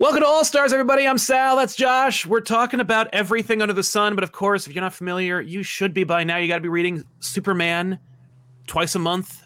[0.00, 1.08] Welcome to All Stars, everybody.
[1.08, 1.56] I'm Sal.
[1.56, 2.24] That's Josh.
[2.24, 5.64] We're talking about everything under the sun, but of course, if you're not familiar, you
[5.64, 6.36] should be by now.
[6.36, 7.98] You got to be reading Superman
[8.68, 9.42] twice a month.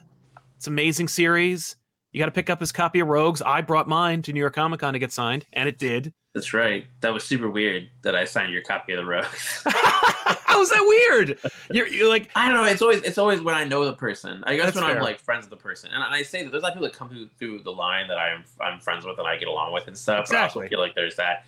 [0.58, 1.76] It's an amazing series.
[2.12, 3.40] You got to pick up his copy of Rogues.
[3.40, 6.12] I brought mine to New York Comic Con to get signed, and it did.
[6.34, 6.84] That's right.
[7.00, 9.64] That was super weird that I signed your copy of the Rogues.
[10.52, 11.38] How is that weird?
[11.70, 12.64] You're, you're like I don't know.
[12.70, 14.42] It's always it's always when I know the person.
[14.46, 14.96] I guess when fair.
[14.96, 16.88] I'm like friends with the person, and I say that there's a lot of people
[16.88, 19.72] that come through, through the line that I'm I'm friends with and I get along
[19.72, 20.26] with and stuff.
[20.28, 20.62] But I Exactly.
[20.64, 21.44] also feel like there's that.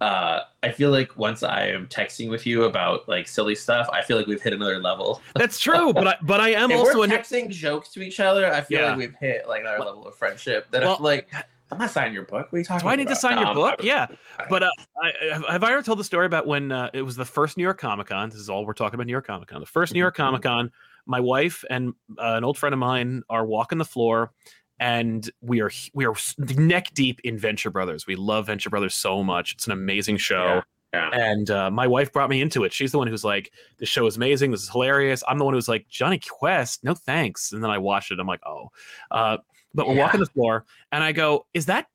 [0.00, 4.02] Uh, I feel like once I am texting with you about like silly stuff, I
[4.02, 5.22] feel like we've hit another level.
[5.36, 8.52] that's true, but I but I am if also we're texting jokes to each other,
[8.52, 8.88] I feel Yeah.
[8.90, 10.66] like we've hit like another Well- level of friendship.
[10.72, 11.30] That well- like,
[11.72, 12.52] I'm not signing your book.
[12.52, 13.20] What are you talking Do I need to about?
[13.20, 13.76] sign your Um, book?
[13.80, 14.06] I- Yeah.
[14.48, 14.70] But uh,
[15.02, 17.56] I, have- have I ever told the story about when uh, it was the first
[17.56, 18.28] New York Comic Con?
[18.28, 19.60] This is all we're talking about New York Comic Con.
[19.60, 20.18] The first New York Mhm.
[20.18, 20.70] Comic Con,
[21.06, 24.32] my wife and uh, an old friend of mine are walking the floor,
[24.78, 26.14] and we are we are
[26.56, 28.06] neck deep in Venture Brothers.
[28.06, 29.52] We love Venture Brothers so much.
[29.54, 30.62] It's an amazing show.
[30.92, 31.10] Yeah.
[31.12, 32.72] And uh, my wife brought me into it.
[32.72, 34.52] She's the one who's like, "This show is amazing.
[34.52, 37.78] This is hilarious." I'm the one who's like, "Jonny Quest, no thanks." And then I
[37.78, 38.20] watched it.
[38.20, 38.68] I'm like, "Oh,"
[39.10, 39.38] uh,
[39.74, 40.02] but we're Yeah.
[40.04, 41.86] walking the floor, and I go, "Is that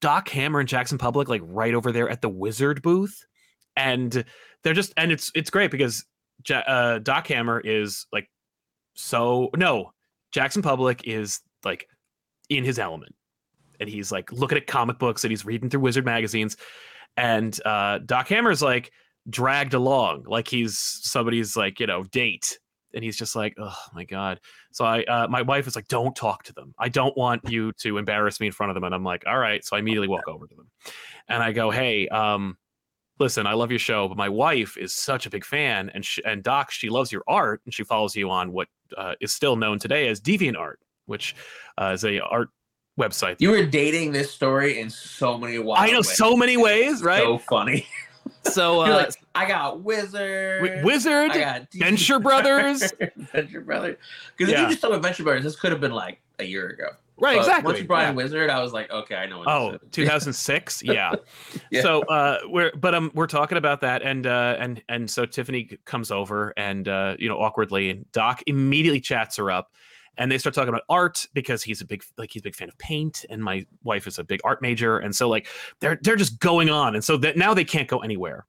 [0.00, 3.24] Doc Hammer and Jackson Publick like right over there at the Wizard booth?"
[3.76, 4.24] And
[4.62, 6.04] they're just, and it's it's great because
[6.48, 8.28] ja- uh, Doc Hammer is like
[8.94, 9.92] so no,
[10.32, 11.88] Jackson Publick is like
[12.48, 13.14] in his element,
[13.80, 16.56] and he's like looking at comic books and he's reading through Wizard magazines,
[17.16, 18.92] and uh, Doc Hammer's like
[19.30, 22.58] dragged along like he's somebody's like you know date
[22.94, 24.40] and he's just like oh my god.
[24.72, 26.74] So i uh, my wife is like don't talk to them.
[26.78, 28.84] I don't want you to embarrass me in front of them.
[28.84, 29.64] And i'm like all right.
[29.64, 30.68] So i immediately walk over to them.
[31.28, 32.56] And i go hey um
[33.18, 36.24] listen i love your show but my wife is such a big fan and she,
[36.24, 39.54] and doc she loves your art and she follows you on what uh, is still
[39.54, 41.36] known today as DeviantArt which
[41.78, 42.48] uh, is a art
[42.98, 45.78] website You were dating this story in so many ways.
[45.78, 47.22] i know so many ways right?
[47.22, 47.86] So funny.
[48.44, 50.62] so uh, like, I got Wizard.
[50.62, 52.92] Wi- wizard I got D- Venture Brothers.
[53.32, 53.96] Venture Brothers.
[54.36, 56.68] Because if you just told me Venture Brothers, this could have been like a year
[56.70, 56.86] ago.
[57.18, 58.10] right But exactly Once you brought yeah.
[58.10, 59.88] in Wizard, I was like, okay, I know what Oh, this is.
[59.92, 60.82] 2006.
[60.82, 61.12] Yeah.
[61.70, 61.82] Yeah.
[61.82, 65.78] So uh, we're but um we're talking about that and uh and and so Tiffany
[65.84, 69.70] comes over and uh you know awkwardly and Doc immediately chats her up
[70.18, 72.68] and they start talking about art because he's a big like he's a big fan
[72.68, 75.46] of paint and my wife is a big art major and so like
[75.80, 78.46] they're they're just going on and so that now they can't go anywhere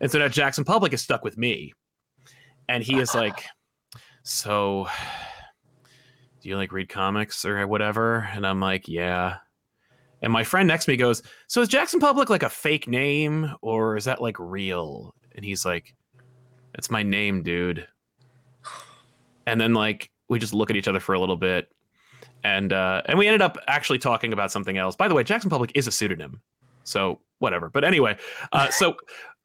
[0.00, 1.72] and so now Jackson Publick is stuck with me
[2.68, 3.44] and he is like
[4.22, 4.88] so
[6.40, 9.38] do you like read comics or whatever and I'm like yeah
[10.22, 13.52] and my friend next to me goes, So is Jackson Publick like a fake name
[13.60, 15.14] or is that like real?
[15.34, 15.94] And he's like,
[16.74, 17.86] It's my name, dude.
[19.46, 21.68] And then like we just look at each other for a little bit.
[22.44, 24.96] And uh and we ended up actually talking about something else.
[24.96, 26.40] By the way, Jackson Publick is a pseudonym.
[26.84, 27.70] So whatever.
[27.70, 28.16] But anyway,
[28.52, 28.96] uh so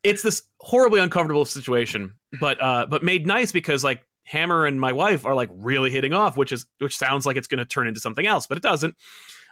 [0.03, 4.94] it's this horribly uncomfortable situation, but uh but made nice because like Hammer and my
[4.94, 7.88] wife are like really hitting off, which is which sounds like it's going to turn
[7.88, 8.96] into something else, but it doesn't.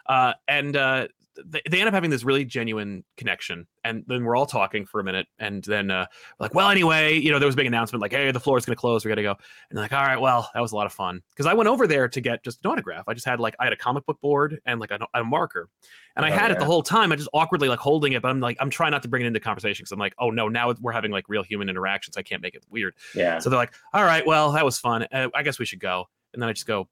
[0.06, 1.06] Uh, and uh,
[1.44, 5.00] they, they end up having this really genuine connection, and then we're all talking for
[5.00, 6.06] a minute, and then uh,
[6.38, 8.64] like, well, anyway, you know, there was a big announcement like, hey, the floor is
[8.66, 9.36] going to close, we got to go,
[9.70, 11.86] and like, all right, well, that was a lot of fun because I went over
[11.86, 13.04] there to get just an autograph.
[13.08, 15.68] I just had like I had a comic book board and like a, a marker,
[16.16, 17.12] and I Oh, had it the whole time.
[17.12, 19.26] I just awkwardly like holding it, but I'm like, I'm trying not to bring it
[19.26, 22.16] into conversation because I'm like, oh no, now we're having like real human interactions.
[22.16, 22.94] I can't make it weird.
[23.14, 23.38] Yeah.
[23.38, 25.06] So they're like, all right, well, that was fun.
[25.12, 26.08] Uh, I guess we should go.
[26.32, 26.88] And then I just go.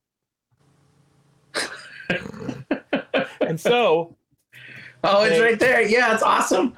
[3.40, 4.16] and so
[5.04, 5.82] Oh, it's They- right there.
[5.82, 6.74] Yeah, it's awesome.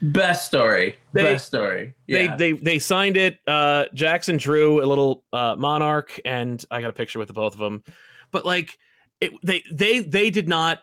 [0.00, 0.96] Best story.
[1.12, 1.94] They- Best story.
[2.06, 2.36] Yeah.
[2.36, 3.38] they they they signed it.
[3.46, 7.54] Uh, Jackson drew a little uh, monarch, and I got a picture with the both
[7.54, 7.82] of them.
[8.30, 8.78] But like,
[9.20, 10.80] it, they they they did not.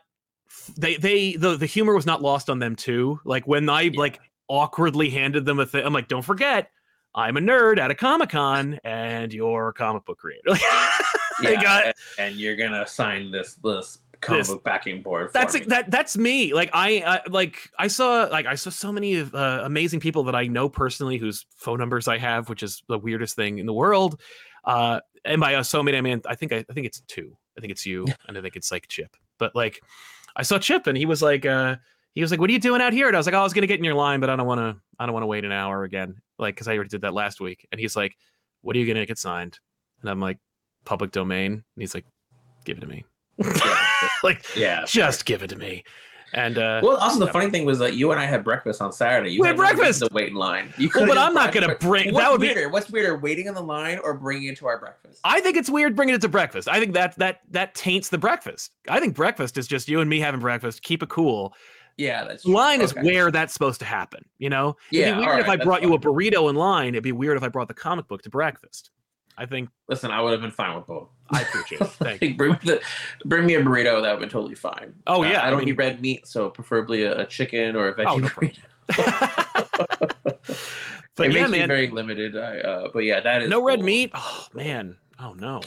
[0.77, 3.19] They they the the humor was not lost on them too.
[3.23, 3.99] Like when I Yeah.
[3.99, 6.69] like awkwardly handed them a thing, I'm like, don't forget.
[7.17, 10.41] I'm a nerd at a Comic Con, and you're a comic book creator.
[11.41, 11.63] they yeah.
[11.63, 15.27] got- and, and you're gonna sign this this comic This- book backing board.
[15.27, 15.61] For that's me.
[15.67, 16.53] that that's me.
[16.53, 20.23] Like I, I like i saw like i saw so many of uh, amazing people
[20.23, 23.65] that i know personally whose phone numbers i have which is the weirdest thing in
[23.65, 24.19] the world.
[24.63, 27.37] Uh and by uh, so many i mean i think I, I think it's two.
[27.57, 29.15] I think it's you and i think it's like chip.
[29.37, 29.81] But like
[30.35, 31.75] i saw chip and he was like uh
[32.13, 33.07] he was like what are you doing out here?
[33.07, 34.47] And i was like oh, i was gonna get in your line but i don't
[34.47, 36.15] want to i don't want to wait an hour again.
[36.39, 37.67] Like because i already did that last week.
[37.71, 38.15] And he's like
[38.61, 39.59] what are you gonna get signed?
[40.01, 40.39] And i'm like
[40.85, 41.51] public domain.
[41.53, 42.05] And he's like
[42.63, 43.05] give it to me
[44.23, 44.83] like yeah.
[44.85, 45.83] just give it to me.
[46.33, 48.91] And uh, Well, also the funny thing was that you and I had breakfast on
[48.91, 49.31] Saturday.
[49.31, 49.99] You We had breakfast!
[50.01, 50.73] to wait in line.
[50.77, 52.67] You Well, but I'm not gonna your- bring- What's that would be- weirder?
[52.69, 55.21] What's weirder, waiting in the line or bringing it to our breakfast?
[55.23, 56.67] I think it's weird bringing it to breakfast.
[56.67, 58.71] I think that that that taints the breakfast.
[58.89, 60.81] I think breakfast is just you and me having breakfast.
[60.81, 61.53] Keep it cool.
[61.97, 62.53] yeah, that's true.
[62.53, 64.25] line is where that's supposed to happen.
[64.37, 66.89] You know, Yeah, it'd be weird all if I brought you a burrito in line.
[66.95, 68.91] It'd be weird if I brought the comic book to breakfast.
[69.37, 71.09] I think Listen, I would have been fine with both.
[71.29, 71.87] I appreciate it.
[71.99, 72.35] Thank you.
[72.35, 72.81] Bring me the,
[73.25, 74.01] bring me a burrito.
[74.01, 74.93] That would be totally fine.
[75.07, 77.75] Oh, Uh, yeah, I I don't mean- eat red meat, so preferably a, a chicken
[77.75, 78.59] or a veggie Oh, no burrito.
[81.15, 82.37] but it yeah, makes me very limited.
[82.37, 84.11] I, uh, but yeah, that is no red meat.
[84.13, 85.61] Oh man, oh no.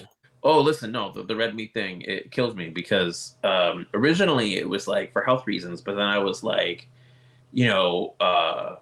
[0.45, 4.69] Oh, listen, no, the, the red meat thing it kills me because um, originally it
[4.69, 6.87] was like for health reasons, but then I was like,
[7.53, 8.77] you know, uh,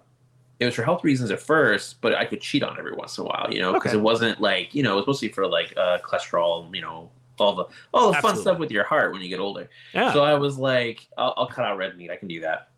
[0.59, 3.17] it was for health reasons at first, but I could cheat on it every once
[3.17, 3.97] in a while, you know, because Okay.
[3.99, 7.55] it wasn't like you know, it was mostly for like uh, cholesterol, you know, all
[7.55, 9.69] the all the fun stuff with your heart when you get older.
[9.93, 12.09] Yeah, So I was like, I'll, I'll cut out red meat.
[12.09, 12.69] I can do that.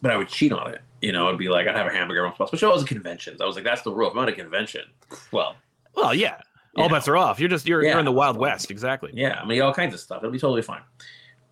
[0.00, 0.80] But I would cheat on it.
[1.02, 2.72] You know, I'd be like, I'd have a hamburger once in a while, especially when
[2.72, 3.40] I was at conventions.
[3.42, 4.08] I was like, that's the rule.
[4.10, 4.82] If I'm at a convention,
[5.30, 5.56] well,
[5.94, 6.36] well, yeah.
[6.76, 6.88] All Yeah.
[6.92, 7.38] bets are off.
[7.38, 8.70] You're just you're you're in the wild west.
[8.70, 9.10] Exactly.
[9.14, 10.18] yeah, I mean, all kinds of stuff.
[10.22, 10.80] It'll be totally fine.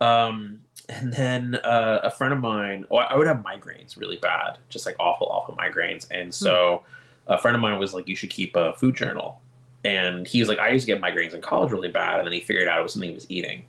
[0.01, 0.61] Um,
[0.93, 4.87] and then uh, a friend of mine, well, I would have migraines really bad, just
[4.87, 6.07] like awful, awful migraines.
[6.11, 6.83] And so
[7.27, 9.41] a friend of mine was like, you should keep a food journal.
[9.85, 12.19] And he was like, I used to get migraines in college really bad.
[12.19, 13.65] And then he figured out it was something he was eating.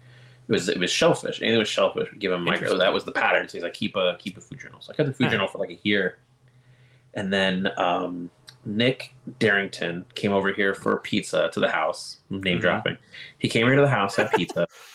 [0.48, 1.40] It was it was shellfish.
[1.42, 2.68] And it was shellfish would give him migraines.
[2.70, 3.48] So That was the pattern.
[3.48, 4.81] So he's like, keep a keep a food journal.
[4.81, 6.18] So I kept the food journal for like a year.
[7.16, 8.30] And then um,
[8.66, 12.18] Nick Derington came over here for pizza to the house.
[12.30, 12.62] Name Mhm.
[12.62, 12.98] dropping.
[13.40, 14.68] He came here to the house, had pizza,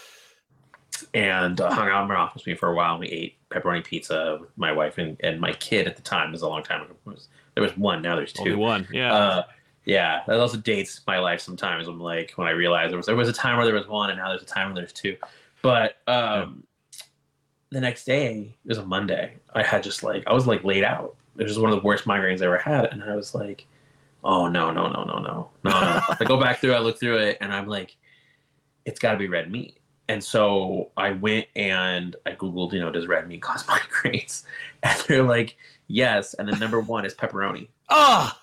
[1.14, 2.92] and uh, hung out in my office with me for a while.
[2.92, 6.28] And we ate pepperoni pizza with my wife and, and my kid at the time.
[6.28, 6.94] It was a long time ago.
[7.04, 8.02] Was- there was one.
[8.02, 8.42] Now there's two.
[8.52, 8.88] Only one.
[8.92, 9.12] Yeah.
[9.12, 9.42] Uh,
[9.84, 11.88] yeah, that also dates my life sometimes.
[11.88, 14.10] I'm like when I realized there was there was a time where there was one,
[14.10, 15.16] and now there's a time where there's two.
[15.62, 16.62] But um,
[17.70, 19.36] the next day, it was a Monday.
[19.54, 21.16] I had just like I was like laid out.
[21.38, 23.66] It was one of the worst migraines I ever had, and I was like,
[24.22, 27.18] "Oh no, no, no, no, no, no, no!" I go back through, I look through
[27.18, 27.96] it, and I'm like,
[28.84, 29.77] "It's got to be red meat."
[30.08, 34.44] And so I went and I googled, you know, does red meat cause migraines?
[34.82, 35.56] And they're like,
[35.88, 36.34] yes.
[36.34, 37.68] And then number one is pepperoni.
[37.90, 38.40] Ah,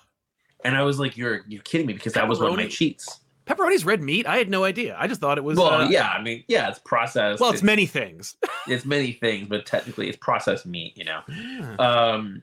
[0.64, 3.20] And I was like, "You're you're kidding me?" Because that was one of my cheats.
[3.46, 4.26] pepperoni's red meat.
[4.26, 4.96] I had no idea.
[4.98, 5.56] I just thought it was.
[5.56, 7.40] well, uh, yeah, I mean, yeah, it's processed.
[7.40, 8.36] Well, it's many things.
[8.66, 10.96] it's many things, but technically, it's processed meat.
[10.98, 11.20] You know.
[11.28, 11.76] Yeah.
[11.76, 12.42] Um,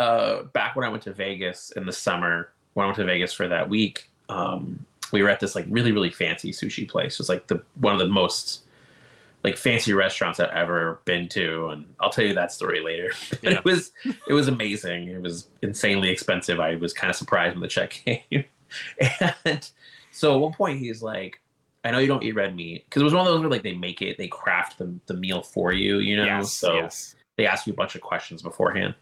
[0.00, 3.32] uh, back when I went to Vegas in the summer, when I went to Vegas
[3.32, 7.14] for that week, um, we were at this like really really fancy sushi place.
[7.14, 8.62] It was like the one of the most
[9.42, 13.12] like fancy restaurants I've ever been to, and I'll tell you that story later.
[13.30, 13.58] But Yeah.
[13.58, 13.92] it was
[14.28, 15.08] it was amazing.
[15.08, 16.60] It was insanely expensive.
[16.60, 17.90] I was kind of surprised when the check
[18.30, 18.44] came,
[19.44, 19.70] and
[20.12, 21.40] so at one point he's like.
[21.82, 23.62] I know you don't eat red meat because it was one of those where like
[23.62, 26.26] they make it, they craft the, the meal for you, you know.
[26.26, 26.52] yes.
[26.52, 27.14] so yes.
[27.38, 28.94] they ask you a bunch of questions beforehand.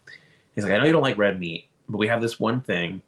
[0.55, 3.01] He's like, I know you don't like red meat, but we have this one thing,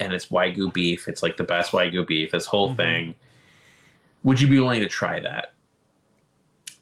[0.00, 1.08] and it's Wagyu beef.
[1.08, 2.76] It's like the best Wagyu beef, this whole Mhm.
[2.76, 3.14] thing.
[4.24, 5.52] Would you be willing to try that?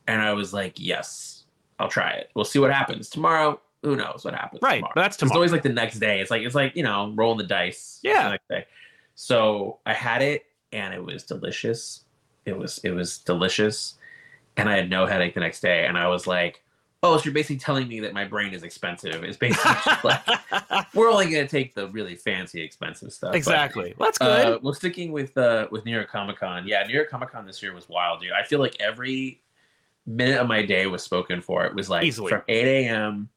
[0.06, 1.44] And I was like, Yes,
[1.78, 2.31] I'll try it.
[2.34, 3.08] We'll see what happens.
[3.11, 4.62] Tomorrow, who knows what happens.
[4.62, 4.76] Right.
[4.76, 4.93] tomorrow.
[4.94, 5.32] But that's tomorrow.
[5.32, 6.20] It's always like the next day.
[6.20, 8.00] It's like it's like, you know, rolling the dice.
[8.02, 8.25] Yeah.
[8.25, 8.66] the next day.
[9.14, 12.05] So I had it and it was delicious.
[12.46, 13.94] It was it was delicious.
[14.56, 15.87] And I had no headache the next day.
[15.87, 16.62] And I was like,
[17.05, 19.23] oh, so you're basically telling me that my brain is expensive.
[19.23, 19.73] It's basically
[20.05, 23.33] like we're only gonna take the really fancy, expensive stuff.
[23.33, 23.95] But, exactly.
[23.97, 24.47] Well, that's good.
[24.47, 27.47] uh, well, sticking with uh, with New York Comic Con, yeah, New York Comic Con
[27.47, 28.33] this year was wild, dude.
[28.33, 29.43] I feel like every
[30.06, 31.65] minute of my day was spoken for.
[31.65, 32.31] It was like Easily.
[32.31, 33.29] from eight a.m.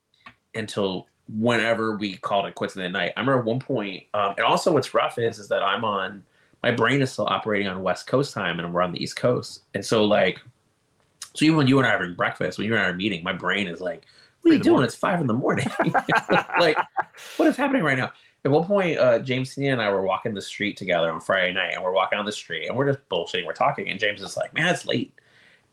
[0.56, 3.12] until whenever we called it quits in the night.
[3.18, 6.24] I remember at one point, um, and also what's rough is is that I'm on
[6.64, 9.64] my brain is still operating on West Coast time, and we're on the East Coast,
[9.74, 10.40] and so like,
[11.38, 13.24] so even when you and I are having breakfast, when you and I are meeting,
[13.24, 14.06] my brain is like,
[14.42, 14.74] "What are you doing?
[14.74, 15.68] morning." It's five in the morning."
[16.60, 16.76] like,
[17.38, 18.12] what is happening right now?
[18.44, 21.54] At one point, uh, James Tynion and I were walking the street together on Friday
[21.54, 24.22] night, and we're walking on the street, and we're just bullshitting, we're talking, and James
[24.22, 25.14] is like, "Man, it's late,"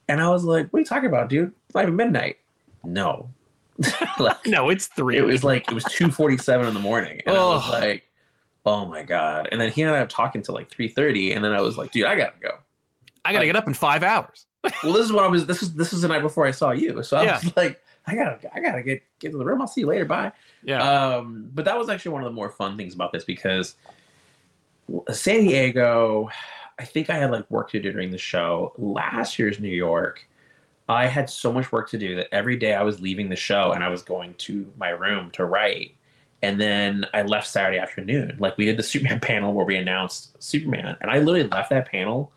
[0.06, 1.52] and I was like, "What are you talking about, dude?
[1.66, 2.36] It's not even midnight."
[2.84, 3.30] No,
[4.18, 5.16] like, no, it's three.
[5.16, 8.04] it was like it was two forty seven in the morning, and I was like,
[8.66, 11.42] "Oh my god!" And then he and I were talking till like three thirty, and
[11.42, 12.50] then I was like, "Dude, I gotta go."
[13.24, 14.44] I gotta get up in five hours.
[14.82, 15.46] Well, this is what I was.
[15.46, 17.40] This is this was the night before I saw you, so I Yeah.
[17.42, 19.60] was like, "I gotta, I gotta get get to the room.
[19.60, 20.04] I'll see you later.
[20.04, 20.82] Bye." Yeah.
[20.82, 23.76] Um, but that was actually one of the more fun things about this because
[25.10, 26.28] San Diego,
[26.78, 28.72] I think I had like work to do during the show.
[28.78, 30.26] Last year's New York,
[30.88, 33.72] I had so much work to do that every day I was leaving the show
[33.72, 35.94] and I was going to my room to write.
[36.42, 38.36] And then I left Saturday afternoon.
[38.38, 40.96] Like we did the Superman panel where we announced Superman.
[41.00, 42.32] And I literally left that panel,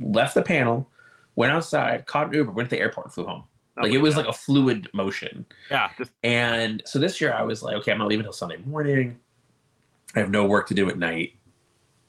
[0.00, 0.88] left the panel,
[1.36, 3.44] went outside, caught an Uber, went to the airport, and flew home.
[3.80, 5.44] Like it was like a fluid motion.
[5.70, 5.90] yeah.
[5.98, 9.18] Just, And so this year I was like, okay, I'm not leaving until Sunday morning.
[10.14, 11.34] I have no work to do at night.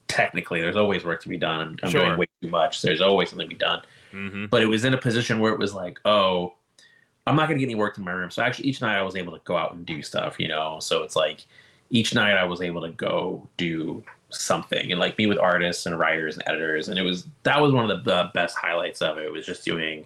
[0.07, 1.59] Technically, there's always work to be done.
[1.59, 2.05] I'm, I'm Sure.
[2.05, 2.81] doing way too much.
[2.81, 3.81] There's always something to be done.
[4.13, 4.49] Mhm.
[4.49, 6.53] But it was in a position where it was like, oh,
[7.25, 8.31] I'm not gonna get any work in my room.
[8.31, 10.39] So actually, each night I was able to go out and do stuff.
[10.39, 11.45] You know, so it's like
[11.89, 15.97] each night I was able to go do something and like meet with artists and
[15.97, 19.17] writers and editors, and it was that was one of the, the best highlights of
[19.17, 19.31] it.
[19.31, 20.05] Was just doing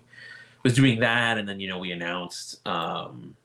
[0.63, 2.65] was doing that, and then you know we announced.
[2.67, 3.35] um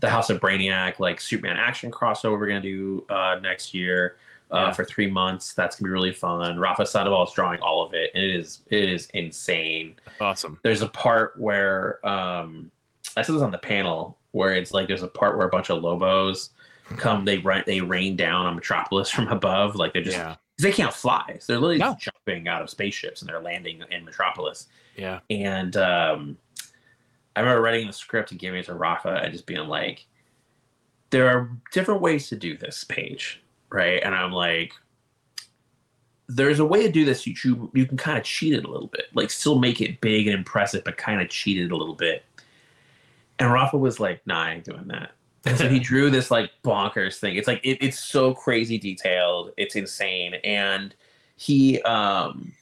[0.00, 4.16] the House of Brainiac, like Superman action crossover, we're gonna do uh, next year
[4.50, 4.72] uh, Yeah.
[4.72, 5.54] for three months.
[5.54, 6.58] That's gonna be really fun.
[6.58, 9.94] Rafa Sandoval is drawing all of it, and it is it is insane.
[10.20, 10.58] Awesome.
[10.62, 12.70] There's a part where um,
[13.16, 15.70] I said this on the panel where it's like there's a part where a bunch
[15.70, 16.50] of Lobos
[16.96, 20.36] come, they run, they rain down on Metropolis from above, like they're just Yeah.
[20.58, 21.96] they can't fly, so they're literally No.
[21.98, 24.68] jumping out of spaceships and they're landing in Metropolis.
[24.96, 25.20] Yeah.
[25.30, 26.38] And um,
[27.34, 30.06] I remember writing the script and giving it to Rafa and just being like,
[31.10, 34.02] there are different ways to do this page, right?
[34.02, 34.72] And I'm like,
[36.28, 37.26] there's a way to do this.
[37.26, 40.00] You you, you can kind of cheat it a little bit, like still make it
[40.00, 42.24] big and impressive, but kind of cheat it a little bit.
[43.38, 45.12] And Rafa was like, "Nah, I ain't doing that."
[45.46, 47.36] And so he drew this like bonkers thing.
[47.36, 49.52] It's like it, it's so crazy detailed.
[49.56, 50.34] It's insane.
[50.44, 50.94] And
[51.36, 52.52] he um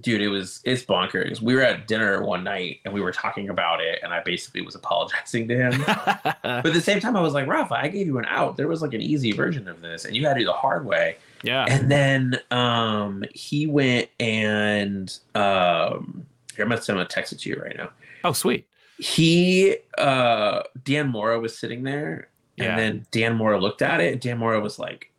[0.00, 1.40] dude, it was it's bonkers.
[1.40, 4.62] We were at dinner one night and we were talking about it, and I basically
[4.62, 5.82] was apologizing to him.
[6.42, 8.56] but at the same time, I was like, Rafa, I gave you an out.
[8.56, 10.86] There was like an easy version of this, and you had to do the hard
[10.86, 11.16] way.
[11.42, 11.66] yeah.
[11.68, 17.40] And then um he went and um here, I'm gonna send him a text it
[17.40, 17.90] to you right now.
[18.24, 18.66] Oh, sweet.
[19.02, 22.28] He uh Dan Mora was sitting there,
[22.58, 22.76] and Yeah.
[22.76, 25.10] then Dan Mora looked at it, and Dan Mora was like,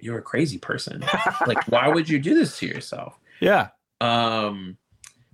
[0.00, 1.04] You're a crazy person.
[1.46, 3.18] like, why would you do this to yourself?
[3.40, 3.68] Yeah.
[4.00, 4.76] um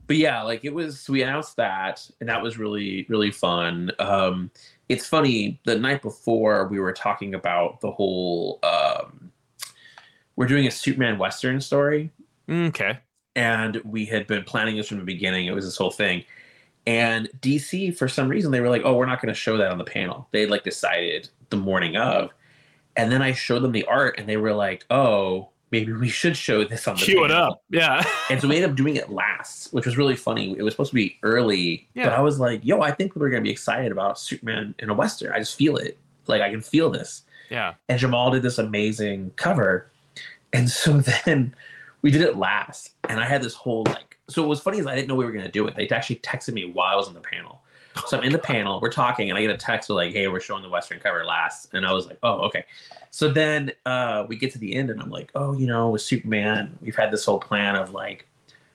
[0.08, 4.48] but yeah like it was we announced that and that was really really fun um
[4.88, 9.32] it's funny the night before we were talking about the whole um
[10.36, 12.12] we're doing a superman western story
[12.48, 12.98] Okay.
[13.34, 16.24] and we had been planning this from the beginning it was this whole thing
[16.86, 19.70] and dc for some reason they were like oh we're not going to show that
[19.70, 22.30] on the panel they like decided the morning of
[22.96, 26.36] and then i showed them the art and they were like oh maybe we should
[26.36, 27.62] show this on the Cue it up.
[27.70, 28.04] Yeah.
[28.30, 30.56] and so we ended up doing it last, which was really funny.
[30.56, 32.04] It was supposed to be early, Yeah.
[32.04, 34.90] but I was like, "Yo, I think people are gonna be excited about Superman in
[34.90, 35.32] a western.
[35.32, 35.98] I just feel it.
[36.26, 37.74] Like I can feel this." yeah.
[37.88, 39.90] And Jamal did this amazing cover,
[40.52, 41.54] and so then
[42.02, 44.05] we did it last, and I had this whole like.
[44.28, 45.76] So what was funny is I didn't know we were gonna do it.
[45.76, 47.62] They actually texted me while I was on the panel.
[48.06, 50.40] So I'm in the panel, we're talking, and I get a text like, "Hey, we're
[50.40, 52.64] showing the western cover last," and I was like, "Oh, okay."
[53.10, 56.02] So then uh, we get to the end, and I'm like, "Oh, you know, with
[56.02, 58.28] Superman, we've had this whole plan of like,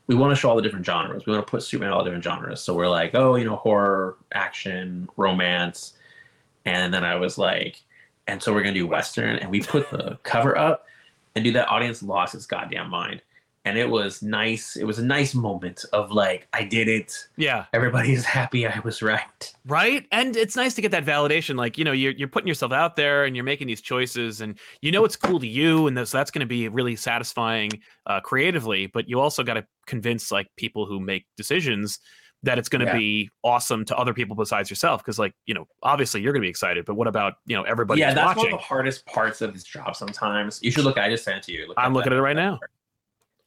[0.07, 1.25] we want to show all the different genres.
[1.25, 2.61] We want to put Superman in all the different genres.
[2.61, 5.93] So we're like, oh, you know, horror, action, romance,
[6.65, 7.81] and then I was like,
[8.27, 10.85] and so we're gonna do western, and we put the cover up,
[11.35, 13.21] and dude, that audience lost its goddamn mind."
[13.63, 14.75] And it was nice.
[14.75, 17.65] It was a nice moment of like, I did it Yeah.
[17.73, 19.53] everybody's happy I was right.
[19.67, 20.07] Right.
[20.11, 21.57] And it's nice to get that validation.
[21.57, 24.57] Like, you know, you're, you're putting yourself out there and you're making these choices and
[24.81, 25.85] you know it's cool to you.
[25.85, 27.69] And so that's going to be really satisfying
[28.07, 28.87] uh, creatively.
[28.87, 31.99] But you also got to convince like people who make decisions
[32.43, 32.97] that it's going to Yeah.
[32.97, 35.03] be awesome to other people besides yourself.
[35.03, 37.61] Cause like, you know, obviously you're going to be excited, but what about, you know,
[37.61, 38.45] everybody yeah, that's watching?
[38.45, 40.57] one of the hardest parts of this job sometimes.
[40.63, 41.67] You should look, I just sent it to you.
[41.67, 42.59] Look I'm looking at it right now.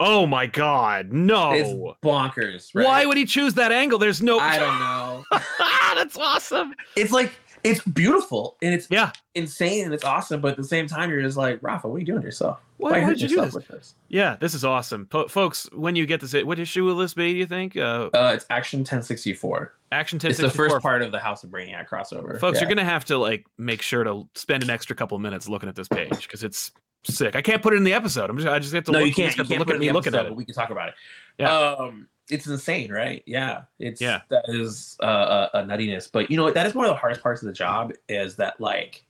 [0.07, 1.13] Oh my God.
[1.13, 1.53] No.
[1.53, 1.71] It's
[2.05, 2.71] bonkers.
[2.75, 2.85] Right?
[2.85, 3.99] Why would he choose that angle?
[3.99, 4.39] There's no.
[4.39, 5.25] I don't know.
[5.95, 6.75] That's awesome.
[6.95, 7.33] it's like,
[7.63, 9.13] it's beautiful and it's Yeah.
[9.35, 11.99] insane and it's awesome, but at the same time, you're just like, Rafa, what are
[12.01, 12.61] you doing to yourself?
[12.77, 13.55] Why, Why why did you do this?
[13.55, 13.95] with this?
[14.09, 15.67] Yeah, this is awesome, po- folks.
[15.73, 17.33] When you get this, what issue will this be?
[17.33, 17.75] Do you think?
[17.77, 19.73] Uh, Uh, it's Action 1064.
[19.93, 20.29] Action 1064.
[20.29, 22.39] It's the first part of the House of Brainiac crossover.
[22.39, 22.63] Folks, Yeah.
[22.63, 25.77] you're gonna have to like make sure to spend an extra couple minutes looking at
[25.77, 26.73] this page because it's
[27.07, 27.37] sick.
[27.37, 28.31] I can't put it in the episode.
[28.31, 28.93] I'm just, I just have to.
[28.93, 29.37] no, look, you can't.
[29.37, 30.35] You can't look at me the looking at it.
[30.35, 30.95] we can talk about it.
[31.39, 31.53] Yeah.
[31.53, 33.23] Um, it's insane, right?
[33.27, 33.63] Yeah.
[33.79, 34.21] It's Yeah.
[34.31, 36.55] that is uh, a, a nuttiness, but you know what?
[36.55, 39.05] That is one of the hardest parts of the job is that like,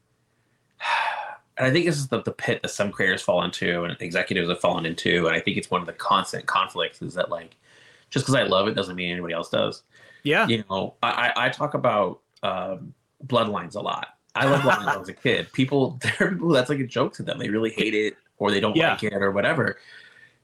[1.56, 4.48] and I think this is the, the pit that some creators fall into and executives
[4.48, 7.56] have fallen into, and I think it's one of the constant conflicts is that like,
[8.10, 9.82] just because I love it doesn't mean anybody else does.
[10.24, 12.94] Yeah, You know, I I, I talk about um,
[13.26, 14.13] bloodlines a lot.
[14.34, 15.52] I love bloodlines when I was a kid.
[15.52, 17.38] People, people that's like a joke to them.
[17.38, 18.90] They really hate it or they don't Yeah.
[18.92, 19.78] like it or whatever.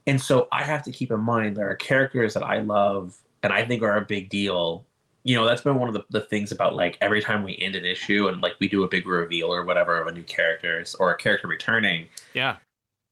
[0.07, 3.51] And so I have to keep in mind there are characters that I love and
[3.53, 4.85] I think are a big deal.
[5.23, 7.75] You know, that's been one of the, the things about like every time we end
[7.75, 10.83] an issue and like we do a big reveal or whatever of a new character
[10.99, 12.55] or a character returning, yeah,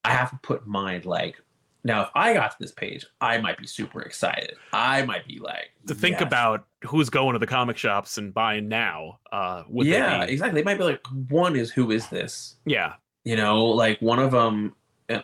[0.04, 1.40] I have to put in mind like
[1.84, 4.54] now if I got to this page, I might be super excited.
[4.72, 6.22] I might be like to think yes.
[6.22, 9.18] about who's going to the comic shops and buying now.
[9.32, 10.60] Uh, would yeah, be- exactly.
[10.60, 12.56] They might be like, one is who is this?
[12.64, 12.94] yeah,
[13.24, 14.74] You know, like one of them.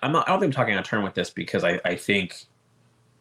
[0.02, 0.28] I'm not.
[0.28, 2.46] I don't think I'm talking on turn with this because I, I think,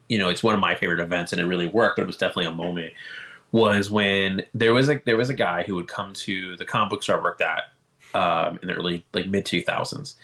[0.09, 1.97] you know, it's one of my favorite events and it really worked.
[1.97, 2.91] But it was definitely a moment
[3.51, 6.89] was when there was a there was a guy who would come to the comic
[6.89, 7.63] book store I worked at
[8.13, 10.15] um, in the early like mid two thousands,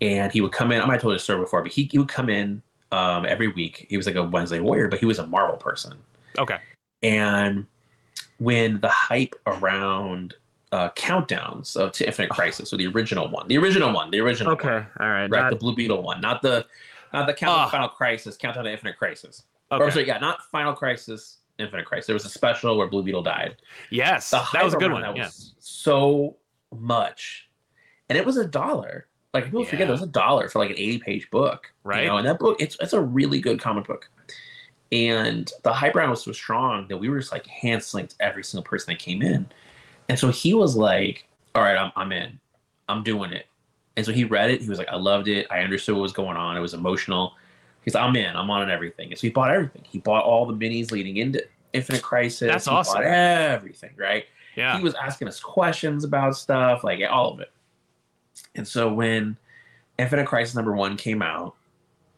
[0.00, 0.80] and he would come in.
[0.80, 3.26] I might have told you this story before, but he, he would come in um,
[3.26, 3.86] every week.
[3.88, 5.94] He was like a Wednesday warrior, but he was a Marvel person.
[6.38, 6.58] Okay.
[7.02, 7.66] And
[8.38, 10.34] when the hype around
[10.72, 14.54] uh, countdowns of to Infinite Crisis, so the original one, the original one, the original,
[14.54, 14.86] one, Okay.
[15.00, 15.30] All right.
[15.30, 16.66] right, Not- the Blue Beetle one, not the
[17.12, 17.64] not the countdown Ah.
[17.66, 19.42] to Final Crisis, countdown to Infinite Crisis.
[19.72, 19.90] Or okay.
[19.92, 22.06] sorry, yeah, not Final Crisis, Infinite Crisis.
[22.06, 23.56] There was a special where Blue Beetle died.
[23.90, 24.30] Yes.
[24.30, 25.02] That was a good one.
[25.02, 25.24] That Yeah.
[25.24, 26.36] was so
[26.72, 27.48] much,
[28.08, 29.06] and it was a dollar.
[29.32, 29.88] Like people forget, Yeah.
[29.88, 32.02] it was a dollar for like an eighty-page book, Right.
[32.02, 34.08] You know, and that book, it's it's a really good comic book.
[34.92, 38.42] And the hype around was so strong that we were just like hand slinked every
[38.42, 39.46] single person that came in.
[40.08, 42.40] And so he was like, "All right, I'm I'm in,
[42.88, 43.46] I'm doing it."
[43.96, 44.60] And so he read it.
[44.62, 45.46] He was like, "I loved it.
[45.50, 46.56] I understood what was going on.
[46.56, 47.34] It was emotional."
[47.84, 48.34] He's, "I'm in.
[48.34, 49.82] I'm on everything." And so he bought everything.
[49.88, 52.48] He bought all the minis leading into Infinite Crisis.
[52.50, 53.02] That's He bought awesome.
[53.04, 54.24] everything, right?
[54.56, 54.76] Yeah.
[54.76, 57.52] he was asking us questions about stuff, like all of it.
[58.54, 59.36] And so when
[59.98, 61.54] Infinite Crisis number one came out,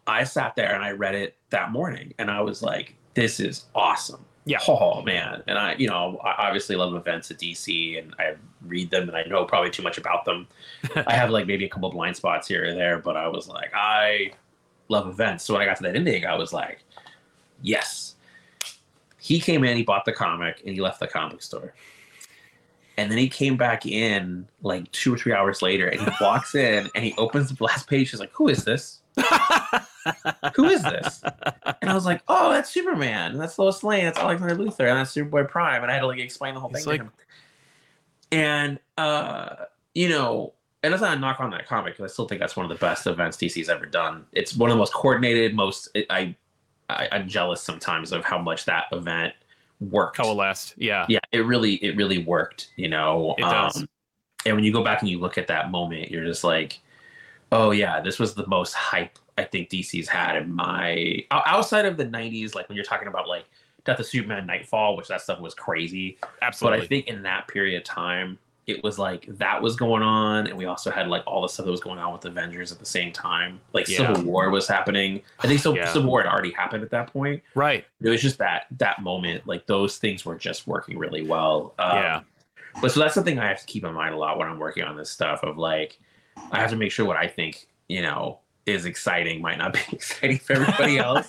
[0.07, 3.67] I sat there and I read it that morning, and I was like, "This is
[3.75, 4.59] awesome." Yeah.
[4.67, 8.35] Oh man, and I, you know, I obviously love events at DC, and I
[8.67, 10.49] read them, and I know probably too much about them.
[11.07, 13.71] I have like maybe a couple blind spots here or there, but I was like,
[13.75, 14.33] I
[14.89, 15.45] love events.
[15.45, 16.81] So when I got to that ending, I was like,
[17.63, 18.17] yes.
[19.19, 21.75] He came in, he bought the comic, and he left the comic store.
[22.99, 26.55] And then he came back in like two or three hours later, and he walks
[26.57, 28.11] in and he opens the last page.
[28.11, 29.01] He's like, "Who is this?
[30.57, 31.23] Who is this?"
[31.81, 33.33] And I was like, "Oh, that's Superman.
[33.33, 34.05] And that's Lois Lane.
[34.05, 34.89] That's Alexander Luthor.
[34.89, 37.01] And that's Superboy Prime." And I had to like explain the whole He's thing like-
[37.01, 37.13] to him.
[38.31, 39.57] And uh,
[39.95, 42.57] you know, and that's not a knock on that comic because I still think that's
[42.57, 44.25] one of the best events DC's ever done.
[44.33, 46.35] It's one of the most coordinated, most I,
[46.89, 49.35] I I'm jealous sometimes of how much that event
[49.91, 50.17] worked.
[50.17, 50.75] Coalesced.
[50.77, 51.07] Yeah.
[51.09, 52.71] Yeah, it really it really worked.
[52.77, 53.79] You know, It does.
[53.79, 53.89] Um,
[54.45, 56.81] and when you go back and you look at that moment, you're just like,
[57.53, 61.97] oh yeah, this was the most hype I think DC's had in my outside of
[61.97, 62.55] the '90s.
[62.55, 63.45] Like when you're talking about like
[63.85, 66.19] Death of Superman, Knightfall, which that stuff was crazy.
[66.41, 66.79] Absolutely.
[66.79, 70.47] But I think in that period of time, it was like that was going on,
[70.47, 72.79] and we also had like all the stuff that was going on with Avengers at
[72.79, 73.61] the same time.
[73.73, 73.99] Like Yeah.
[74.15, 75.21] Civil War was happening.
[75.41, 75.93] I think Civil, Yeah.
[75.93, 77.43] Civil War had already happened at that point.
[77.55, 77.85] right.
[78.01, 81.75] It was just that that moment, like those things were just working really well.
[81.79, 82.21] Um, Yeah.
[82.81, 84.85] But so that's something I have to keep in mind a lot when I'm working
[84.85, 85.43] on this stuff.
[85.43, 85.99] Of like,
[86.53, 89.81] I have to make sure what I think you know is exciting might not be
[89.93, 91.29] exciting for everybody else.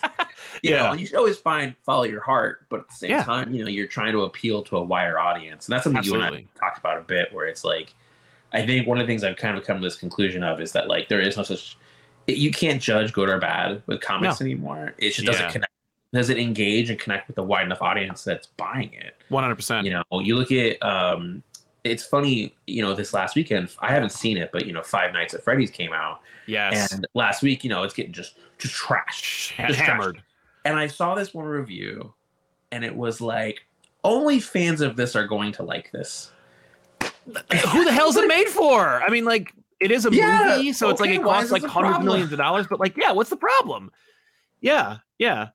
[0.61, 0.91] you Yeah.
[0.91, 3.23] and you should always find follow your heart, but at the same Yeah.
[3.23, 6.13] time, you know, you're trying to appeal to a wider audience, and that's something you
[6.15, 6.47] and Absolutely.
[6.55, 7.33] I talked about a bit.
[7.33, 7.93] Where it's like,
[8.53, 10.71] I think one of the things I've kind of come to this conclusion of is
[10.73, 11.77] that like there is no such
[12.27, 14.93] you can't judge good or bad with comics anymore.
[14.97, 15.71] It just doesn't connect.
[16.13, 19.15] Does it engage and connect with a wide enough audience that's buying it?
[19.29, 19.85] One hundred percent.
[19.87, 21.41] you know you look at um
[21.83, 25.11] it's funny you know this last weekend i haven't seen it but you know five
[25.13, 26.91] nights at freddy's came out Yes.
[26.93, 29.11] and last week you know it's getting just just trashed
[29.67, 29.85] just trashed.
[29.85, 30.21] Hammered.
[30.65, 32.13] and i saw this one review
[32.71, 33.65] and it was like
[34.03, 36.31] only fans of this are going to like this
[37.25, 39.01] Who the hell's it made for?
[39.01, 41.99] I mean, like, it is a Yeah, movie, so it's like it costs like hundreds
[41.99, 42.67] of millions of dollars.
[42.67, 43.91] But like, yeah, what's the problem?
[44.59, 45.49] Yeah, yeah.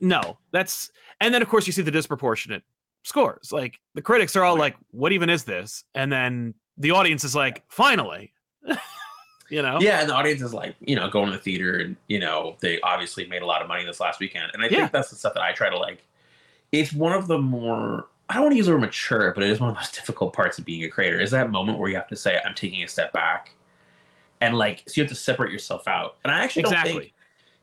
[0.00, 2.62] No, that's and then of course you see the disproportionate
[3.02, 3.52] scores.
[3.52, 7.34] Like the critics are all like, "What even is this?" And then the audience is
[7.34, 8.32] like, "Finally,"
[9.50, 9.78] you know?
[9.80, 12.56] yeah and the audience is like you know going to the theater and you know
[12.60, 14.78] they obviously made a lot of money this last weekend and i Yeah.
[14.78, 16.06] think that's the stuff that i try to like
[16.70, 19.50] it's one of the more i don't want to use the word mature but it
[19.50, 21.90] is one of the most difficult parts of being a creator is that moment where
[21.90, 23.54] you have to say i'm taking a step back
[24.40, 26.92] and like so you have to separate yourself out and i actually don't exactly.
[27.00, 27.12] think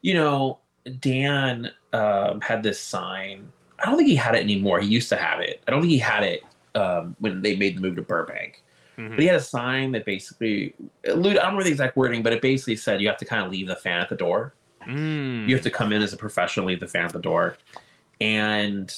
[0.02, 0.60] you know
[1.00, 5.16] dan um, had this sign i don't think he had it anymore he used to
[5.16, 6.42] have it i don't think he had it
[6.76, 8.64] um, when they made the move to burbank
[8.98, 9.12] Mhm.
[9.12, 10.74] but he had a sign that basically,
[11.06, 13.46] allude- I don't remember the exact wording, but it basically said you have to kind
[13.46, 14.56] of leave the fan at the door.
[14.86, 15.48] Mm.
[15.48, 17.56] You have to come in as a professional, leave the fan at the door.
[18.22, 18.94] And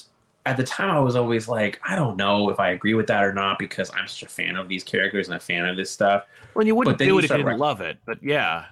[0.45, 3.23] at the time, I was always like, I don't know if I agree with that
[3.23, 5.91] or not because I'm such a fan of these characters and a fan of this
[5.91, 6.25] stuff.
[6.55, 8.65] Well, you wouldn't do you it if you didn't rec- love it, but yeah,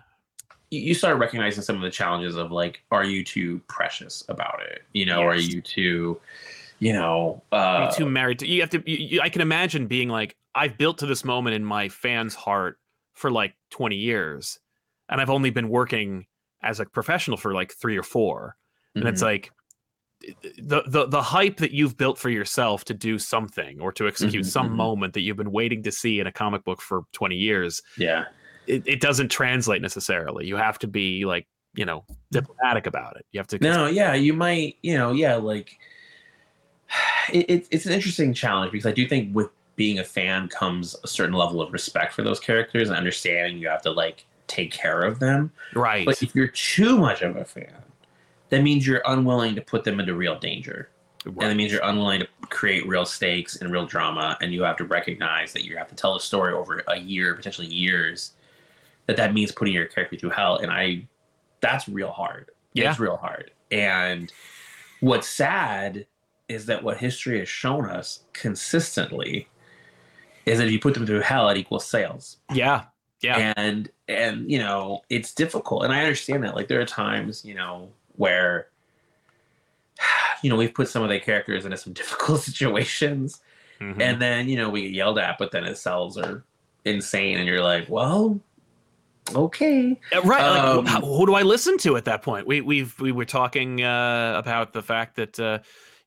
[0.71, 4.83] You, start recognizing some of the challenges of like, are you too precious about it?
[4.93, 6.19] You know, are you too,
[6.79, 8.47] you know, uh, too married to.
[8.47, 8.83] You have to.
[8.89, 12.35] You, you, I can imagine being like, I've built to this moment in my fans'
[12.35, 12.77] heart
[13.13, 14.59] for like 20 years,
[15.09, 16.27] and I've only been working
[16.61, 18.55] as a professional for like three or 4
[18.95, 19.25] and it's mhm.
[19.25, 19.51] like
[20.57, 24.45] the the the hype that you've built for yourself to do something or to execute
[24.45, 24.75] Mhm, some mhm.
[24.75, 27.81] moment that you've been waiting to see in a comic book for 20 years.
[27.97, 28.25] yeah.
[28.69, 30.45] It, it doesn't translate necessarily.
[30.45, 33.25] You have to be like you know diplomatic about it.
[33.31, 33.59] You have to.
[33.59, 35.77] No, yeah, you might, you know, yeah, like
[37.33, 40.95] it, it, it's an interesting challenge because I do think with being a fan comes
[41.03, 44.71] a certain level of respect for those characters and understanding you have to like take
[44.71, 45.51] care of them.
[45.73, 46.05] Right.
[46.05, 47.71] But if you're too much of a fan,
[48.49, 50.89] that means you're unwilling to put them into real danger.
[51.25, 54.77] And that means you're unwilling to create real stakes and real drama, and you have
[54.77, 58.31] to recognize that you have to tell a story over a year, potentially years.
[59.09, 61.07] That that means putting your character through hell, and I,
[61.61, 62.51] that's real hard.
[62.73, 62.91] Yeah.
[62.91, 63.49] It's real hard.
[63.71, 64.31] And
[64.99, 66.05] what's sad
[66.47, 69.47] is that what history has shown us consistently
[70.45, 72.83] is that if you put them through hell, it equals sales yeah.
[73.21, 73.53] Yeah.
[73.57, 77.53] and and you know it's difficult and i understand that like there are times you
[77.53, 78.67] know where
[80.43, 83.41] you know we've put some of the characters into some difficult situations
[83.81, 84.01] Mhm.
[84.01, 86.43] and then you know we get yelled at but then it sells are
[86.85, 88.39] insane and you're like well
[89.35, 90.25] okay right.
[90.25, 92.47] like, Um, wh- how- who do I listen to at that point?
[92.47, 95.59] We we've we were talking uh, about the fact that uh,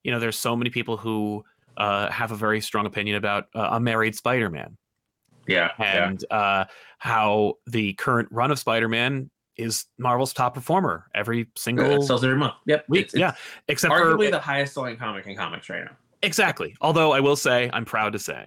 [0.02, 1.44] you know there's so many people who
[1.76, 4.76] uh, have a very strong opinion about uh, a married Spider-Man
[5.48, 6.64] yeah and uh,
[6.98, 12.36] how the current run of Spider-Man is Marvel's top performer every single it sells every
[12.36, 13.06] month yep week.
[13.06, 13.34] it's, it's yeah,
[13.68, 16.74] except arguably for the highest selling comic in comics right now exactly.
[16.80, 18.46] Although I will say, I'm proud to say,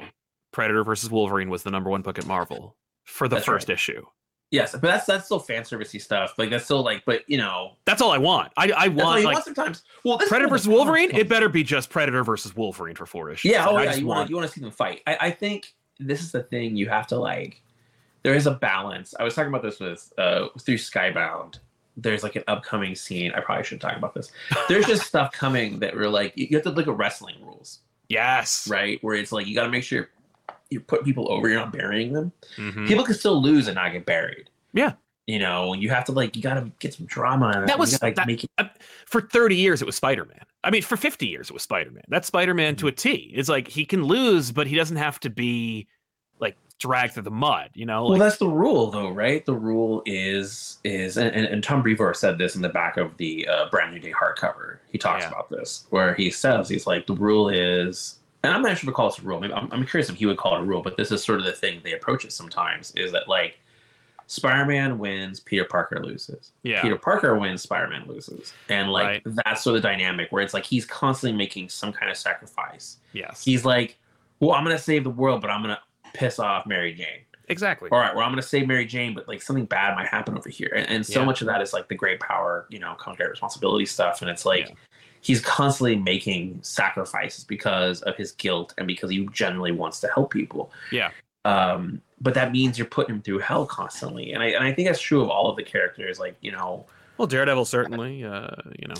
[0.53, 3.73] Predator versus Wolverine was the number one book at Marvel for the That's first right.
[3.73, 4.03] issue.
[4.51, 7.73] Yes but that's that's still fan servicey stuff like that's still like but you know
[7.85, 8.51] That's all I want.
[8.57, 12.23] I I want like want sometimes well Predator versus Wolverine, it better be just Predator
[12.23, 13.51] versus Wolverine for four issues.
[13.51, 15.01] Yeah, oh yeah, you want you want to see them fight.
[15.07, 17.61] I, I think this is the thing you have to like.
[18.23, 19.13] There is a balance.
[19.19, 21.59] I was talking about this with uh through Skybound.
[21.97, 23.31] There's like an upcoming scene.
[23.33, 24.31] I probably should talk about this.
[24.67, 27.79] There's just stuff coming that we're like you have to look at wrestling rules,
[28.09, 28.67] Yes.
[28.67, 28.99] right?
[29.01, 30.09] Where it's like you got to make sure
[30.75, 31.47] you put people over.
[31.49, 32.31] You're not burying them.
[32.57, 32.87] Mhm.
[32.87, 34.49] People can still lose and not get buried.
[34.73, 34.93] Yeah.
[35.25, 37.63] You know, you have to like you got to get some drama.
[37.65, 38.71] That was- gotta, like that- it.
[39.07, 40.41] For 30 years, it was Spider Man.
[40.63, 42.03] I mean, for 50 years, it was Spider Man.
[42.09, 43.31] That's Spider Man to a T.
[43.33, 45.87] It's like he can lose, but he doesn't have to be
[46.39, 48.05] like dragged through the mud, you know?
[48.07, 49.43] Well, that's the rule, though, right?
[49.45, 53.15] The rule is is, and, and, and Tom Brevoort said this in the back of
[53.17, 54.77] the uh, Brand New Day hardcover.
[54.91, 55.29] He talks Yeah.
[55.29, 58.81] about this, where he says he's like the rule is, and I'm not sure if
[58.81, 59.39] to call this a rule.
[59.39, 61.39] Maybe I'm, I'm curious if he would call it a rule, but this is sort
[61.39, 62.91] of the thing they approach it sometimes.
[62.95, 63.59] Is that like
[64.27, 66.51] Spider-Man wins, Peter Parker loses.
[66.63, 66.81] yeah.
[66.81, 69.35] Peter Parker wins, Spider-Man loses, and like Right.
[69.45, 72.97] that's sort of the dynamic where it's like he's constantly making some kind of sacrifice.
[73.13, 73.43] yes.
[73.43, 73.97] He's like,
[74.39, 75.79] well, I'm gonna save the world, but I'm gonna
[76.13, 77.89] piss off Mary Jane exactly.
[77.91, 80.35] all right, well, I'm going to save Mary Jane, but like something bad might happen
[80.35, 80.71] over here.
[80.75, 81.25] And, and so Yeah.
[81.27, 84.21] much of that is like the great power, you know, comes great responsibility stuff.
[84.21, 84.75] And it's like Yeah.
[85.25, 90.31] He's constantly making sacrifices because of his guilt and because he genuinely wants to help
[90.31, 90.71] people.
[90.91, 91.09] Yeah.
[91.45, 94.33] Um, but that means you're putting him through hell constantly.
[94.33, 96.19] And I, and I think that's true of all of the characters.
[96.19, 96.85] Like, you know,
[97.17, 98.93] Well, Daredevil certainly, uh, you know.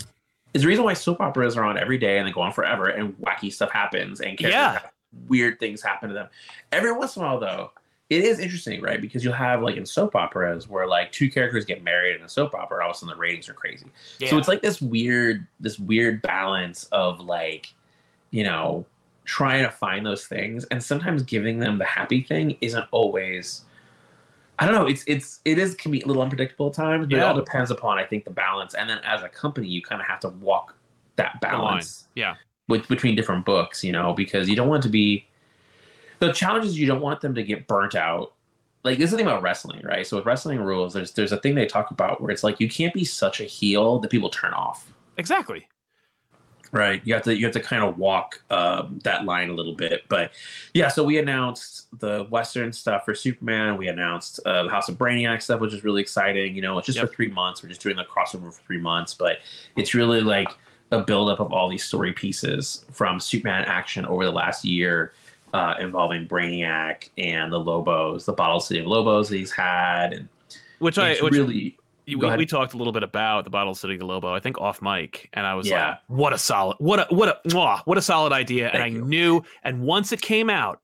[0.52, 2.88] is the reason why soap operas are on every day and they go on forever
[2.88, 4.72] and wacky stuff happens and characters Yeah.
[4.72, 4.92] have
[5.28, 6.28] weird things happen to them.
[6.72, 7.70] Every once in a while, though,
[8.08, 9.00] it is interesting, right?
[9.00, 12.28] Because you'll have like in soap operas where like two characters get married in a
[12.28, 13.86] soap opera, all of a sudden the ratings are crazy.
[14.28, 17.74] So it's like this weird, this weird balance of like,
[18.30, 18.86] you know,
[19.24, 23.62] trying to find those things and sometimes giving them the happy thing isn't always.
[24.58, 24.86] I don't know.
[24.86, 27.70] It's it's it is can be a little unpredictable at times, but it all depends
[27.70, 28.74] upon I think the balance.
[28.74, 30.76] And then as a company, you kind of have to walk
[31.16, 32.06] that balance.
[32.14, 32.36] yeah.
[32.68, 35.26] With between different books, you know, because you don't want to be.
[36.20, 38.32] The challenge is you don't want them to get burnt out.
[38.84, 40.06] Like this is the thing about wrestling, right?
[40.06, 42.68] So with wrestling rules, there's there's a thing they talk about where it's like you
[42.68, 44.92] can't be such a heel that people turn off.
[45.16, 45.66] exactly.
[46.72, 47.00] Right.
[47.04, 50.02] You have to you have to kind of walk um, that line a little bit.
[50.08, 50.32] But
[50.74, 53.76] yeah, so we announced the Western stuff for Superman.
[53.76, 56.56] We announced uh, the House of Brainiac stuff, which is really exciting.
[56.56, 57.08] You know, it's just Yep.
[57.08, 57.62] for three months.
[57.62, 59.38] We're just doing the crossover for three months, but
[59.76, 60.48] it's really like
[60.90, 65.12] a buildup of all these story pieces from Superman action over the last year.
[65.52, 70.28] Uh, involving Brainiac and the Lobos, the Bottle City of Lobos that he's had, and
[70.80, 74.06] Which I which really we, we talked a little bit about the bottle sitting the
[74.06, 75.88] Lobo, I think off mic, and I was Yeah.
[75.88, 78.88] like, "What a solid, what a what a mwah, what a solid idea!" and I
[78.90, 80.80] knew, and once it came out,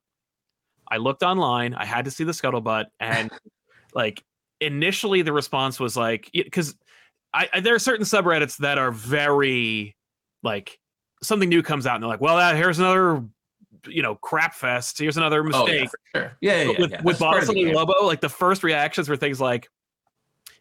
[0.89, 1.73] I looked online.
[1.73, 3.31] I had to see the scuttlebutt, and
[3.93, 4.23] like
[4.59, 6.75] initially the response was like, because
[7.33, 9.95] I, I there are certain subreddits that are very
[10.41, 10.79] like
[11.21, 13.23] something new comes out and they're like, "Well, that here's another."
[13.87, 14.97] You know, crap fest.
[14.99, 15.81] Here's another oh mistake.
[15.83, 17.01] yeah, for sure, yeah, yeah, yeah, with yeah.
[17.01, 17.75] with That's part Bottle of the City game.
[17.75, 19.69] Lobo, like the first reactions were things like,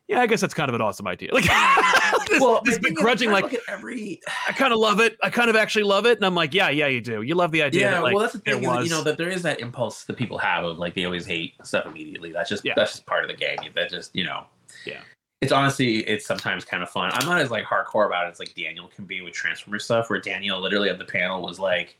[0.09, 1.45] "Yeah, I guess that's kind of an awesome idea." Like,
[2.29, 5.17] this, well, this begrudging, like, every I kind of love it.
[5.23, 7.23] I kind of actually love it, and I'm like, "Yeah, yeah, you do.
[7.23, 7.91] You love the idea." yeah.
[7.93, 8.63] that, like, well, that's the thing.
[8.63, 11.05] Is was- you know that there is that impulse that people have of like they
[11.05, 12.33] always hate stuff immediately.
[12.33, 12.75] That's just Yeah.
[12.77, 13.59] that's just part of the game.
[13.75, 14.45] That just you know.
[14.87, 15.01] Yeah.
[15.43, 17.11] it's honestly it's sometimes kind of fun.
[17.15, 20.09] I'm not as like hardcore about it as like Daniel can be with Transformer stuff,
[20.09, 21.99] where Daniel literally at the panel was like,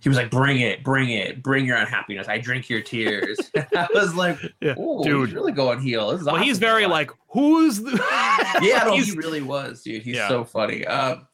[0.00, 2.28] he was like, "Bring it, bring it, bring your unhappiness.
[2.28, 3.38] I drink your tears."
[3.76, 5.28] I was like, Yeah, dude.
[5.28, 6.60] he's really going heel." This is Well, he's awesome.
[6.60, 7.92] very like, who's the
[8.62, 10.02] yeah, no, he really was, dude.
[10.02, 10.28] He's Yeah.
[10.28, 10.86] so funny.
[10.86, 11.26] Um,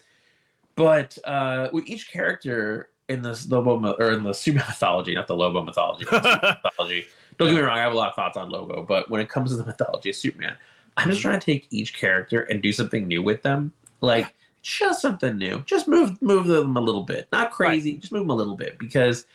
[0.76, 5.36] but uh, with each character in this Lobo or in the Super mythology, not the
[5.36, 7.06] Lobo mythology, the mythology.
[7.38, 9.28] Don't get me wrong, I have a lot of thoughts on Lobo, but when it
[9.28, 10.56] comes to the mythology of Superman,
[10.96, 14.32] I'm just trying to take each character and do something new with them, like
[14.64, 15.62] just something new.
[15.66, 18.78] Just move move them a little bit, not crazy, just move them a little bit
[18.78, 19.26] because.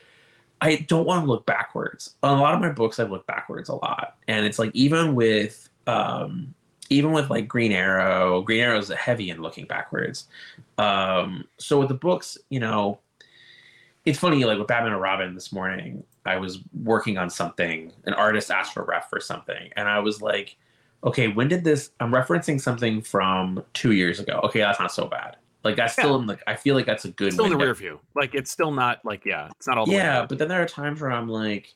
[0.62, 2.18] I don't want to look backwards.
[2.22, 5.16] On a lot of my books, I've looked backwards a lot, and it's like even
[5.16, 6.54] with um,
[6.90, 10.28] even with like Green Arrow, Green Arrow is heavy in looking backwards.
[10.78, 13.00] Um, so with the books, you know,
[14.06, 14.44] it's funny.
[14.44, 17.92] Like with Batman and Robin this morning, I was working on something.
[18.06, 20.58] An artist asked for a ref for something, and I was like,
[21.04, 24.40] "Okay, when did this?" I'm referencing something from two years ago.
[24.44, 25.38] Okay, that's not so bad.
[25.64, 27.74] Like that's still in like I feel like that's a good still in the rear
[27.74, 28.00] view?
[28.16, 31.02] Like it's still not like yeah, it's not all Yeah, but then there are times
[31.02, 31.74] where I'm like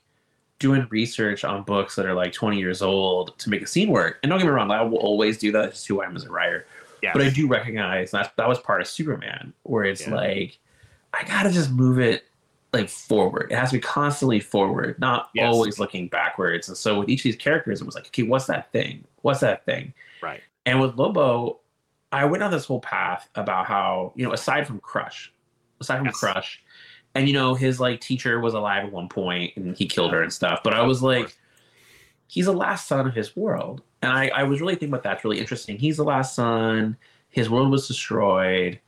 [0.60, 4.20] doing research on books that are like 20 years old to make a scene work.
[4.24, 5.70] And don't get me wrong, I will always do that.
[5.70, 6.66] It's who I am as a writer.
[7.02, 7.12] yeah.
[7.12, 10.16] But I do recognize that that was part of Superman, where it's Yeah.
[10.16, 10.60] like
[11.14, 12.24] I gotta just move it
[12.72, 13.52] like forward.
[13.52, 15.54] It has to be constantly forward, not Yes.
[15.54, 16.70] always looking backwards.
[16.70, 19.04] And so with each of these characters, it was like, okay, what's that thing?
[19.24, 19.94] What's that thing?
[20.22, 20.42] right.
[20.68, 21.60] And with Lobo,
[22.12, 25.34] I went on this whole path about how, you know, aside from Crush,
[25.82, 26.20] aside from Yes.
[26.20, 26.62] Crush,
[27.16, 30.22] and you know, his like teacher was alive at one point and he killed her
[30.22, 30.62] and stuff.
[30.64, 31.36] But I was like,
[32.28, 33.82] he's the last son of his world.
[34.02, 35.78] And I, I was really thinking about that's really interesting.
[35.78, 36.98] He's the last son,
[37.30, 38.80] his world was destroyed.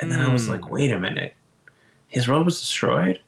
[0.00, 0.52] And then I was Hmm.
[0.52, 1.34] like, wait a minute.
[2.08, 3.20] His world was destroyed?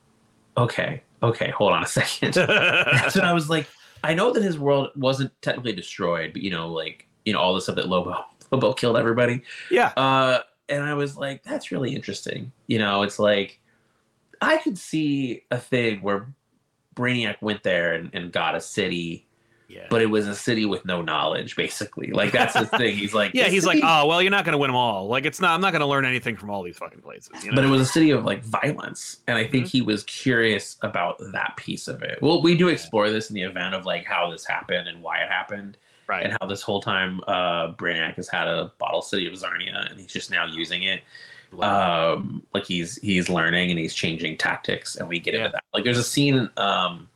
[0.57, 2.33] Okay, okay, hold on a second.
[3.11, 3.67] so I was like,
[4.07, 7.55] I know that his world wasn't technically destroyed, but you know, like, you know, all
[7.55, 8.15] the stuff that Lobo
[8.53, 9.43] Lobo killed everybody.
[9.71, 9.89] yeah.
[9.97, 12.53] Uh, and I was like, that's really interesting.
[12.69, 13.61] You know, it's like
[14.41, 16.29] I could see a thing where
[16.95, 19.27] Brainiac went there and, and got a city,
[19.69, 19.87] Yeah.
[19.91, 22.13] but it was a city with no knowledge, basically.
[22.13, 22.97] Like that's the thing.
[22.97, 25.09] He's like, yeah, "This he's like, oh well, you're not gonna win them all.
[25.09, 25.51] Like it's not.
[25.55, 27.31] I'm not gonna learn anything from all these fucking places.
[27.43, 27.57] You know?
[27.57, 29.71] but it was a city of like violence and i think Mhm.
[29.71, 33.43] he was curious about that piece of it well we do explore this in the
[33.43, 35.77] event of like how this happened and why it happened
[36.07, 36.25] right.
[36.25, 39.99] and how this whole time uh brainiac has had a bottle city of Czarnia and
[40.01, 41.03] he's just now using it
[41.61, 45.41] um like he's he's learning and he's changing tactics and we get Yeah.
[45.47, 47.09] into that like there's a scene um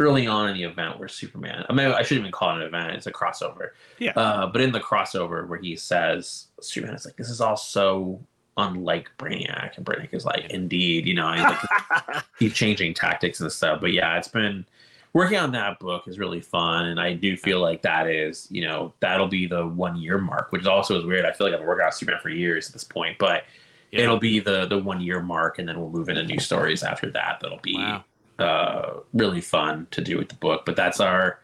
[0.00, 2.62] early on in the event where superman i mean i shouldn't even call it an
[2.62, 4.12] event it's a crossover Yeah.
[4.16, 8.20] uh but in the crossover where he says superman is like this is all so
[8.56, 13.80] unlike brainiac and brainiac is like indeed you know like, he's changing tactics and stuff
[13.80, 14.64] but yeah it's been
[15.12, 18.62] working on that book is really fun and i do feel like that is you
[18.66, 21.60] know that'll be the one year mark which also is weird i feel like i've
[21.60, 23.44] been working on superman for years at this point but
[23.90, 24.04] Yeah.
[24.04, 27.10] it'll be the the one year mark and then we'll move into new stories after
[27.10, 28.04] that that'll be Wow.
[28.40, 31.40] Uh really fun to do with the book but that's our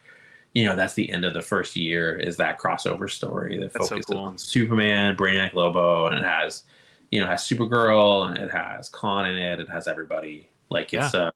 [0.54, 3.88] you know that's the end of the first year is that crossover story that That's
[3.88, 4.24] so focuses cool.
[4.24, 6.64] on superman brainiac lobo and it has
[7.10, 11.14] you know has supergirl and it has Khan in it it has everybody like it's
[11.14, 11.30] uh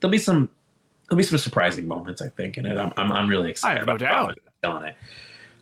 [0.00, 0.48] there'll be some
[1.08, 3.78] there'll be some surprising moments i think in it i'm, I'm, I'm really I excited
[3.78, 4.72] have no about doubt.
[4.72, 4.94] on it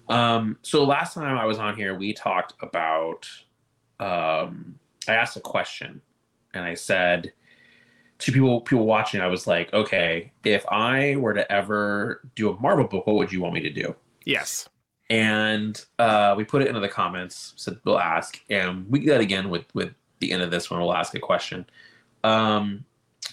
[0.08, 3.26] um so last time i was on here we talked about
[4.00, 6.00] um i asked a question
[6.52, 7.32] and i said
[8.18, 12.60] to people people watching i was like okay if i were to ever do a
[12.60, 14.68] marvel book what would you want me to do Yes.
[15.10, 17.52] and uh, we put it into the comments.
[17.56, 20.80] Said we'll ask, and we do that again with with the end of this one.
[20.80, 21.64] We'll ask a question,
[22.24, 22.84] um,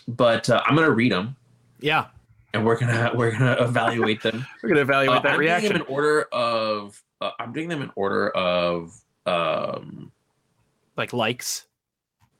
[0.07, 1.35] but uh, I'm gonna read them,
[1.79, 2.05] Yeah.
[2.53, 4.45] and we're gonna we're gonna evaluate them.
[4.61, 5.69] We're gonna evaluate Uh, that I'm reaction.
[5.71, 7.01] doing them in order of.
[7.21, 8.93] Uh, I'm doing them in order of.
[9.25, 10.11] Um,
[10.95, 11.65] like likes.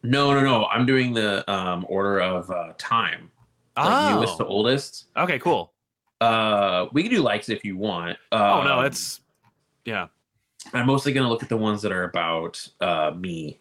[0.03, 0.65] No, no, no.
[0.65, 3.31] I'm doing the um, order of uh, time,
[3.77, 4.49] like newest to Oh.
[4.49, 5.07] oldest.
[5.17, 5.39] Okay.
[5.39, 5.71] Cool.
[6.21, 8.17] Uh, we can do likes if you want.
[8.31, 9.21] Oh no, Um, it's
[9.85, 10.07] yeah.
[10.73, 13.59] I'm mostly gonna look at the ones that are about uh, me.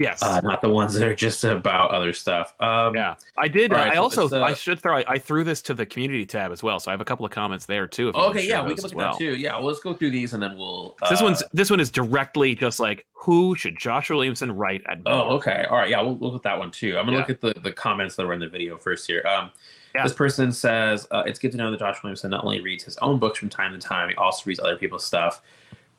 [0.00, 0.22] Yes.
[0.22, 2.54] uh, not the ones that are just about other stuff.
[2.60, 3.14] Um, yeah.
[3.38, 3.72] I did.
[3.72, 4.28] uh, right, I so also.
[4.30, 4.96] uh, I should throw.
[4.98, 7.24] I, I threw this to the community tab as well, so I have a couple
[7.24, 8.08] of comments there too.
[8.08, 9.12] if Okay, yeah, we can look at well.
[9.12, 9.36] that too.
[9.36, 10.96] Yeah, well, let's go through these and then we'll.
[11.04, 14.82] So this uh, one's this one is directly just like who should Josh Williamson write
[14.88, 14.98] at?
[15.06, 15.66] Oh, okay.
[15.70, 15.88] All right.
[15.88, 16.98] Yeah, we'll look at that one too.
[16.98, 17.18] I'm gonna Yeah.
[17.18, 19.24] look at the, the comments that were in the video first here.
[19.26, 19.50] Um,
[19.94, 20.02] Yeah.
[20.02, 22.96] This person says uh, it's good to know that Josh Williamson not only reads his
[22.98, 25.40] own books from time to time, he also reads other people's stuff.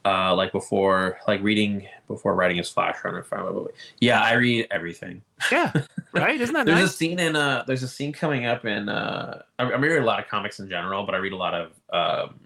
[0.05, 3.25] Uh, like before, like reading before writing his Flash Runner.
[3.27, 3.65] blah.
[3.99, 5.21] Yeah, I read everything.
[5.51, 5.71] Yeah.
[6.13, 6.39] Right?
[6.39, 9.63] Isn't that There's a scene in uh there's a scene coming up in uh I,
[9.63, 12.39] I read a lot of comics in general, but I read a lot of um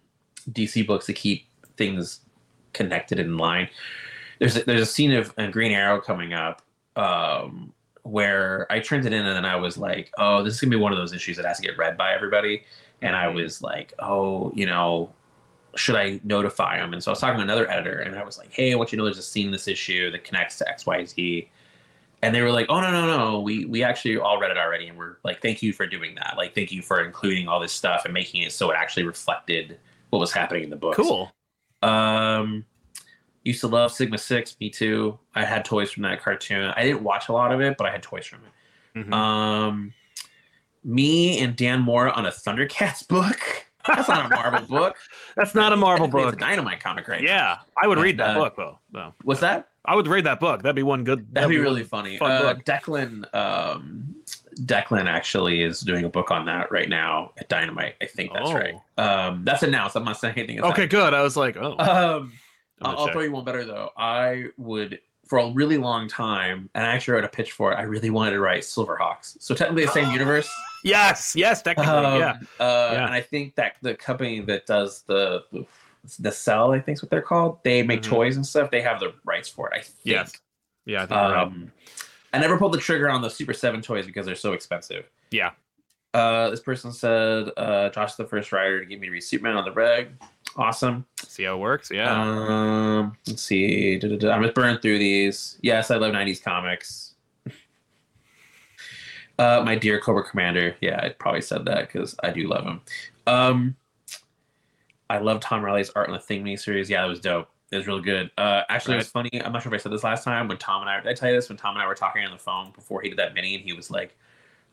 [0.51, 1.45] DC books to keep
[1.77, 2.21] things
[2.73, 3.69] connected in line.
[4.39, 6.61] There's a, there's a scene of a Green Arrow coming up
[6.95, 10.71] um, where I turned it in and then I was like, oh, this is gonna
[10.71, 12.63] be one of those issues that has to get read by everybody.
[13.01, 15.13] And I was like, oh, you know,
[15.75, 16.93] should I notify them?
[16.93, 18.91] And so I was talking to another editor and I was like, hey, I want
[18.91, 21.47] you to know there's a scene in this issue that connects to XYZ.
[22.21, 23.39] And they were like, oh, no, no, no.
[23.39, 24.87] We, we actually all read it already.
[24.87, 26.33] And we're like, thank you for doing that.
[26.37, 29.79] Like, thank you for including all this stuff and making it so it actually reflected
[30.09, 30.95] what was happening in the book.
[30.95, 31.31] Cool.
[31.81, 32.65] Um,
[33.43, 34.57] used to love Sigma Six.
[34.59, 35.17] Me too.
[35.33, 36.73] I had toys from that cartoon.
[36.75, 39.07] I didn't watch a lot of it, but I had toys from it.
[39.07, 39.13] Mhm.
[39.13, 39.93] Um,
[40.83, 43.39] me and Dan Mora on a Thundercats book.
[43.87, 44.95] That's not a Marvel book.
[45.35, 46.33] That's not a Marvel Technically, book.
[46.33, 47.21] It's a Dynamite comic, right?
[47.23, 47.27] now.
[47.29, 48.79] Yeah, I would read that Uh, book though.
[48.91, 49.13] though.
[49.23, 49.69] What's that?
[49.85, 50.61] I would read that book.
[50.61, 51.33] That'd be one good.
[51.33, 52.17] That'd be one really funny.
[52.17, 52.65] fun Uh, book.
[52.65, 54.13] Declan, um,
[54.61, 57.95] Declan actually is doing a book on that right now at Dynamite.
[58.01, 58.53] I think that's Oh.
[58.53, 58.75] right.
[58.97, 59.95] Um, that's announced.
[59.95, 60.57] I'm not saying anything.
[60.57, 61.13] is Okay, good.
[61.13, 61.75] I was like, oh.
[61.79, 62.33] Um,
[62.81, 63.13] I'm I'll, I'll check.
[63.13, 63.91] throw you one better though.
[63.97, 67.75] I would for a really long time, and I actually wrote a pitch for it.
[67.75, 69.37] I really wanted to write Silverhawks.
[69.39, 70.49] So technically the same universe.
[70.83, 72.37] Yes, yes, technically, Um, yeah.
[72.59, 73.05] Uh, Yeah.
[73.05, 75.43] And I think that the company that does the
[76.17, 77.59] the cell, I think is what they're called.
[77.63, 78.05] They make Mhm.
[78.09, 78.71] toys and stuff.
[78.71, 79.73] They have the rights for it.
[79.77, 79.97] I think.
[80.03, 80.31] Yes.
[80.85, 81.41] Yeah, I think you're right.
[81.43, 81.71] Um,
[82.31, 85.09] I never pulled the trigger on the Super Seven toys because they're so expensive.
[85.29, 85.51] Yeah.
[86.13, 89.57] Uh, this person said, uh, "Josh, the first writer to give me to read Superman
[89.57, 90.09] on the reg.
[90.55, 91.05] Awesome.
[91.27, 91.91] See how it works.
[91.91, 92.09] Yeah.
[92.11, 93.99] Um, let's see.
[93.99, 94.31] Da-da-da.
[94.31, 95.57] I'm just burning through these.
[95.61, 97.08] Yes, I love '90s comics.
[99.39, 100.75] Uh, my dear Cobra Commander.
[100.81, 102.81] Yeah, I probably said that because I do love him.
[103.25, 103.75] Um,
[105.09, 106.89] I love Tom Reilly's art in the Thing miniseries.
[106.89, 107.47] Yeah, that was dope.
[107.71, 108.31] It was real good.
[108.37, 109.29] Uh, actually, it was funny.
[109.41, 110.99] I'm not sure if I said this last time when Tom and I.
[110.99, 113.01] Did I tell you this when Tom and I were talking on the phone before
[113.01, 114.17] he did that mini, and he was like,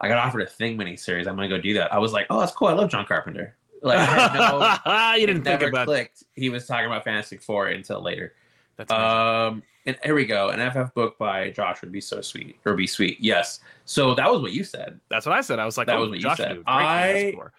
[0.00, 1.28] "I got offered a Thing miniseries.
[1.28, 2.68] I'm gonna go do that." I was like, "Oh, that's cool.
[2.68, 3.98] I love John Carpenter." Like,
[4.34, 6.24] no, you didn't it think never about clicked.
[6.34, 8.34] He was talking about Fantastic Four until later.
[8.76, 9.08] That's amazing.
[9.08, 10.48] Um, and here we go.
[10.50, 13.18] An FF book by Josh would be so sweet, or be sweet.
[13.20, 13.60] Yes.
[13.84, 15.00] So that was what you said.
[15.08, 15.58] That's what I said.
[15.58, 16.56] I was like, that oh, was what you said.
[16.58, 17.50] would do a great I-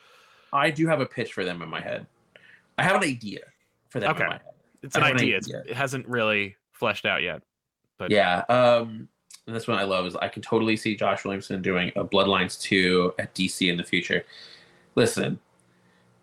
[0.53, 2.06] I do have a pitch for them in my head.
[2.77, 3.41] I have an idea
[3.89, 4.23] for them Okay.
[4.23, 4.41] in my head.
[4.82, 5.38] It's an I have an idea.
[5.38, 5.63] It's, idea.
[5.67, 7.41] it hasn't really fleshed out yet.
[7.97, 8.43] But Yeah.
[8.49, 9.10] Um,
[9.45, 12.60] and this one I love is I can totally see Josh Williamson doing a Bloodlines
[12.62, 14.25] 2 at DC in the future.
[14.95, 15.39] Listen,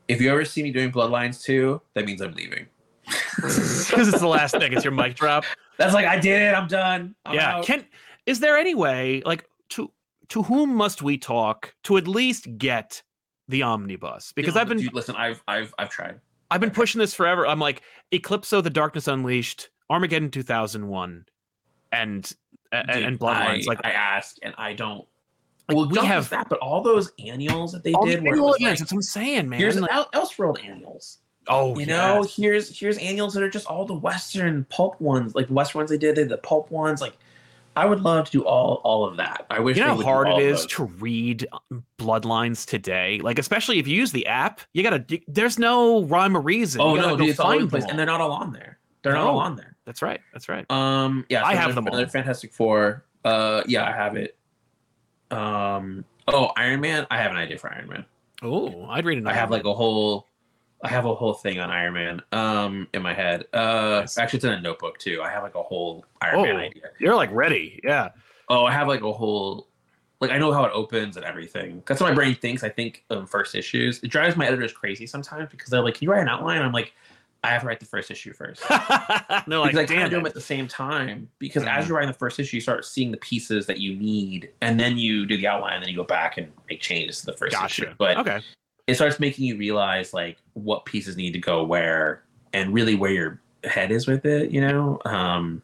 [0.09, 2.67] if you ever see me doing Bloodlines 2, that means I'm leaving.
[3.37, 4.73] because it's the last thing.
[4.73, 5.45] It's your mic drop.
[5.77, 6.55] That's like I did it.
[6.55, 7.15] I'm done.
[7.25, 7.57] I'm yeah.
[7.57, 7.65] out.
[7.65, 7.85] Can
[8.27, 9.91] is there any way like to
[10.29, 13.03] to whom must we talk to at least get
[13.49, 14.33] the omnibus?
[14.33, 15.17] Because No, I've been dude, listen.
[15.17, 16.21] I've I've I've tried.
[16.51, 17.47] I've been pushing this forever.
[17.47, 21.25] I'm like Eclipso, The Darkness Unleashed, Armageddon 2001,
[21.93, 22.33] and
[22.73, 23.65] and, Dude, and Bloodlines.
[23.65, 25.07] I, like I ask and I don't.
[25.69, 28.19] Like, well, we we have- have that, but all those annuals that they all did
[28.21, 29.59] the where it annual was events, like, that's what I'm saying, man.
[29.59, 31.19] here's Like, El- Elseworld annuals.
[31.49, 35.49] Oh, you know, here's here's annuals that are just all the Western pulp ones, like
[35.49, 37.01] the Western ones they did, they the pulp ones.
[37.01, 37.17] Like,
[37.77, 39.47] I would love to do all all of that.
[39.51, 40.67] I wish You know how hard it is those.
[40.73, 41.47] to read
[41.99, 43.21] Bloodlines today?
[43.23, 45.05] Like, especially if you use the app, you gotta.
[45.27, 46.81] There's no rhyme or reason.
[46.81, 48.79] Oh no, dude, it's all over the find place, and they're not all on there.
[49.03, 49.77] They're not all on there.
[49.85, 50.21] That's right.
[50.33, 50.69] That's right.
[50.71, 51.95] Um, yeah, I have them all.
[51.95, 53.05] Another Fantastic Four.
[53.25, 54.37] Uh, yeah, I have it.
[55.31, 57.07] Um, oh, Iron Man.
[57.11, 58.05] I have an idea for Iron Man.
[58.43, 59.27] Oh, I'd read it.
[59.27, 60.29] I have like a whole
[60.85, 63.47] I have a whole thing on Iron Man um in my head.
[63.53, 64.19] Uh Nice.
[64.19, 65.21] actually it's in a notebook too.
[65.23, 66.59] I have like a whole Iron Man Oh.
[66.59, 66.83] idea.
[67.01, 67.81] You're like ready.
[67.83, 68.11] Yeah.
[68.49, 69.69] Oh, I have like a whole
[70.21, 71.83] like I know how it opens and everything.
[71.87, 72.63] That's what my brain thinks.
[72.63, 74.01] I think of first issues.
[74.03, 76.73] It drives my editors crazy sometimes because they're like, "Can you write an outline?" I'm
[76.73, 76.95] like,
[77.43, 78.63] "I have to write the first issue first.
[78.69, 81.29] They're like, because I damn do them at the same time.
[81.39, 81.89] Because as Mhm.
[81.89, 84.97] you're writing the first issue, you start seeing the pieces that you need, and then
[84.97, 87.57] you do the outline, and then you go back and make changes to the first
[87.63, 87.93] issue.
[87.99, 88.41] But okay.
[88.87, 93.11] It starts making you realize like what pieces need to go where and really where
[93.11, 95.01] your head is with it you know?
[95.05, 95.63] Um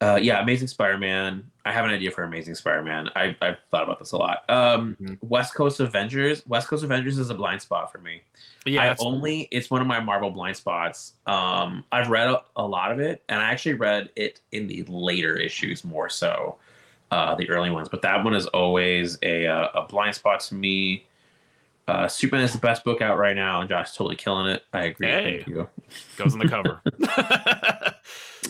[0.00, 1.44] uh yeah amazing spider-man.
[1.64, 3.10] I have an idea for amazing spider-man.
[3.14, 4.48] I, i've thought about this a lot.
[4.48, 5.18] Um Mhm.
[5.22, 6.42] west coast avengers.
[6.46, 8.22] West coast avengers is a blind spot for me.
[8.66, 8.92] Yeah.
[8.92, 11.14] i only it's one of my marvel blind spots.
[11.26, 14.82] Um i've read a, a lot of it and i actually read it in the
[14.88, 16.56] later issues more so
[17.10, 17.88] uh the early ones.
[17.88, 21.06] But that one is always a uh, a blind spot to me
[21.90, 24.62] uh, Superman is the best book out right now, and Josh's totally killing it.
[24.72, 25.06] I agree.
[25.08, 25.36] Hey.
[25.44, 25.68] Thank you.
[26.16, 26.80] goes on the cover.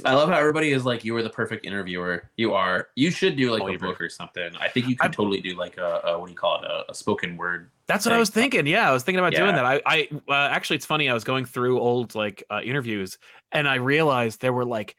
[0.04, 2.30] I love how everybody is like, you are the perfect interviewer.
[2.36, 2.88] You are.
[2.94, 4.50] You should do like Oh, a book or something.
[4.58, 6.64] I think you could I'm- totally do like a, a what do you call it?
[6.64, 7.70] A, a spoken word.
[7.86, 8.66] That's what I was thinking.
[8.66, 9.64] Yeah, I was thinking about doing that.
[9.64, 11.08] I, I uh, actually, it's funny.
[11.10, 13.18] I was going through old like uh, interviews,
[13.50, 14.96] and I realized there were like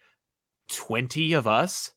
[0.67, 1.91] twenty of us.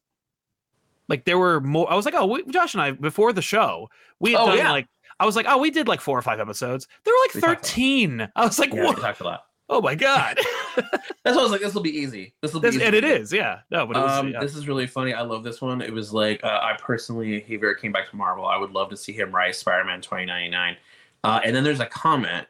[1.08, 1.90] Like there were more.
[1.90, 3.90] I was like, oh, we, Josh and I before the show,
[4.20, 4.70] we had Oh, done yeah.
[4.70, 4.86] like.
[5.24, 6.86] I was like, oh, we did like four or five episodes.
[7.04, 7.62] There were like We talked a lot.
[7.66, 8.28] thirteen.
[8.36, 8.98] I was like, Yeah, what?
[9.00, 9.44] talked a lot.
[9.70, 10.36] Oh my god.
[10.76, 10.94] That's
[11.24, 12.34] why I was like, this will be easy.
[12.42, 12.84] This will be This- easy.
[12.84, 13.60] and it is, yeah.
[13.70, 14.40] No, but it was, Um, yeah.
[14.40, 15.14] This is really funny.
[15.14, 15.80] I love this one.
[15.80, 18.44] It was like uh, I personally, he very came back to Marvel.
[18.44, 20.76] I would love to see him write Spider-Man 2099.
[21.24, 22.46] Uh, and then there's a comment,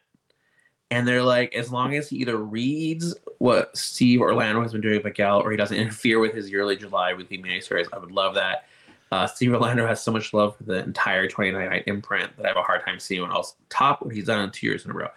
[0.91, 4.97] and they're like, as long as he either reads what Steve Orlando has been doing
[4.97, 8.35] with Miguel, or he doesn't interfere with his yearly July weekly miniseries, I would love
[8.35, 8.65] that.
[9.15, 12.57] Uh, Steve Orlando has so much love for the entire 2099 imprint that I have
[12.57, 14.95] a hard time seeing what else top what he's done in two years in a
[14.95, 15.09] row.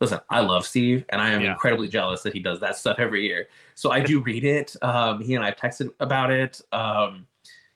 [0.00, 1.52] Listen, I love Steve, and I am Yeah.
[1.52, 3.48] incredibly jealous that he does that stuff every year.
[3.74, 4.76] So I do read it.
[4.82, 6.60] Um, he and I have texted about it.
[6.70, 7.26] Um,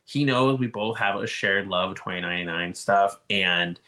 [0.04, 3.80] he knows we both have a shared love of 2099 stuff, and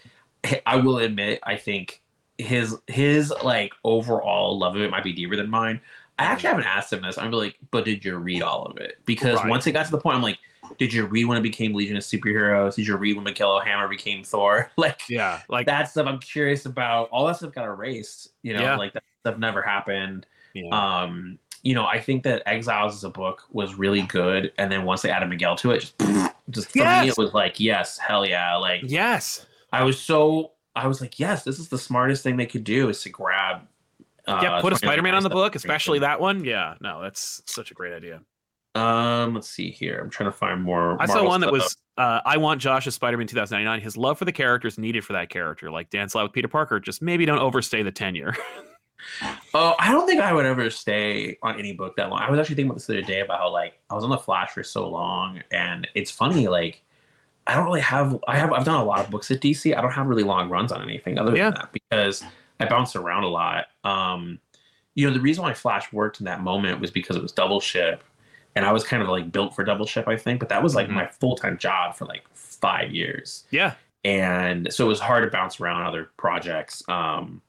[0.67, 2.03] I will admit, I think
[2.37, 5.81] his his like overall love of it might be deeper than mine.
[6.19, 7.17] I actually haven't asked him this.
[7.17, 8.99] I'm like, but did you read all of it?
[9.05, 9.49] Because Right.
[9.51, 10.39] once it got to the point, I'm like,
[10.79, 12.75] did you read when it became Legion of Superheroes?
[12.77, 14.71] Did you read when Miguel Hammer became Thor?
[14.77, 17.09] Like yeah, like that stuff I'm curious about.
[17.11, 18.31] All that stuff got erased.
[18.43, 18.77] You know, Yeah.
[18.77, 20.27] like that stuff never happened.
[20.55, 20.69] yeah.
[20.71, 24.85] Um, you know, I think that Exiles as a book was really good, and then
[24.85, 25.99] once they added Miguel to it, just
[26.51, 28.57] just for me, it was like, yes, hell yeah!
[28.57, 29.47] Like yes.
[29.73, 32.89] I was so I was like, yes, this is the smartest thing they could do
[32.89, 33.63] is to grab.
[34.29, 36.45] Uh, yeah, put a Spider-Man on the book, especially that one.
[36.45, 38.21] Yeah, no, that's such a great idea.
[38.77, 40.01] Um, let's see here.
[40.03, 41.01] I'm trying to find more.
[41.01, 41.53] I saw Marvel one that stuff.
[41.53, 43.81] was uh, I want Josh as Spider-Man 2099.
[43.81, 46.49] His love for the character is needed for that character, like Dan Slott with Peter
[46.49, 46.79] Parker.
[46.79, 48.37] Just maybe don't overstay the tenure.
[49.55, 52.21] Oh, I don't think I would ever stay on any book that long.
[52.21, 54.11] I was actually thinking about this the other day about how like I was on
[54.11, 56.83] the Flash for so long, and it's funny like
[57.47, 59.77] I don't really have I have I've done a lot of books at DC.
[59.77, 61.51] I don't have really long runs on anything other Yeah.
[61.51, 62.25] than that because
[62.59, 63.67] I bounce around a lot.
[63.85, 64.41] Um,
[64.95, 67.61] you know, the reason why Flash worked in that moment was because it was double
[67.61, 68.03] ship,
[68.57, 70.41] and I was kind of like built for double ship, I think.
[70.41, 70.95] But that was like Mhm.
[70.95, 75.31] my full time job for like five years yeah, and so it was hard to
[75.31, 76.83] bounce around other projects.
[76.89, 77.41] Um,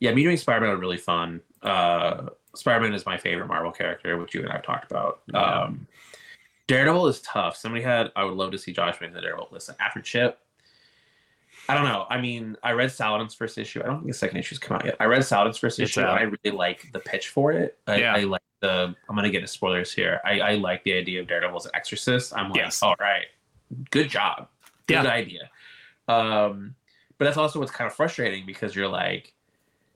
[0.00, 1.40] yeah, me doing Spider-Man was really fun.
[1.62, 5.20] Uh, Spider-Man is my favorite Marvel character, which you and I have talked about.
[5.32, 5.40] Yeah.
[5.40, 5.86] Um,
[6.66, 7.56] Daredevil is tough.
[7.56, 9.48] Somebody had, I would love to see Josh make the Daredevil.
[9.52, 10.38] Listen, after Chip,
[11.68, 12.06] I don't know.
[12.10, 13.80] I mean, I read Saladin's first issue.
[13.82, 14.96] I don't think the second issue's come out yet.
[15.00, 16.20] I read Saladin's first It's issue, out.
[16.20, 17.78] and I really like the pitch for it.
[17.86, 18.14] I, Yeah.
[18.14, 18.94] I like the.
[19.08, 20.20] I'm gonna get into spoilers here.
[20.24, 22.32] I, I like the idea of Daredevil as an exorcist.
[22.36, 22.82] I'm like, Yes.
[22.82, 23.26] all right,
[23.90, 24.48] good job,
[24.86, 25.10] good Yeah.
[25.10, 25.50] idea.
[26.08, 26.74] Um,
[27.18, 29.32] but that's also what's kind of frustrating because you're like,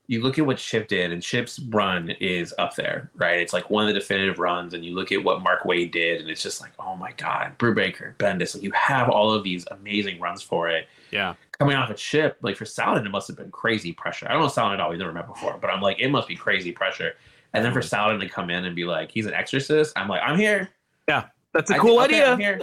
[0.08, 3.38] you look at what Chip did, and Chip's run is up there, right?
[3.38, 6.20] It's like one of the definitive runs, and you look at what Mark Waid did,
[6.20, 9.64] and it's just like, oh my god, Brubaker, Bendis, like you have all of these
[9.70, 10.88] amazing runs for it.
[11.12, 14.26] yeah, Coming off a Chip, like for Saladin, it must have been crazy pressure.
[14.28, 16.26] I don't know Saladin at all; we've never met before, but I'm like, it must
[16.28, 17.12] be crazy pressure.
[17.54, 20.22] And then for Saladin to come in and be like, he's an exorcist, I'm like,
[20.24, 20.70] I'm here.
[21.08, 22.32] Yeah, that's a I cool think- okay, idea.
[22.32, 22.60] I'm here.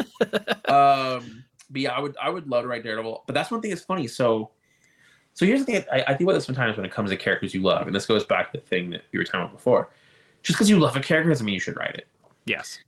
[0.74, 3.24] um, but yeah, I would I would love to write Daredevil.
[3.28, 4.08] But that's one thing that's funny.
[4.08, 4.50] So,
[5.36, 5.86] so here's the thing.
[5.92, 8.06] I, I think about this sometimes when it comes to characters you love, and this
[8.08, 9.90] goes back to the thing that you were talking about before.
[10.42, 12.08] Just because you love a character doesn't mean you should write it.
[12.46, 12.80] Yes,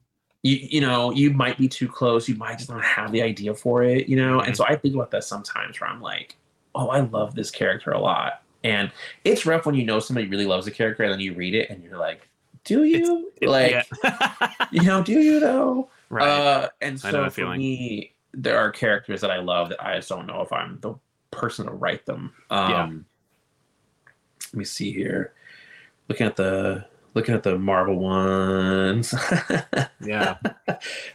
[0.41, 2.27] You you know you might be too close.
[2.27, 4.07] You might just not have the idea for it.
[4.09, 6.37] You know, and so I think about that sometimes where I'm like,
[6.73, 8.91] oh, I love this character a lot, and
[9.23, 11.69] it's rough when you know somebody really loves a character and then you read it
[11.69, 12.27] and you're like,
[12.63, 14.51] do you like yeah.
[14.71, 15.89] you know do you though?
[16.09, 16.27] right.
[16.27, 17.59] Uh, and so for feeling.
[17.59, 20.93] me, there are characters that I love that I just don't know if I'm the
[21.31, 22.33] person to write them.
[22.49, 22.91] Um, Yeah.
[24.53, 25.33] Let me see here.
[26.09, 29.13] Looking at the looking at the Marvel ones.
[30.01, 30.37] yeah,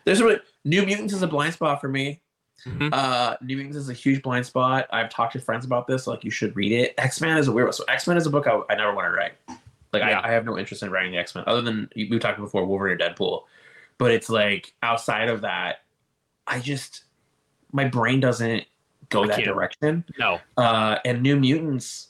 [0.05, 2.20] There's a New Mutants is a blind spot for me.
[2.64, 2.92] Mhm.
[2.92, 4.86] Uh, New Mutants is a huge blind spot.
[4.92, 6.07] I've talked to friends about this.
[6.07, 6.94] Like, you should read it.
[6.98, 7.72] X Men is a weird one.
[7.72, 9.32] So, X Men is a book I, I never want to write.
[9.92, 10.20] Like, Yeah.
[10.20, 12.64] I, I have no interest in writing the X Men other than we talked before
[12.64, 13.42] Wolverine or Deadpool.
[13.98, 15.82] But it's like outside of that,
[16.46, 17.04] I just
[17.72, 18.64] my brain doesn't
[19.11, 19.46] go I that can't.
[19.46, 20.04] direction.
[20.18, 22.09] no, Uh, and New Mutants,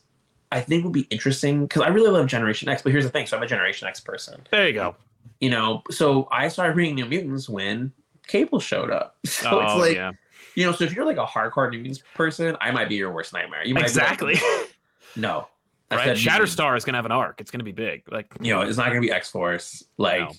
[0.52, 2.82] I think would be interesting because I really love Generation X.
[2.82, 4.96] But here's the thing: so I'm a Generation X person there you go.
[5.40, 7.92] you know, so I started reading New Mutants when
[8.26, 9.16] Cable showed up.
[9.26, 10.12] So oh it's like, yeah,
[10.56, 13.32] you know, so if you're like a hardcore New person, I might be your worst
[13.32, 13.64] nightmare.
[13.64, 14.34] You might be like, exactly.
[15.16, 15.46] no.
[15.90, 16.16] I right.
[16.16, 17.40] Shatterstar is gonna have an arc.
[17.40, 18.02] It's gonna be big.
[18.10, 19.84] Like You know, it's not gonna be X Force.
[19.98, 20.30] Like No.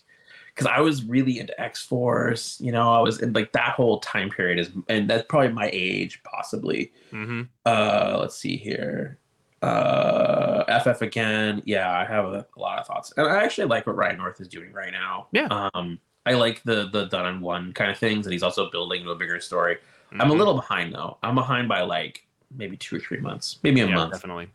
[0.53, 3.99] because I was really into X Force, you know, I was in like that whole
[3.99, 6.91] time period is and that's probably my age, possibly.
[7.11, 9.19] hmm Uh let's see here.
[9.61, 11.61] Uh FF again.
[11.65, 13.13] Yeah, I have a, a lot of thoughts.
[13.15, 15.27] And I actually like what Ryan North is doing right now.
[15.31, 15.69] Yeah.
[15.73, 19.07] Um I like the the done in one kind of things, and he's also building
[19.07, 19.77] a bigger story.
[20.11, 20.37] I'm a Mhm.
[20.37, 21.17] little behind though.
[21.23, 24.13] I'm behind by like maybe two or three months, maybe a yeah, month.
[24.13, 24.49] definitely.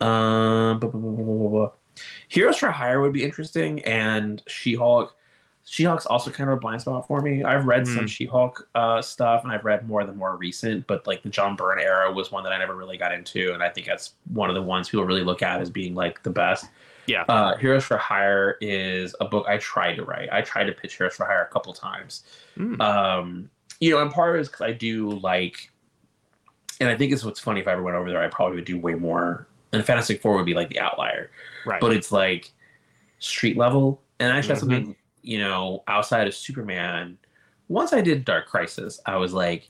[0.00, 1.70] Um.
[2.28, 5.16] Heroes for Hire would be interesting, and She Hulk.
[5.66, 7.44] She-Hulk's also kind of a blind spot for me.
[7.44, 8.08] I've read some Mm.
[8.08, 11.54] She-Hulk uh, stuff, and I've read more of the more recent, but like the John
[11.54, 14.48] Byrne era was one that I never really got into, and I think that's one
[14.48, 16.66] of the ones people really look at as being like the best.
[17.06, 17.22] Yeah.
[17.28, 20.28] Uh, Heroes for Hire is a book I tried to write.
[20.32, 22.24] I tried to pitch Heroes for Hire a couple times.
[22.58, 22.80] Mm.
[22.80, 23.50] Um,
[23.80, 25.70] you know, and part of it is because I do like,
[26.80, 28.64] and I think it's what's funny if I ever went over there, I probably would
[28.64, 29.46] do way more.
[29.72, 31.30] And Fantastic Four would be like the outlier,
[31.64, 31.80] right.
[31.80, 32.52] but it's like
[33.20, 34.02] street level.
[34.18, 34.60] And I actually, Mhm.
[34.60, 37.18] something you know outside of Superman.
[37.68, 39.68] Once I did Dark Crisis, I was like,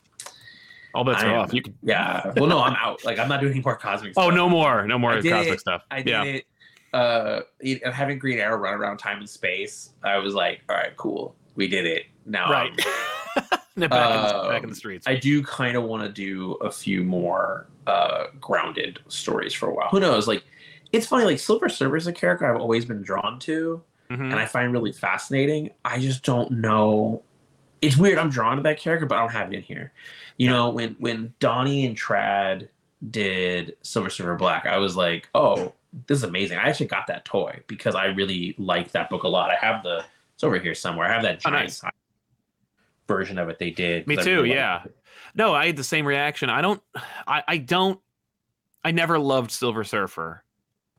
[0.95, 1.53] All bets are off.
[1.53, 1.77] You can.
[1.83, 3.05] yeah, well, no, I'm out.
[3.05, 4.15] Like, I'm not doing any more cosmic.
[4.17, 4.87] Oh, no more.
[4.87, 5.61] No more cosmic it.
[5.61, 5.83] stuff.
[5.91, 6.23] I did yeah.
[6.25, 6.47] it.
[6.93, 7.43] Uh,
[7.93, 11.69] having Green Arrow run around time and space, I was like, all right, cool, we
[11.69, 12.07] did it.
[12.27, 12.73] Now, Right.
[13.89, 15.07] Back, in the, Um, back in the streets.
[15.07, 19.75] I do kind of want to do a few more uh, grounded stories for a
[19.75, 19.89] while.
[19.91, 20.29] Who knows?
[20.29, 20.45] Like,
[20.93, 21.25] it's funny.
[21.25, 24.21] Like Silver Surfer is a character I've always been drawn to, Mhm.
[24.31, 25.71] and I find really fascinating.
[25.85, 27.23] I just don't know.
[27.83, 28.19] It's weird.
[28.19, 29.93] I'm drawn to that character, but I don't have it in here.
[30.37, 32.69] You know, when when Donny and Tradd
[33.11, 35.73] did Silver Surfer Black, I was like, oh,
[36.07, 36.59] this is amazing.
[36.59, 39.51] I actually got that toy because I really liked that book a lot.
[39.51, 40.05] I have the
[40.35, 41.07] it's over here somewhere.
[41.09, 41.83] I have that Oh, giant nice.
[43.15, 44.07] Version of it they did.
[44.07, 44.37] Me too.
[44.43, 44.85] really Yeah.
[45.35, 46.51] No, I had the same reaction.
[46.51, 46.83] I don't.
[47.27, 48.01] I, I don't.
[48.83, 50.43] I never loved Silver Surfer,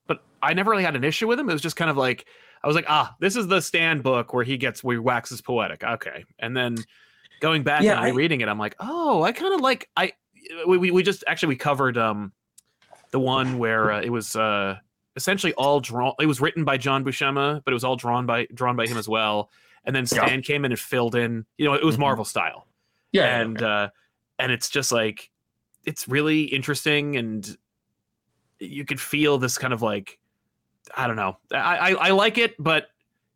[0.07, 1.49] but I never really had an issue with him.
[1.49, 2.25] It was just kind of like
[2.63, 5.41] I was like, ah, this is the stand book where he gets where he waxes
[5.41, 5.83] poetic.
[5.83, 6.77] Okay, and then
[7.41, 10.13] going back Yeah, and I- rereading it, I'm like, oh, I kind of like I.
[10.67, 12.31] We, we we just actually we covered um
[13.11, 14.77] the one where uh, it was uh
[15.15, 16.13] essentially all drawn.
[16.19, 18.97] It was written by John Buscema, but it was all drawn by drawn by him
[18.97, 19.49] as well.
[19.85, 20.25] And then Yeah.
[20.25, 21.45] Stan came in and filled in.
[21.57, 22.01] You know, it was Mhm.
[22.01, 22.67] Marvel style
[23.11, 23.89] Yeah, and uh
[24.39, 25.29] and it's just like
[25.85, 27.57] it's really interesting and
[28.59, 30.19] you could feel this kind of like
[30.95, 32.89] i don't know i i, I like it but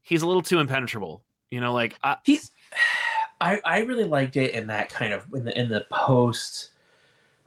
[0.04, 2.52] he's a little too impenetrable you know like I, he's
[3.42, 6.70] I I really liked it in that kind of in the in the post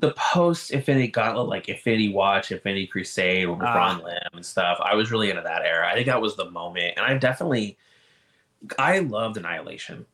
[0.00, 3.74] the post Infinity Gauntlet like Infinity Watch, Infinity Crusade with Ah.
[3.74, 4.78] Ron Lim and stuff.
[4.82, 5.88] I was really into that era.
[5.88, 7.76] I think that was the moment, and I definitely
[8.78, 10.06] I loved Annihilation.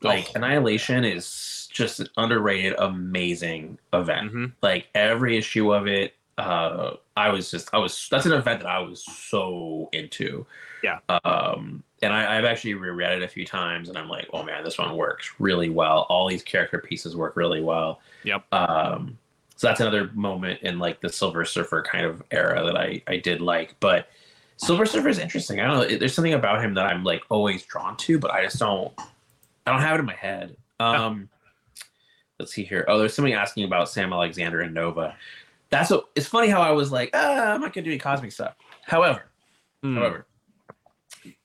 [0.00, 0.32] Like Oh.
[0.36, 4.52] Annihilation is just an underrated, amazing event mhm.
[4.62, 8.68] like every issue of it uh i was just i was that's an event that
[8.68, 10.46] i was so into
[10.82, 10.98] Yeah.
[11.24, 14.64] um and I, i've actually reread it a few times and i'm like oh man
[14.64, 18.44] this one works really well all these character pieces work really well Yep.
[18.52, 19.18] um
[19.56, 23.18] so that's another moment in like the silver surfer kind of era that i i
[23.18, 24.08] did like but
[24.56, 27.62] silver surfer is interesting i don't know there's something about him that i'm like always
[27.64, 28.92] drawn to but i just don't
[29.66, 31.28] i don't have it in my head um
[32.38, 32.84] let's see here.
[32.88, 35.14] Oh, there's somebody asking about Sam Alexander and Nova.
[35.70, 38.32] That's what it's funny how I was like, ah, I'm not gonna do any cosmic
[38.32, 38.56] stuff.
[38.84, 39.26] However,
[39.84, 39.96] Mm.
[39.96, 40.26] however,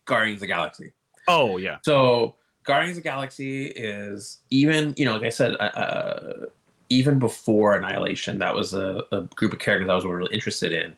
[0.06, 0.92] Guardians of the Galaxy.
[1.28, 5.64] oh yeah So Guardians of the Galaxy is even, you know, like I said, uh,
[5.64, 6.46] uh,
[6.90, 10.96] even before Annihilation, that was a, a group of characters I was really interested in.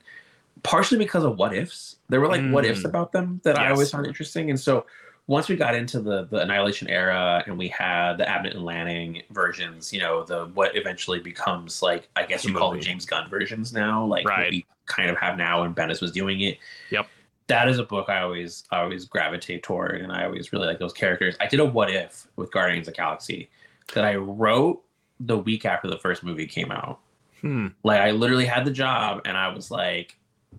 [0.63, 1.97] Partially because of what ifs.
[2.09, 2.85] There were like what ifs Mm.
[2.85, 4.49] about them that I always found interesting.
[4.49, 4.85] And so
[5.27, 9.21] once we got into the the Annihilation era and we had the Abnett and Lanning
[9.29, 12.79] versions, you know, the what eventually becomes like I guess you call the.
[12.79, 14.51] James Gunn versions now, like Right.
[14.51, 16.57] we kind of have now and Bendis was doing it.
[16.89, 17.07] Yep.
[17.47, 20.79] That is a book I always I always gravitate toward and I always really like
[20.79, 21.35] those characters.
[21.39, 23.49] I did a what if with Guardians of the Galaxy
[23.93, 24.81] that I wrote
[25.19, 26.99] the week after the first movie came out.
[27.41, 27.67] Hmm.
[27.83, 30.15] Like I literally had the job and I was like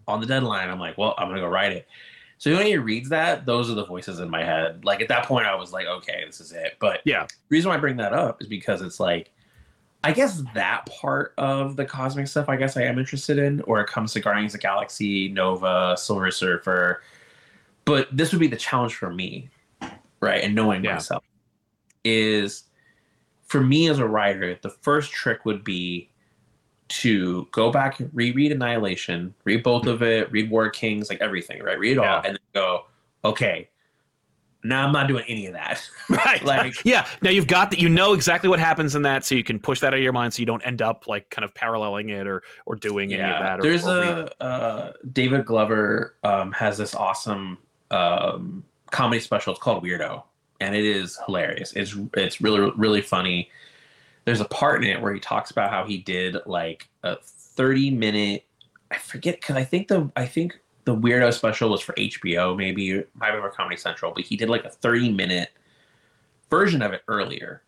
[0.07, 1.89] on the deadline, I'm like, well, I'm gonna go write it.
[2.39, 4.85] So when he reads that, those are the voices in my head.
[4.85, 6.77] Like at that point, I was like, okay, this is it.
[6.81, 7.25] But Yeah.
[7.25, 9.31] the reason why I bring that up is because it's like,
[10.03, 13.81] I guess that part of the cosmic stuff, I guess I am interested in, or
[13.83, 17.03] it comes to Guardians of the Galaxy, Nova, Silver Surfer.
[17.85, 19.51] But this would be the challenge for me,
[20.21, 20.43] right?
[20.43, 20.95] And knowing Yeah.
[20.95, 21.23] myself
[22.05, 22.65] is
[23.45, 26.10] for me as a writer, the first trick would be
[26.91, 31.63] to go back and reread Annihilation, read both of it, read War Kings, like everything,
[31.63, 31.79] right?
[31.79, 32.17] Read it Yeah.
[32.17, 32.87] all, and then go,
[33.25, 33.69] okay,
[34.63, 35.83] now I'm not doing any of that.
[36.11, 39.35] right Like- yeah now you've got that you know exactly what happens in that so
[39.35, 41.45] you can push that out of your mind so you don't end up like kind
[41.45, 45.47] of paralleling it or or doing any of that or, There's or a uh, David
[45.47, 47.57] Glover um, has this awesome
[47.91, 49.53] um, comedy special.
[49.55, 50.23] It's called Weirdo,
[50.61, 51.73] and it is hilarious.
[51.73, 53.49] It's it's really really funny.
[54.25, 57.91] There's a part in it where he talks about how he did like a 30
[57.91, 58.45] minute.
[58.91, 63.05] I forget because I think the I think the Weirdo special was for HBO, maybe
[63.15, 65.51] might be for Comedy Central, but he did like a 30 minute
[66.51, 67.63] version of it earlier.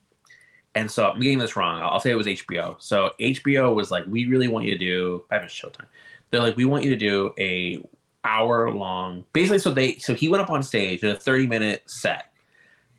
[0.74, 1.82] And so I'm getting this wrong.
[1.82, 2.76] I'll I'll say it was HBO.
[2.80, 5.24] So HBO was like, we really want you to do.
[5.30, 5.86] I have a Showtime.
[6.30, 7.82] They're like, we want you to do a
[8.24, 9.24] hour long.
[9.32, 12.32] Basically, so they so he went up on stage in a 30 minute set,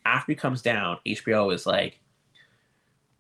[0.05, 1.99] after he comes down, HBO is like,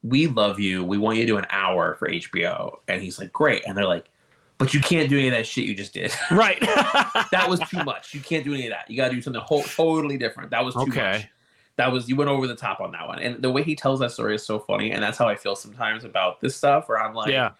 [0.03, 0.83] "We love you.
[0.83, 3.87] We want you to do an hour for HBO." And he's like, "Great." And they're
[3.87, 4.09] like,
[4.57, 6.11] "But you can't do any of that shit you just did.
[6.31, 6.59] right.
[7.31, 8.13] that was too much.
[8.13, 8.89] You can't do any of that.
[8.89, 10.51] You got to do something whole, totally different.
[10.51, 11.11] That was too Okay.
[11.11, 11.27] much."
[11.75, 13.99] That was you went over the top on that one, and the way he tells
[14.01, 16.87] that story is so funny, and that's how I feel sometimes about this stuff.
[16.87, 17.53] Where I'm like, yeah.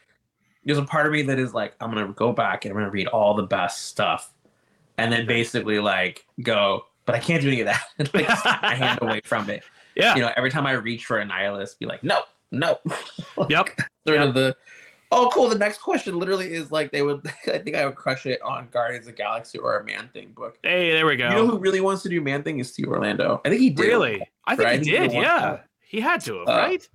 [0.63, 2.91] there's a part of me that is like, I'm gonna go back and I'm gonna
[2.91, 4.31] read all the best stuff,
[4.99, 7.85] and then basically like go, but I can't do any of that.
[7.97, 8.27] and, like
[8.61, 9.63] my hand away from it.
[9.95, 10.13] Yeah.
[10.13, 12.21] You know, every time I reach for Annihilus, be like, no,
[12.53, 12.79] no.
[13.49, 13.69] Yep.
[14.07, 14.55] Sort of the.
[15.11, 15.47] Oh, cool.
[15.49, 17.21] The next question literally is like they would.
[17.47, 20.31] I think I would crush it on Guardians of the Galaxy or a Man Thing
[20.35, 20.57] book.
[20.63, 21.29] Hey, there we go.
[21.29, 23.41] You know who really wants to do Man Thing is Steve Orlando.
[23.45, 23.85] I think he did.
[23.85, 24.27] really?
[24.45, 25.09] I think he He did.
[25.09, 25.23] did one.
[25.23, 25.57] Yeah.
[25.81, 26.89] He had to have, Uh, right?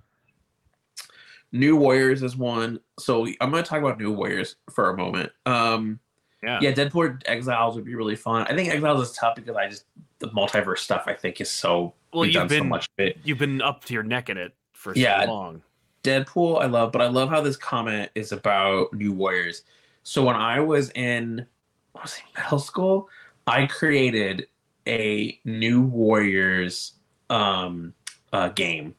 [1.51, 2.79] New Warriors is one.
[2.99, 5.31] So I'm going to talk about New Warriors for a moment.
[5.45, 5.99] Um,
[6.43, 6.59] Yeah.
[6.61, 8.45] yeah, Deadpool Exiles would be really fun.
[8.47, 9.85] I think Exiles is tough because I just
[10.19, 13.17] the multiverse stuff I think is so Well, you've done so been much of it.
[13.23, 15.25] you've been up to your neck in it for Yeah.
[15.25, 15.61] so long.
[16.03, 19.63] Deadpool I love, but I love how this comment is about New Warriors.
[20.03, 21.45] So when I was in
[21.91, 23.09] what was it, middle school,
[23.45, 24.47] I created
[24.87, 26.93] a New Warriors
[27.29, 27.93] um
[28.31, 28.95] uh game.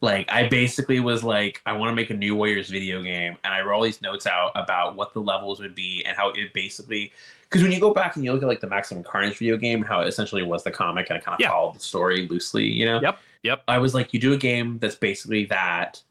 [0.00, 3.52] Like I basically was like, I want to make a New Warriors video game, and
[3.52, 6.52] I wrote all these notes out about what the levels would be and how it
[6.54, 9.56] basically because when you go back and you look at like the Maximum Carnage video
[9.56, 11.50] game, how it essentially was the comic and it kind of Yeah.
[11.50, 13.00] followed the story loosely, you know.
[13.00, 13.18] Yep.
[13.46, 13.62] Yep.
[13.68, 16.02] I was like, you do a game that's basically that,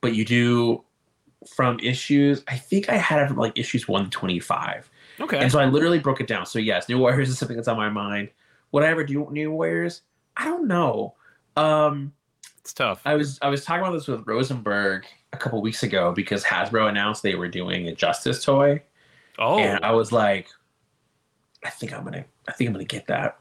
[0.00, 0.84] but you do
[1.54, 2.42] from issues.
[2.48, 5.38] I think I had it from like issues one to twenty five, Okay.
[5.38, 6.46] and so I literally broke it down.
[6.46, 8.28] So yes, New Warriors is something that's on my mind.
[8.72, 10.02] Would I ever do New Warriors?
[10.36, 11.14] I don't know.
[11.56, 12.12] Um,
[12.60, 13.00] It's tough.
[13.04, 16.88] I was I was talking about this with Rosenberg a couple weeks ago because Hasbro
[16.88, 18.82] announced they were doing a Justice toy,
[19.38, 19.58] oh.
[19.58, 20.48] and I was like,
[21.64, 23.39] I think I'm gonna I think I'm gonna get that.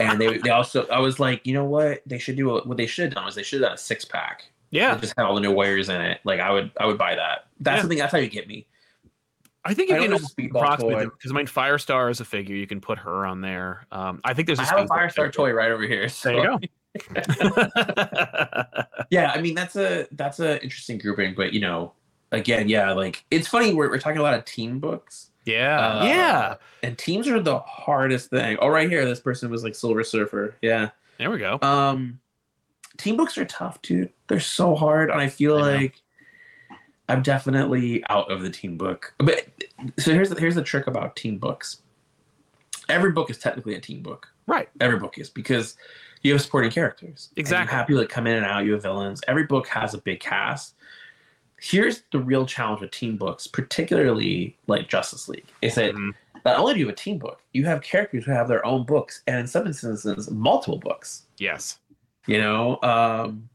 [0.00, 2.56] And they they also I was like, you know what they should do?
[2.56, 4.96] A, what they should have done was they should have done a six pack yeah.
[4.96, 6.20] just had all the new warriors in it.
[6.24, 7.46] Like I would I would buy that.
[7.60, 7.80] That's Yeah.
[7.82, 8.66] something that's how you get me.
[9.64, 12.24] I think you I can there's a Speedball approximate because I mean Firestar is a
[12.24, 12.56] figure.
[12.56, 13.86] You can put her on there.
[13.92, 15.30] Um, I think there's a I have a Firestar figure.
[15.30, 16.08] toy right over here.
[16.08, 16.58] There you go.
[19.10, 21.94] yeah i mean that's a that's a interesting grouping but you know
[22.32, 25.78] again yeah like it's funny we're, we're talking a lot of team books yeah.
[26.00, 26.54] Uh, yeah.
[26.82, 30.54] and teams are the hardest thing oh right here this person was like silver surfer
[30.62, 31.58] yeah There we go.
[31.62, 32.20] um
[32.98, 36.00] team books are tough dude they're so hard and i feel I like
[37.08, 39.46] i'm definitely out of the team book but
[39.98, 41.82] so here's the here's the trick about team books
[42.88, 44.68] every book is technically a team book Right.
[44.80, 45.76] every book is because
[46.22, 47.28] you have supporting characters.
[47.30, 47.72] And Exactly.
[47.72, 48.64] You have people that come in and out.
[48.64, 49.20] You have villains.
[49.26, 50.74] Every book has a big cast.
[51.62, 56.12] Here's the real challenge with team books, particularly like Justice League, is that Mhm.
[56.44, 58.84] not only do you have a team book, you have characters who have their own
[58.84, 61.22] books, and in some instances, multiple books.
[61.38, 61.78] Yes.
[62.26, 63.48] You know, um,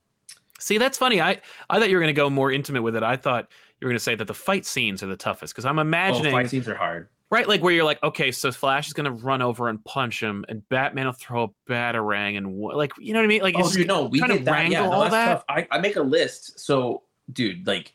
[0.59, 1.21] See, that's funny.
[1.21, 1.39] I
[1.69, 3.03] I thought you were going to go more intimate with it.
[3.03, 3.47] I thought
[3.79, 5.81] you were going to say that the fight scenes are the toughest because I'm oh,
[5.81, 7.09] imagining fight scenes are hard.
[7.29, 10.21] right, like where you're like, okay, so Flash is going to run over and punch
[10.23, 13.41] him, and Batman will throw a batarang, and wha- like, you know what I mean?
[13.43, 14.67] Like, Oh, it's dude, no, we trying to did that.
[14.69, 15.25] Yeah, no, all that's that?
[15.33, 15.43] tough.
[15.47, 16.59] I, I make a list.
[16.59, 17.93] So, dude, like,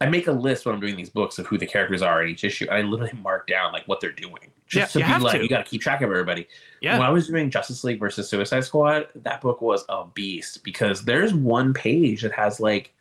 [0.00, 2.28] I make a list when I'm doing these books of who the characters are in
[2.30, 2.66] each issue.
[2.68, 5.36] And I literally mark down like what they're doing, just Yeah, to you be like,
[5.36, 5.42] to.
[5.42, 6.46] you got to keep track of everybody.
[6.82, 10.64] yeah, When I was doing Justice League versus Suicide Squad, that book was a beast
[10.64, 12.92] because there's one page that has like,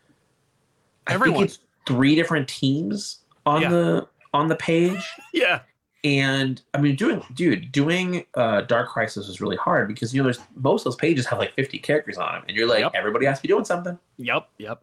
[1.07, 3.69] I think it's three different teams on Yeah.
[3.69, 5.03] the on the page.
[5.33, 5.59] yeah,
[6.03, 10.25] And I mean, doing dude, doing uh, Dark Crisis was really hard because you know,
[10.25, 12.91] there's most of those pages have like 50 characters on them, and you're like, Yep.
[12.95, 13.97] everybody has to be doing something.
[14.17, 14.81] yep, yep.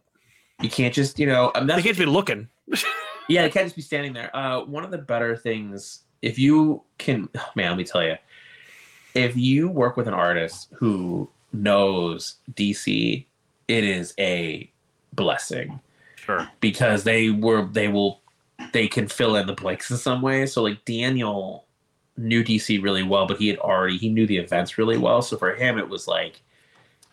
[0.61, 2.47] You can't just, you know, mean, They can't be looking.
[3.27, 4.35] yeah, they can't just be standing there.
[4.35, 8.15] Uh, one of the better things, if you can, man, let me tell you,
[9.13, 13.25] if you work with an artist who knows DC,
[13.67, 14.71] it is a
[15.13, 15.79] blessing
[16.15, 16.47] Sure.
[16.61, 18.21] because they were they will
[18.73, 20.45] they can fill in the blanks in some way.
[20.45, 21.65] So like Daniel
[22.15, 25.21] knew DC really well, but he had already he knew the events really well.
[25.21, 26.41] So for him, it was like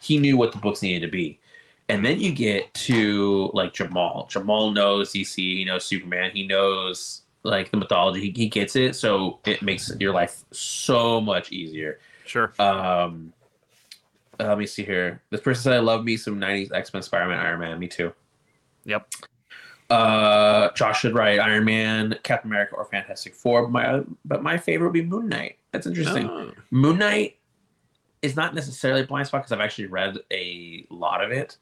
[0.00, 1.40] he knew what the books needed to be.
[1.88, 4.26] And then you get to like Jamal.
[4.30, 5.36] Jamal knows DC.
[5.36, 6.30] He knows Superman.
[6.32, 8.20] He knows like the mythology.
[8.20, 8.94] He, he gets it.
[8.94, 11.98] So it makes your life so much easier.
[12.26, 12.52] Sure.
[12.58, 13.32] Um,
[14.38, 15.22] uh, let me see here.
[15.30, 18.12] This person said, "I love me some '90s X-Men, Spider-Man, Iron Man." Me too.
[18.84, 19.12] Yep.
[19.90, 23.62] Uh, Josh should write Iron Man, Captain America, or Fantastic Four.
[23.62, 25.58] But my but my favorite would be Moon Knight.
[25.72, 26.28] That's interesting.
[26.28, 27.38] Oh, Moon Knight
[28.20, 31.56] is not necessarily a blind spot because I've actually read a lot of it.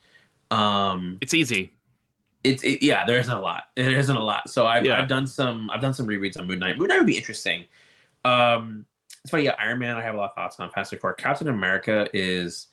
[0.50, 1.72] Um, it's easy.
[2.44, 3.64] it's it, yeah, there isn't a lot.
[3.76, 4.48] There isn't a lot.
[4.50, 5.00] So I've, Yeah.
[5.00, 6.78] I've done some I've done some rereads on Moon Knight.
[6.78, 7.64] Moon Knight would be interesting.
[8.24, 8.86] Um,
[9.22, 9.44] it's funny.
[9.44, 9.96] Yeah, Iron Man.
[9.96, 10.68] I have a lot of thoughts on.
[10.68, 11.14] Fantastic Four.
[11.14, 12.68] Captain America is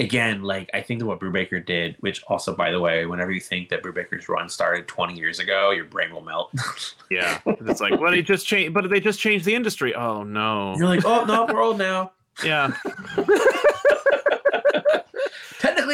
[0.00, 3.40] again, like I think that what Brubaker did, which also, by the way, whenever you
[3.40, 6.52] think that Brubaker's run started 20 years ago, your brain will melt.
[7.10, 9.94] Yeah, it's like, well, they just changed, but they just changed the industry.
[9.94, 10.74] Oh no.
[10.76, 12.12] You're like, oh no, we're old now.
[12.44, 12.72] Yeah,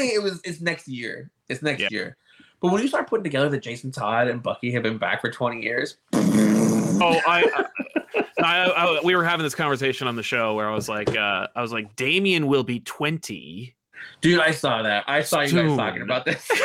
[0.08, 1.30] It was it's next year.
[1.48, 1.88] It's next Yeah.
[1.90, 2.16] year.
[2.60, 5.30] But when you start putting together that Jason Todd and Bucky have been back for
[5.30, 5.96] 20 years,
[7.02, 7.64] Oh, I,
[8.42, 11.46] I, I, we were having this conversation on the show where I was like, uh,
[11.56, 13.74] I was like, Damian will be twenty.
[14.20, 15.04] dude, I saw that.
[15.06, 15.76] I saw you guys Soon.
[15.78, 16.46] talking about this.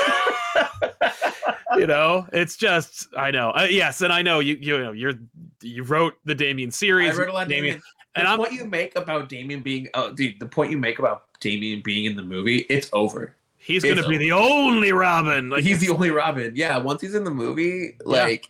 [1.77, 3.49] You know, it's just, I know.
[3.49, 5.15] Uh, yes, and I know you, you know, you're,
[5.61, 7.81] you wrote the Damian I series, read a lot of Damian, Damian.
[8.15, 10.99] and the I'm, point you make about Damian being, oh, dude, the point you make
[10.99, 13.35] about Damian being in the movie, it's over.
[13.57, 15.49] he's gonna be the only Robin.
[15.49, 16.53] Like he's the only Robin.
[16.55, 18.23] Yeah, once he's in the movie, Yeah.
[18.23, 18.49] like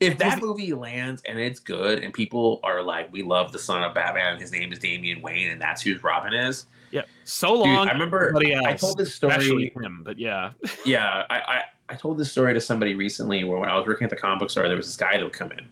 [0.00, 3.82] if that movie lands and it's good and people are like, we love the son
[3.82, 6.66] of Batman, his name is Damian Wayne, and that's who Robin is.
[6.90, 7.88] yeah, so Dude, long.
[7.88, 9.72] I remember everybody I told this story.
[9.74, 10.50] him, but yeah,
[10.84, 14.04] Yeah, I, I I told this story to somebody recently where when I was working
[14.04, 15.66] at the comic book store, there was this guy that would come in,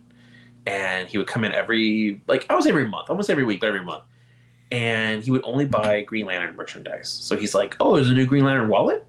[0.66, 3.68] and he would come in every like I was every month, almost every week, but
[3.68, 4.04] every month,
[4.72, 7.08] and he would only buy Green Lantern merchandise.
[7.08, 9.06] So he's like, "Oh, there's a new Green Lantern wallet."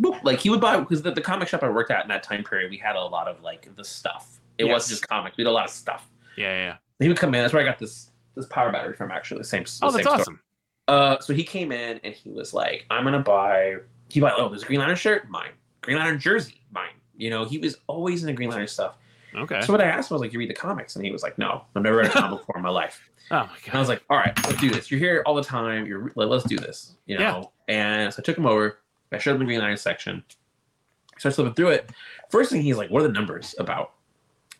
[0.00, 0.22] Boop.
[0.22, 2.44] Like he would buy because the, the comic shop I worked at in that time
[2.44, 4.40] period, we had a lot of like the stuff.
[4.56, 4.72] It Yes.
[4.72, 6.08] wasn't just comics; we had a lot of stuff.
[6.36, 6.76] yeah, yeah.
[7.00, 7.42] He would come in.
[7.42, 9.10] That's where I got this this power battery from.
[9.10, 9.64] Actually, the same.
[9.64, 10.14] the Oh, same that's store.
[10.14, 10.40] awesome.
[10.88, 13.76] Uh, so he came in and he was like, "I'm gonna buy."
[14.08, 15.50] He bought oh, there's a Green Lantern shirt, mine.
[15.82, 16.90] Green Lantern jersey, mine.
[17.16, 18.96] You know, he was always into Green Lantern stuff.
[19.34, 19.60] Okay.
[19.62, 21.36] So what I asked him was like, "You read the comics?" And he was like,
[21.38, 23.88] "No, I've never read a comic before in my life." Oh my And I was
[23.88, 24.90] like, "All right, let's do this.
[24.90, 25.86] You're here all the time.
[25.86, 27.52] You're like, let's do this." You know.
[27.68, 27.74] Yeah.
[27.74, 28.78] And so I took him over.
[29.12, 30.24] I showed him the Green Lantern section.
[31.18, 31.90] Starts flipping through it.
[32.30, 33.92] First thing he's like, "What are the numbers about?"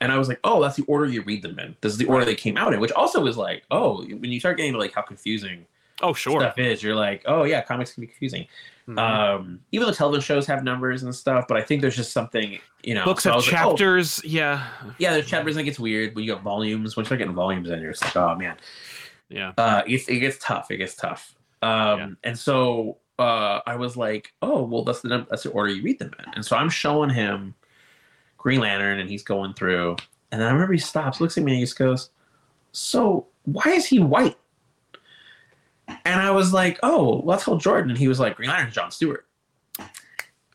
[0.01, 1.77] And I was like, "Oh, that's the order you read them in.
[1.81, 4.41] This is the order they came out in." Which also was like, "Oh, when you
[4.41, 5.67] start getting to like how confusing."
[6.03, 6.41] Oh sure.
[6.41, 8.47] stuff is, you're like, oh yeah, comics can be confusing.
[8.91, 8.99] Mhm.
[8.99, 12.59] Um, even though television shows have numbers and stuff, but I think there's just something,
[12.83, 13.05] you know.
[13.05, 14.21] Books so have was like, oh, chapters.
[14.25, 14.67] yeah.
[14.99, 16.97] yeah, there's chapters and it gets weird when you got volumes.
[16.97, 18.57] Once you start getting volumes in, you're just like, oh man,
[19.29, 19.53] Yeah.
[19.59, 20.71] uh, it, it gets tough.
[20.71, 21.35] It gets tough.
[21.63, 22.09] Um, Yeah.
[22.25, 25.83] and so uh, I was like, oh well, that's the num- that's the order you
[25.83, 26.25] read them in.
[26.35, 27.55] And so I'm showing him
[28.39, 29.97] Green Lantern, and he's going through,
[30.33, 32.09] and then I remember he stops, looks at me, and he just goes,
[32.73, 34.39] "So why is he white?"
[36.05, 38.91] And I was like, "Oh, let's tell Jordan." And he was like, "Green Lantern's John
[38.91, 39.27] Stewart."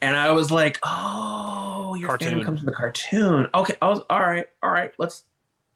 [0.02, 2.34] And I was like, "Oh, your Cartoon.
[2.36, 4.46] fan comes from the cartoon." Okay, I was all right.
[4.62, 5.24] All right, let's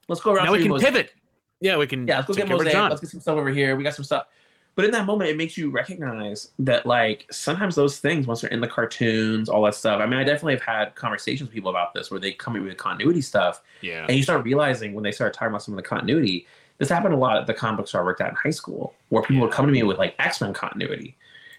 [0.07, 0.45] let's go around.
[0.45, 0.93] Now we can Mosaic.
[0.93, 1.13] pivot.
[1.61, 2.07] Yeah, we can.
[2.07, 2.73] Yeah, let's go get mosaic.
[2.73, 3.75] Let's get some stuff over here.
[3.75, 4.27] We got some stuff.
[4.75, 8.49] But in that moment, it makes you recognize that, like, sometimes those things, once they're
[8.51, 9.99] in the cartoons, all that stuff.
[9.99, 12.63] I mean, I definitely have had conversations with people about this where they come in
[12.63, 14.05] with continuity stuff, Yeah.
[14.07, 16.47] and you start realizing when they start talking about some of the continuity.
[16.79, 18.95] This happened a lot at the comic book store I worked at in high school,
[19.09, 21.17] where people would come to me with like X Men continuity.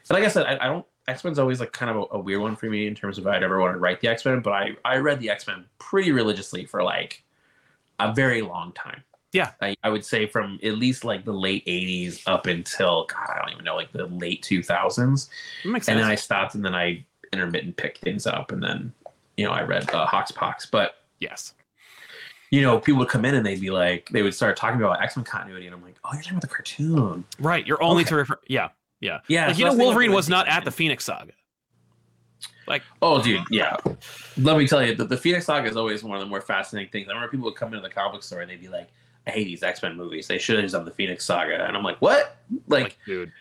[0.08, 0.84] And like I said, I, I don't.
[1.08, 3.26] X Men's always like kind of a, a weird one for me in terms of
[3.26, 5.46] if I'd ever want to write the X Men, but I I read the X
[5.46, 7.22] Men pretty religiously for like
[8.00, 9.02] a very long time.
[9.32, 9.52] Yeah.
[9.60, 13.38] I, I would say from at least like the late 80s up until God, I
[13.40, 15.28] don't even know, like the late 2000s.
[15.62, 18.92] That makes And then I stopped and then I intermittent picked things up and then,
[19.36, 20.70] you know, I read uh, HoX/PoX.
[20.70, 21.54] But, yes.
[22.50, 25.02] You know, people would come in and they'd be like, they would start talking about
[25.02, 25.66] X Men continuity.
[25.66, 27.24] And I'm like, oh, you're talking about the cartoon.
[27.38, 27.66] Right.
[27.66, 28.10] You're only Okay.
[28.10, 28.38] to refer.
[28.48, 28.68] Yeah.
[29.00, 29.20] Yeah.
[29.28, 29.46] Yeah.
[29.46, 31.32] Like, so you know, that's the thing Wolverine was not at the Phoenix Saga.
[32.66, 33.76] Like, oh, dude, yeah.
[34.36, 36.90] Let me tell you, the, the Phoenix Saga is always one of the more fascinating
[36.92, 37.08] things.
[37.08, 38.88] I remember people would come into the comic book store and they'd be like,
[39.26, 40.26] I hate these X Men movies.
[40.28, 41.64] They should have just done the Phoenix Saga.
[41.66, 42.36] And I'm like, what?
[42.68, 43.32] Like, Like, dude.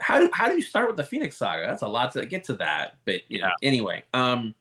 [0.00, 1.66] how do how do you start with the Phoenix Saga?
[1.66, 2.96] That's a lot to get to that.
[3.04, 4.54] But you know, anyway, um,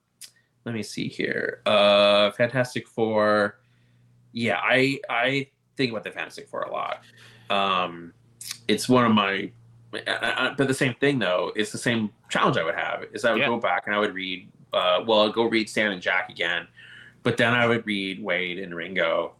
[0.65, 1.61] let me see here.
[1.65, 3.59] Uh, Fantastic Four.
[4.33, 7.01] Yeah, I I think about the Fantastic Four a lot.
[7.49, 8.13] Um,
[8.67, 9.51] it's one of my.
[9.91, 13.41] But the same thing though, it's the same challenge I would have is I would
[13.41, 13.47] Yeah.
[13.47, 14.49] go back and I would read.
[14.73, 16.67] Uh, well, I'd go read Stan and Jack again,
[17.21, 19.33] but then I would read Waid and Ringo,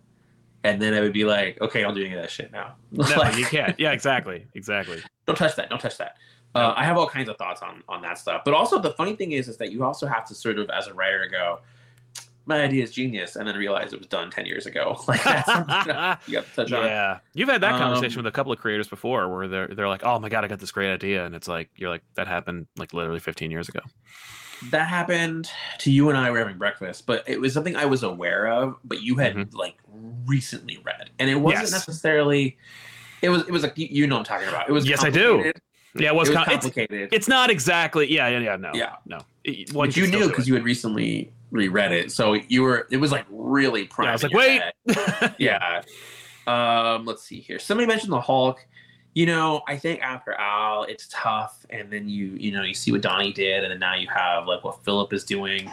[0.64, 2.76] and then I would be like, okay, I'll do any of that shit now.
[2.92, 3.80] No, Like- you can't.
[3.80, 4.46] Yeah, exactly.
[4.54, 5.02] Exactly.
[5.26, 6.18] don't touch that don't touch that
[6.54, 9.16] uh, i have all kinds of thoughts on on that stuff but also the funny
[9.16, 11.60] thing is is that you also have to sort of as a writer go
[12.46, 15.48] my idea is genius and then realize it was done 10 years ago like that's
[16.28, 17.20] you have to touch on yeah.
[17.34, 20.04] You've had that conversation Um, with a couple of creators before where they're they're like,
[20.04, 22.68] "Oh my god, I got this great idea." And it's like you're like that happened
[22.78, 23.80] like literally 15 years ago.
[24.72, 28.02] that happened to you and i were having breakfast but it was something i was
[28.02, 29.54] aware of but you had Mhm.
[29.54, 29.76] like
[30.26, 31.72] recently read and it wasn't Yes.
[31.72, 32.58] necessarily
[33.22, 35.10] it was it was like you, know what i'm talking about it was Yes, I
[35.10, 35.52] do.
[35.96, 38.72] Yeah, it was, it was com- complicated it's not exactly yeah, yeah, yeah, no.
[38.74, 38.96] Yeah.
[39.06, 39.20] No.
[39.44, 43.12] It- But you knew because you had recently reread it so you were it was
[43.12, 44.62] like really prime I was like, "Wait."
[45.38, 45.84] yeah.
[46.48, 47.60] Um, let's see here.
[47.60, 48.66] Somebody mentioned the Hulk.
[49.14, 52.92] You know, I think after Al, it's tough, and then you you know you see
[52.92, 55.70] what Donny did, and then now you have like what Phillip is doing.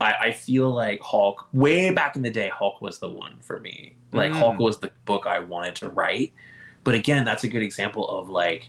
[0.00, 3.58] I, I feel like Hulk way back in the day, Hulk was the one for
[3.60, 3.94] me.
[4.12, 4.38] Like Mm.
[4.38, 6.34] Hulk was the book I wanted to write.
[6.84, 8.68] But again, that's a good example of like,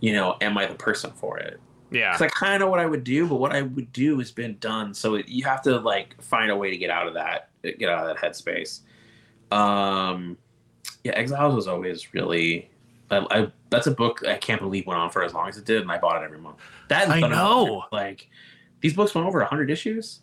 [0.00, 1.60] you know, am I the person for it?
[1.90, 2.12] Yeah.
[2.12, 4.30] Because I kind of know what I would do, but what I would do has
[4.30, 4.92] been done.
[4.94, 7.88] So it, you have to like find a way to get out of that, get
[7.88, 8.80] out of that headspace.
[9.52, 10.36] Um,
[11.04, 12.68] yeah, Exiles was always really.
[13.10, 15.64] I, I that's a book I can't believe went on for as long as it
[15.64, 16.56] did, and I bought it every month.
[16.88, 17.84] That I know.
[17.92, 18.28] Like
[18.80, 20.20] these books went over hundred issues.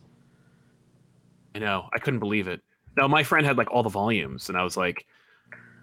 [1.55, 1.87] I know.
[1.93, 2.61] I couldn't believe it.
[2.97, 5.05] No, my friend had like all the volumes, and I was like,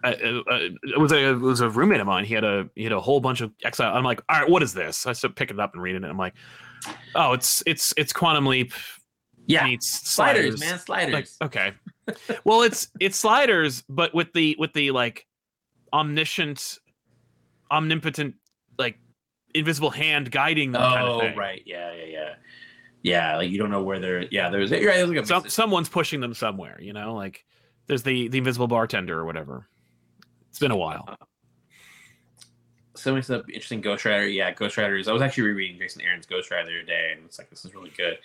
[0.04, 2.24] it was a it was a roommate of mine.
[2.24, 3.94] He had a he had a whole bunch of exile.
[3.94, 5.06] I'm like, all right, what is this?
[5.06, 6.08] I started picking it up and reading it.
[6.08, 6.34] I'm like,
[7.14, 8.72] oh, it's it's it's Quantum Leap
[9.46, 11.36] Yeah, meets sliders, sliders, man, sliders.
[11.40, 11.72] Like, okay,
[12.44, 15.26] well, it's it's sliders, but with the with the like
[15.92, 16.78] omniscient,
[17.70, 18.36] omnipotent,
[18.78, 18.98] like
[19.54, 20.82] invisible hand guiding them.
[20.82, 21.36] kind of oh thing.
[21.36, 22.34] right, yeah, yeah, yeah,
[23.02, 23.36] yeah.
[23.36, 24.22] Like you don't know where they're.
[24.30, 24.70] Yeah, there's.
[24.70, 24.82] Right.
[24.82, 26.78] There's like Some, someone's pushing them somewhere.
[26.80, 27.44] You know, like
[27.86, 29.66] there's the the invisible bartender or whatever.
[30.60, 31.16] It's been a while.
[32.94, 34.28] somebody said interesting Ghost Rider.
[34.28, 35.08] Yeah, Ghost Riders.
[35.08, 37.64] I was actually rereading Jason Aaron's Ghost Rider the other day, and it's like this
[37.64, 38.18] is really good.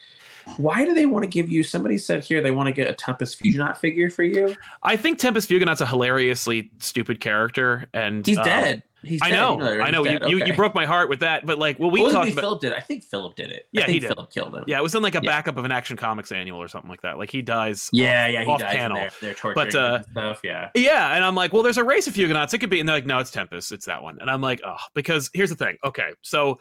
[0.58, 1.64] Why do they want to give you?
[1.64, 4.54] Somebody said here they want to get a Tempus Fuginaut figure for you.
[4.84, 8.84] I think Tempus Fuginaut's a hilariously stupid character, and He's um, dead.
[9.06, 10.04] He's I know, that, I know.
[10.06, 10.30] You, dead.
[10.30, 12.42] you, you broke my heart with that, but like, well, we talked about.
[12.42, 12.72] Phillip did.
[12.74, 12.78] it.
[12.78, 13.68] I think Phillip did it.
[13.72, 14.08] Yeah, I he did.
[14.10, 14.64] Phillip killed him.
[14.68, 15.30] Yeah, it was in like a Yeah.
[15.32, 17.18] backup of an Action Comics annual or something like that.
[17.18, 17.90] Like he dies.
[17.94, 18.44] yeah, yeah.
[18.44, 18.98] He off dies in panel.
[18.98, 19.12] there.
[19.22, 20.42] They're torturing But, uh, stuff.
[20.44, 20.70] Yeah.
[20.76, 22.54] Yeah, and I'm like, well, there's a race of Fuginauts.
[22.54, 23.72] It could be, and they're like, no, it's Tempus.
[23.72, 24.18] It's that one.
[24.22, 25.78] And I'm like, oh, because here's the thing.
[25.84, 26.60] Okay, so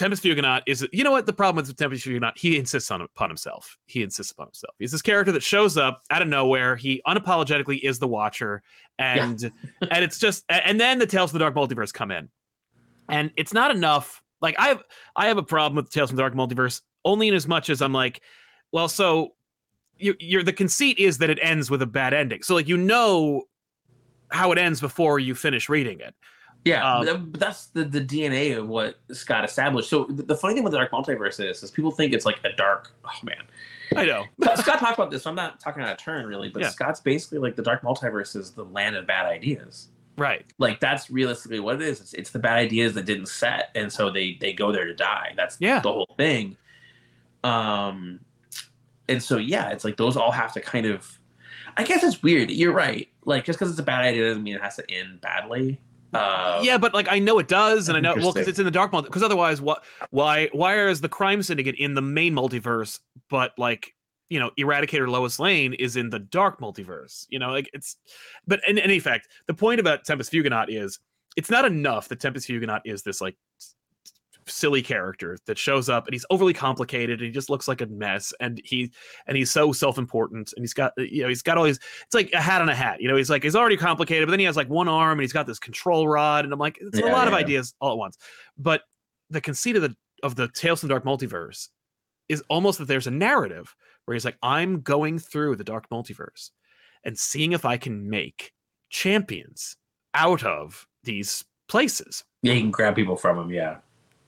[0.00, 2.32] Tempus Fuginaut is, you know what the problem with Tempus Fuginaut?
[2.34, 3.76] He insists on upon himself.
[3.84, 4.74] He insists upon himself.
[4.78, 6.74] He's this character that shows up out of nowhere.
[6.74, 8.62] He unapologetically is the Watcher,
[8.98, 9.42] and
[9.90, 12.30] and it's just, and then the Tales of the Dark Multiverse come in,
[13.10, 14.22] and it's not enough.
[14.40, 14.82] Like I have,
[15.16, 17.82] I have a problem with Tales from the Dark Multiverse only in as much as
[17.82, 18.22] I'm like,
[18.72, 19.34] well, so
[19.98, 22.42] you, you're the conceit is that it ends with a bad ending.
[22.42, 23.42] So like you know
[24.30, 26.14] how it ends before you finish reading it.
[26.64, 29.88] Yeah, Um, that- that's the, the DNA of what Scott established.
[29.88, 32.38] So the, the funny thing with the Dark Multiverse is, is people think it's like
[32.44, 32.92] a dark.
[33.04, 33.42] Oh man,
[33.96, 34.24] I know.
[34.56, 35.22] Scott talked about this.
[35.22, 36.68] So I'm not talking out of turn really, but Yeah.
[36.68, 39.88] Scott's basically like the Dark Multiverse is the land of bad ideas.
[40.18, 40.44] Right.
[40.58, 42.00] Like that's realistically what it is.
[42.00, 44.94] It's, it's the bad ideas that didn't set, and so they they go there to
[44.94, 45.32] die.
[45.36, 45.80] That's Yeah.
[45.80, 46.58] the whole thing.
[47.42, 48.20] Um,
[49.08, 51.18] and so yeah, it's like those all have to kind of.
[51.76, 52.50] I guess it's weird.
[52.50, 53.08] You're right.
[53.24, 55.80] Like just because it's a bad idea doesn't mean it has to end badly.
[56.12, 58.64] Uh, yeah, but like I know it does, and I know well because it's in
[58.64, 59.06] the dark multi.
[59.06, 59.84] Because otherwise, what?
[60.10, 60.48] Why?
[60.52, 63.94] Why is the crime syndicate in the main multiverse, but like
[64.28, 67.26] you know, Eradicator Lois Lane is in the dark multiverse?
[67.28, 67.96] You know, like it's.
[68.46, 70.98] But in any fact, the point about Tempus Fuginaut is
[71.36, 73.36] it's not enough that Tempus Fuginaut is this like
[74.50, 77.86] silly character that shows up and he's overly complicated and he just looks like a
[77.86, 78.90] mess and he
[79.26, 82.30] and he's so self-important and he's got you know he's got all these it's like
[82.32, 84.44] a hat on a hat you know he's like he's already complicated but then he
[84.44, 87.02] has like one arm and he's got this control rod and i'm like it's a
[87.02, 88.18] Yeah, lot of ideas all at once
[88.58, 88.82] but
[89.30, 91.68] the conceit of the of the tales from the dark multiverse
[92.28, 93.74] is almost that there's a narrative
[94.04, 96.50] where he's like i'm going through the dark multiverse
[97.04, 98.52] and seeing if i can make
[98.90, 99.76] champions
[100.14, 103.50] out of these places yeah, you can grab people from them.
[103.50, 103.76] Yeah.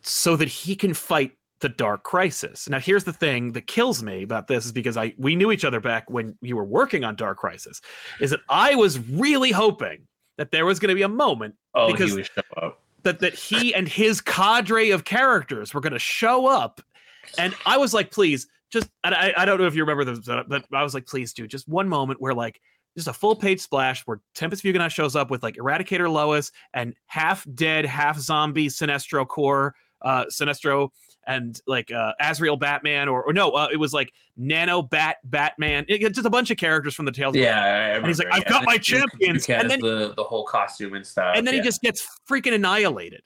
[0.04, 2.68] So that he can fight the dark crisis.
[2.68, 5.64] Now here's the thing that kills me about this is because I we knew each
[5.64, 7.80] other back when you were working on Dark Crisis
[8.20, 11.92] is that I was really hoping that there was going to be a moment Oh,
[11.92, 12.82] Because- he would show up.
[13.04, 16.80] that that he and his cadre of characters were going to show up
[17.38, 20.18] and I was like please just and I I don't know if you remember this
[20.26, 22.60] but uh, I was like please dude just one moment where like
[22.96, 26.92] just a full page splash where Tempus Fuginaut shows up with like Eradicator Lois and
[27.06, 29.74] half dead, half zombie Sinestro Corps,
[30.04, 30.88] uh, Sinestro
[31.26, 35.84] and like uh, Azrael Batman, or, or no, uh, it was like Nano Bat Batman,
[35.88, 37.36] It- it's just a bunch of characters from the Tales.
[37.36, 38.58] Yeah, I And he's like, remember, "I've yeah.
[38.58, 41.34] got my champions," and then- the the whole costume and stuff.
[41.36, 41.60] and then yeah.
[41.60, 43.22] he just gets freaking annihilated.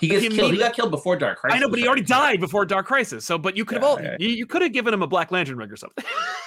[0.00, 0.52] he gets he killed.
[0.52, 1.56] He got killed before Dark Crisis.
[1.56, 3.26] I know, but he already died before Dark Crisis.
[3.26, 4.16] So, but you could have Yeah, all yeah.
[4.18, 6.04] you, you could have given him a Black Lantern ring or something.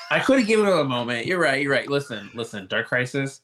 [0.09, 1.25] I could have given him a moment.
[1.27, 1.61] You're right.
[1.61, 1.87] You're right.
[1.87, 2.65] Listen, listen.
[2.67, 3.41] Dark Crisis.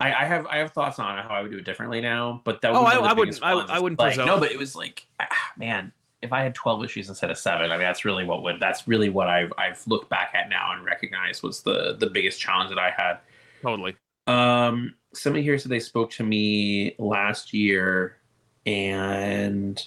[0.00, 2.60] I, I have I have thoughts on how I would do it differently now, but
[2.62, 4.26] that Oh, I- I wouldn't- I- I wouldn't like, presume.
[4.26, 5.26] No, but it was like, ah,
[5.58, 5.92] man,
[6.22, 8.88] if I had 12 issues instead of seven, I mean, that's really what would that's
[8.88, 12.70] really what I've I've looked back at now and recognized was the the biggest challenge
[12.70, 13.18] that I had.
[13.62, 13.94] totally.
[14.26, 18.16] Um, somebody here said they spoke to me last year,
[18.64, 19.86] and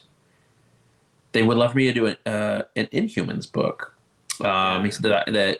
[1.32, 3.96] they would love for me to do an uh, an Inhumans book.
[4.44, 5.60] Um, he said that that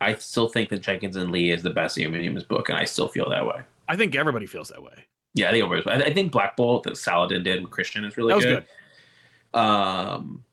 [0.00, 3.08] I still think that Jenkins and Lee is the best Inhumans book, and I still
[3.08, 3.60] feel that way.
[3.88, 5.06] I think everybody feels that way.
[5.34, 5.86] Yeah, I think was.
[5.86, 8.66] I, I think Black Bolt that Saladin did with Christian is really That was good.
[9.52, 10.44] Um,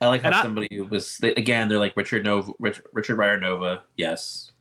[0.00, 1.68] I like how I- somebody was they, again.
[1.68, 3.82] They're like Richard Nova, Rich, Richard Rider Nova.
[3.96, 4.52] Yes.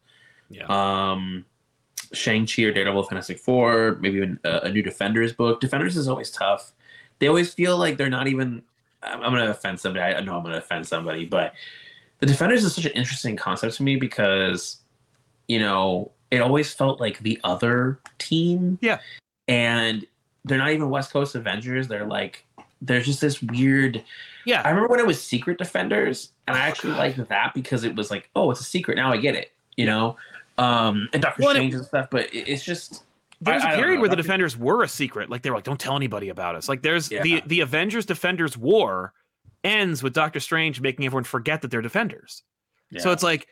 [0.49, 0.65] Yeah.
[0.69, 1.45] Um,
[2.13, 5.59] Shang Chi or Daredevil, Fantastic Four, maybe even a, a new Defenders book.
[5.59, 6.71] Defenders is always tough.
[7.19, 8.61] They always feel like they're not even.
[9.03, 10.15] I'm, I'm going to offend somebody.
[10.15, 11.53] I know I'm going to offend somebody, but
[12.19, 14.77] the Defenders is such an interesting concept to me because,
[15.47, 18.77] you know, it always felt like the other team.
[18.81, 18.99] Yeah.
[19.47, 20.05] And
[20.43, 21.87] they're not even West Coast Avengers.
[21.87, 22.45] They're like,
[22.81, 24.03] there's just this weird.
[24.45, 24.61] Yeah.
[24.63, 28.11] I remember when it was Secret Defenders, and I actually liked that because it was
[28.11, 28.95] like, oh, it's a secret.
[28.95, 29.51] Now I get it.
[29.77, 30.15] You know,
[30.57, 32.07] um, and Doctor Well, and it- Strange and stuff.
[32.09, 33.03] But it, it's just
[33.41, 35.29] There was I- a period where the defenders were a secret.
[35.29, 36.69] Like they were like, don't tell anybody about us.
[36.69, 37.41] Like there's the Yeah.
[37.45, 39.13] the Avengers Defenders War
[39.63, 42.43] ends with Doctor Strange making everyone forget that they're defenders.
[42.99, 43.47] So it's like,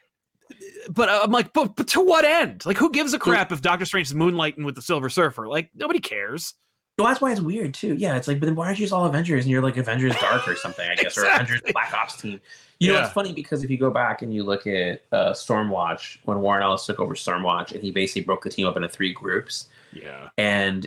[0.89, 2.65] but I'm like, but, but to what end?
[2.65, 5.47] Like, who gives a crap if Doctor Strange is moonlighting with the Silver Surfer?
[5.47, 6.53] Like, nobody cares.
[6.97, 7.95] Well, that's why it's weird too.
[7.95, 10.15] Yeah, it's like, but then why aren't you just all Avengers and you're like Avengers
[10.17, 10.87] Dark or something?
[10.87, 12.39] I guess or Avengers Black Ops team.
[12.79, 16.17] You know, it's funny because if you go back and you look at uh, Stormwatch
[16.25, 19.13] when Warren Ellis took over Stormwatch and he basically broke the team up into three
[19.13, 20.27] groups, Yeah.
[20.37, 20.85] and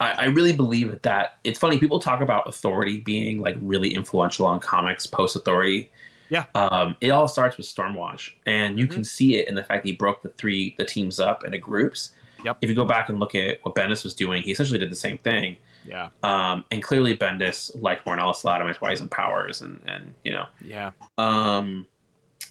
[0.00, 1.78] I, I really believe that that it's funny.
[1.78, 5.90] People talk about Authority being like really influential on comics post Authority.
[6.30, 6.44] Yeah.
[6.54, 8.90] Um, it all starts with Stormwatch, and you Mhm.
[8.92, 11.58] can see it in the fact that he broke the three the teams up into
[11.58, 12.12] groups.
[12.44, 12.58] Yep.
[12.60, 14.96] If you go back and look at what Bendis was doing, he essentially did the
[14.96, 15.56] same thing.
[15.86, 16.08] Yeah.
[16.22, 19.62] Um, and clearly Bendis liked Warren Ellis a lot, and that's why he's in Powers,
[19.62, 20.90] and and you know, Yeah.
[21.16, 21.86] um,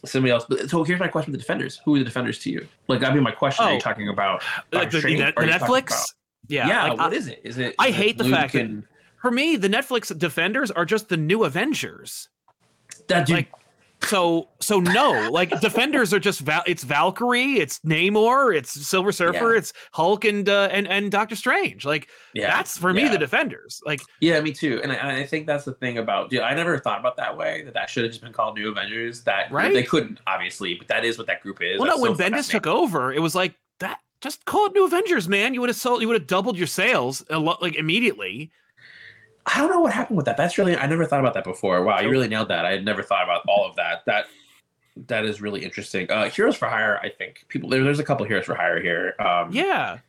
[0.06, 0.46] somebody else.
[0.50, 2.68] But so here's my question: with the Defenders, who are the Defenders to you?
[2.88, 3.64] Like that'd be my question.
[3.66, 3.74] Are Oh.
[3.76, 4.44] you talking about?
[4.72, 5.88] Like the, the, the or are you talking Netflix.
[5.88, 6.06] about-
[6.50, 6.68] Yeah.
[6.68, 7.42] Yeah, like, what I- is it?
[7.44, 7.76] Is it?
[7.80, 8.84] I is it hate the Luke fact that-
[9.22, 12.30] for me, the Netflix Defenders are just the new Avengers.
[13.08, 13.36] that dude.
[13.38, 13.52] like,
[14.04, 19.54] So so no, like Defenders are just Val- it's Valkyrie, it's Namor, it's Silver Surfer,
[19.54, 19.58] Yeah.
[19.58, 21.84] it's Hulk and uh, and and Doctor Strange.
[21.86, 23.12] Like yeah, that's for me yeah.
[23.12, 23.82] the Defenders.
[23.86, 24.80] Like Yeah, me too.
[24.84, 26.30] And I, and I think that's the thing about.
[26.30, 27.64] Dude, I never thought about that way.
[27.64, 29.24] That that should have just been called New Avengers.
[29.24, 29.74] That Right?
[29.74, 31.80] they couldn't obviously, but that is what that group is.
[31.80, 34.00] well, no, That's when so Bendis took over, it was like that.
[34.22, 35.54] Just call it New Avengers, man.
[35.54, 38.52] You would have sold, you would have doubled your sales a lot, like immediately.
[39.48, 40.36] I don't know what happened with that.
[40.38, 41.82] That's really I never thought about that before.
[41.84, 42.66] Wow, you really nailed that.
[42.66, 44.04] I had never thought about all of that.
[44.06, 44.26] That
[45.08, 46.12] that is really interesting.
[46.12, 49.16] Uh Heroes for Hire, I think people there, there's a couple Heroes for Hire here.
[49.20, 50.00] Um Yeah,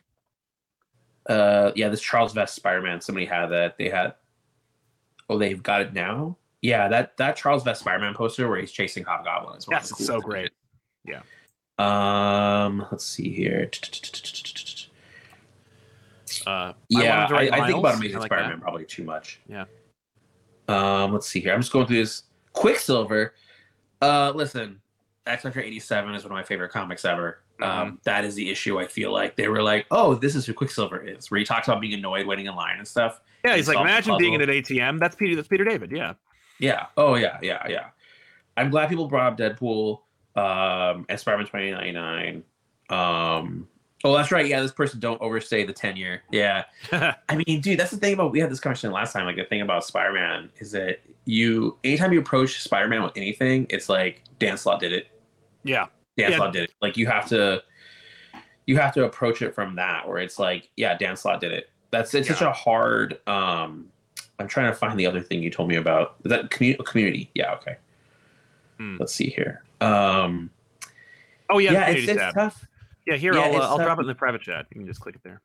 [1.27, 3.79] uh yeah, this Charles Vess Spider-Man, somebody had that.
[3.79, 4.15] They had
[5.31, 6.37] Oh, they've got it now?
[6.63, 9.91] Yeah, that that Charles Vess Spider-Man poster where he's chasing Hobgoblin is one of Yes,
[9.91, 10.51] the it's so great.
[11.05, 11.21] Yeah.
[11.79, 13.71] Um, let's see here.
[16.49, 17.97] Uh, Yeah, write I, I think about.
[17.97, 18.61] Amazing I like Spider-Man that.
[18.61, 19.41] probably too much.
[19.49, 19.65] Yeah.
[20.69, 21.55] Um, let's see here.
[21.55, 22.25] I'm just going through this.
[22.53, 23.35] Quicksilver.
[24.01, 24.81] Uh, listen,
[25.27, 27.41] X Factor 87 is one of my favorite comics ever.
[27.61, 27.81] Mm-hmm.
[27.81, 28.79] Um, that is the issue.
[28.79, 31.69] I feel like they were like, "Oh, this is who Quicksilver is," where he talks
[31.69, 33.21] about being annoyed waiting in line and stuff.
[33.45, 34.99] Yeah, he's like, imagine being in an ATM.
[34.99, 35.37] That's Peter.
[35.37, 35.91] That's Peter David.
[35.91, 36.15] Yeah.
[36.59, 36.87] Yeah.
[36.97, 37.87] Oh, yeah, yeah, yeah.
[38.57, 40.01] I'm glad people brought up Deadpool
[40.35, 42.43] um, and Spider-Man 2099.
[42.91, 43.69] Um,
[44.05, 44.47] oh, that's right.
[44.47, 46.23] Yeah, this person don't overstay the tenure.
[46.31, 46.65] Yeah.
[46.93, 49.27] I mean, dude, that's the thing about we had this conversation last time.
[49.27, 53.89] Like the thing about Spider-Man is that you anytime you approach Spider-Man with anything, it's
[53.89, 55.09] like Dan Slott did it.
[55.65, 55.87] yeah.
[56.17, 56.37] Dan Yeah.
[56.37, 56.73] Slott did it.
[56.83, 57.63] Like you have to
[58.67, 61.71] you have to approach it from that where it's like, yeah, Dan Slott did it.
[61.91, 63.89] That's it's such a hard um
[64.39, 66.17] I'm trying to find the other thing you told me about.
[66.25, 67.31] Is that commu- community?
[67.35, 67.77] Yeah, okay.
[68.79, 68.97] Hmm.
[68.99, 69.65] Let's see here.
[69.81, 70.51] Um
[71.51, 71.73] Oh yeah.
[71.73, 72.65] yeah, it's, it's tough.
[73.09, 73.87] Yeah, here yeah, I'll uh, I'll tough.
[73.87, 74.67] drop it in the private chat.
[74.71, 75.41] You can just click it there.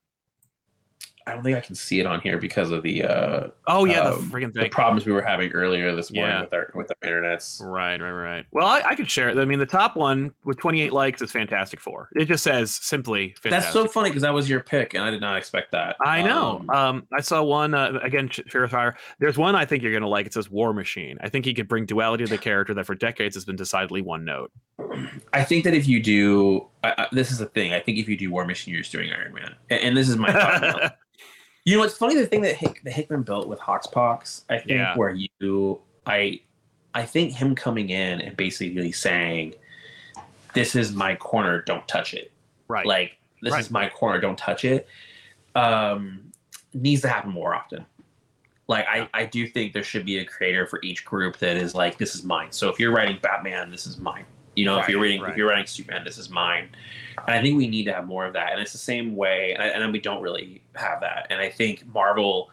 [1.25, 4.09] I don't think I can see it on here because of the uh Oh yeah,
[4.09, 6.41] Um, the freaking the problems we were having earlier this morning Yeah.
[6.41, 7.63] with our with our internets.
[7.63, 8.45] Right, right, right.
[8.51, 9.37] Well, I, I could share it.
[9.37, 12.09] I mean, the top one with 28 likes is Fantastic Four.
[12.17, 13.51] It just says simply Fantastic.
[13.51, 15.95] That's so funny because that was your pick, and I did not expect that.
[16.01, 16.57] I know.
[16.67, 18.27] Um, Um, I saw one uh, again.
[18.27, 18.97] Ch- Fear of Fire.
[19.19, 20.25] There's one I think you're gonna like.
[20.25, 21.17] It says War Machine.
[21.21, 24.01] I think he could bring duality to the character that for decades has been decidedly
[24.01, 24.51] one note.
[25.33, 26.67] I think that if you do,
[27.11, 27.73] this is the thing.
[27.73, 30.09] I think if you do War Machine, you're just doing Iron Man, and, and this
[30.09, 30.97] is my thought.
[31.65, 34.43] you know, it's funny the thing that Hick, the Hickman built with HoX/PoX.
[34.49, 34.95] I think Yeah.
[34.97, 36.41] where you, I,
[36.93, 39.55] I think him coming in and basically saying,
[40.53, 41.61] "This is my corner.
[41.61, 42.31] Don't touch it."
[42.67, 42.85] right.
[42.85, 43.59] Like this Right.
[43.61, 44.19] is my corner.
[44.19, 44.87] Don't touch it.
[45.55, 46.31] Um,
[46.73, 47.85] needs to happen more often.
[48.67, 51.75] Like I, I do think there should be a creator for each group that is
[51.75, 52.47] like, this is mine.
[52.51, 54.25] So if you're writing Batman, this is mine.
[54.55, 55.31] You know, if you're reading, right.
[55.31, 56.69] if you're writing Superman, this is mine.
[57.27, 58.51] And I think we need to have more of that.
[58.51, 61.27] And it's the same way, and, I, and we don't really have that.
[61.29, 62.49] And I think Marvel,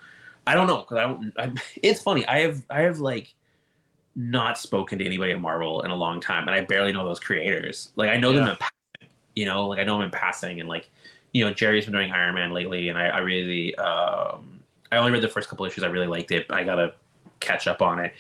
[0.47, 1.33] I don't know, because I don't.
[1.39, 2.27] I, it's funny.
[2.27, 3.35] I have, I have like
[4.17, 7.21] not spoken to anybody at Marvel in a long time, and I barely know those
[7.21, 7.91] creators.
[7.97, 10.69] Like I know them in passing, you know, like I know them in passing, and
[10.69, 10.91] like
[11.33, 15.13] you know, Gerry's been doing Iron Man lately, and I, I really, um, I only
[15.13, 15.85] read the first couple issues.
[15.85, 16.47] I really liked it.
[16.51, 16.95] I gotta
[17.39, 18.15] catch up on it,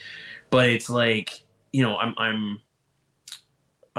[0.50, 2.60] but it's like, you know, I'm, I'm,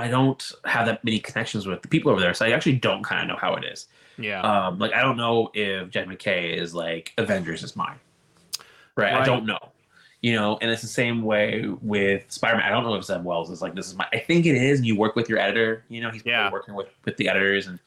[0.02, 3.04] I don't have that many connections with the people over there, so I actually don't
[3.04, 3.88] kind of know how it is.
[4.18, 4.42] Yeah.
[4.42, 8.00] Um, like I don't know if Jed MacKay is like Avengers is mine,
[8.96, 9.14] right?
[9.14, 9.14] Right.
[9.14, 9.60] I don't know,
[10.22, 10.58] you know.
[10.62, 12.66] And it's the same way with Spider-Man.
[12.66, 14.08] I don't know if Zeb Wells is like this is my.
[14.12, 14.80] I think it is.
[14.80, 15.84] And you work with your editor.
[15.90, 16.52] You know, he's Yeah.
[16.52, 17.80] working with with the editors and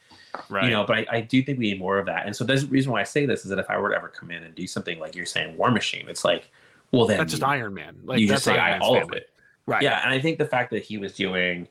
[0.48, 0.64] right.
[0.64, 0.84] you know.
[0.84, 2.26] But I, I do think we need more of that.
[2.26, 3.96] And so that's the reason why I say this is that if I were to
[3.96, 6.50] ever come in and do something like you're saying, War Machine, it's like,
[6.92, 7.96] well then that's just Iron Man.
[8.04, 9.30] Like you that's just say I, all of it.
[9.66, 9.82] Right.
[9.82, 11.68] Yeah, and I think the fact that he was doing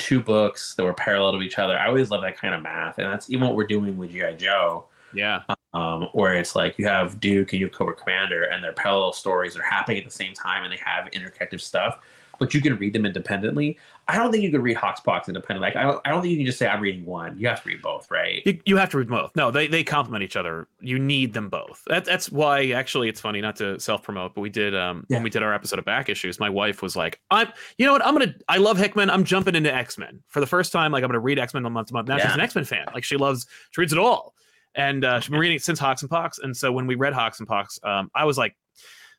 [0.00, 2.98] two books that were parallel to each other, I always love that kind of math,
[2.98, 5.42] and that's even what we're doing with GI Joe, Yeah.
[5.74, 9.12] um, where it's like you have Duke and you have Cobra Commander, and their parallel
[9.12, 11.98] stories are happening at the same time, and they have interconnected stuff,
[12.38, 13.78] but you can read them independently.
[14.10, 15.68] I don't think you could read HoX/PoX independently.
[15.68, 17.38] Like I don't, I don't think you can just say I'm reading one.
[17.38, 18.42] You have to read both, right?
[18.44, 19.30] You, you have to read both.
[19.36, 20.68] No, they, they complement each other.
[20.80, 21.82] You need them both.
[21.86, 25.16] That, that's why actually it's funny not to self promote, but we did um Yeah.
[25.18, 26.38] when we did our episode of back issues.
[26.40, 27.48] My wife was like, "I'm
[27.78, 28.04] you know what?
[28.04, 29.10] I'm gonna I love Hickman.
[29.10, 30.92] I'm jumping into X Men for the first time.
[30.92, 32.08] Like I'm gonna read X Men month to month.
[32.08, 32.86] Now she's an X Men fan.
[32.94, 34.34] Like she loves she reads it all,
[34.74, 36.38] and uh, she's been reading it since HoX and Pox.
[36.38, 38.56] And so when we read HoX and Pox, um, I was like,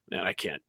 [0.09, 0.61] man, I can't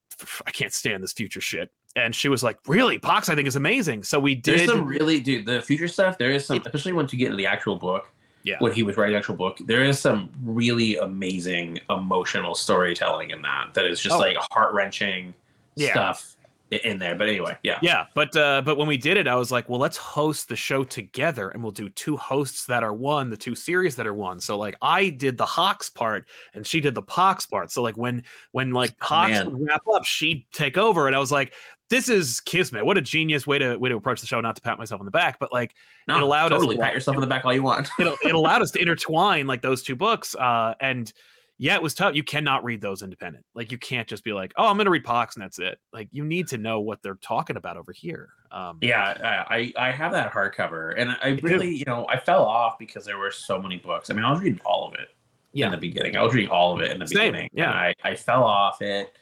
[0.46, 1.70] I can't stand this future shit.
[1.94, 4.02] And she was like, really, Pox I think is amazing.
[4.02, 4.60] So we did.
[4.60, 6.16] There's some really, dude, the future stuff.
[6.16, 8.10] There is some, especially once you get into the actual book.
[8.44, 8.56] Yeah.
[8.58, 13.40] When he was writing the actual book, there is some really amazing emotional storytelling in
[13.42, 13.72] that.
[13.74, 14.18] That is just Oh.
[14.18, 15.32] like heart wrenching
[15.76, 15.92] Yeah.
[15.92, 16.34] stuff
[16.72, 17.14] in there.
[17.14, 17.78] But anyway, yeah.
[17.82, 20.56] Yeah, but uh, but when we did it, I was like, well, let's host the
[20.56, 24.14] show together, and we'll do two hosts that are one, the two series that are
[24.14, 24.40] one.
[24.40, 27.70] So like, I did the HoX part, and she did the Pox part.
[27.70, 29.52] So like, when when like HoX man.
[29.52, 31.52] would wrap up, she'd take over, and I was like,
[31.92, 32.84] this is kismet.
[32.86, 34.40] What a genius way to way to approach the show.
[34.40, 35.74] Not to pat myself on the back, but like,
[36.08, 37.88] No, It allowed us to- pat yourself on the back all you want.
[37.98, 40.34] it it allowed us to intertwine like those two books.
[40.34, 41.12] Uh, and
[41.58, 42.16] yeah, it was tough.
[42.16, 43.44] You cannot read those independent.
[43.54, 45.78] Like, you can't just be like, oh, I'm gonna read Pox and that's it.
[45.92, 48.30] Like, you need to know what they're talking about over here.
[48.50, 52.78] Um, Yeah, I I have that hardcover, and I really, you know, I fell off
[52.78, 54.10] because there were so many books.
[54.10, 55.08] I mean, I was reading all of it
[55.52, 55.66] Yeah.
[55.66, 56.16] in the beginning.
[56.16, 57.50] I was reading all of it in the Same, beginning.
[57.52, 57.70] yeah.
[57.70, 59.12] I I fell off it,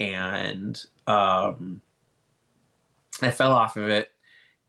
[0.00, 1.80] and um,
[3.22, 4.10] I fell off of it,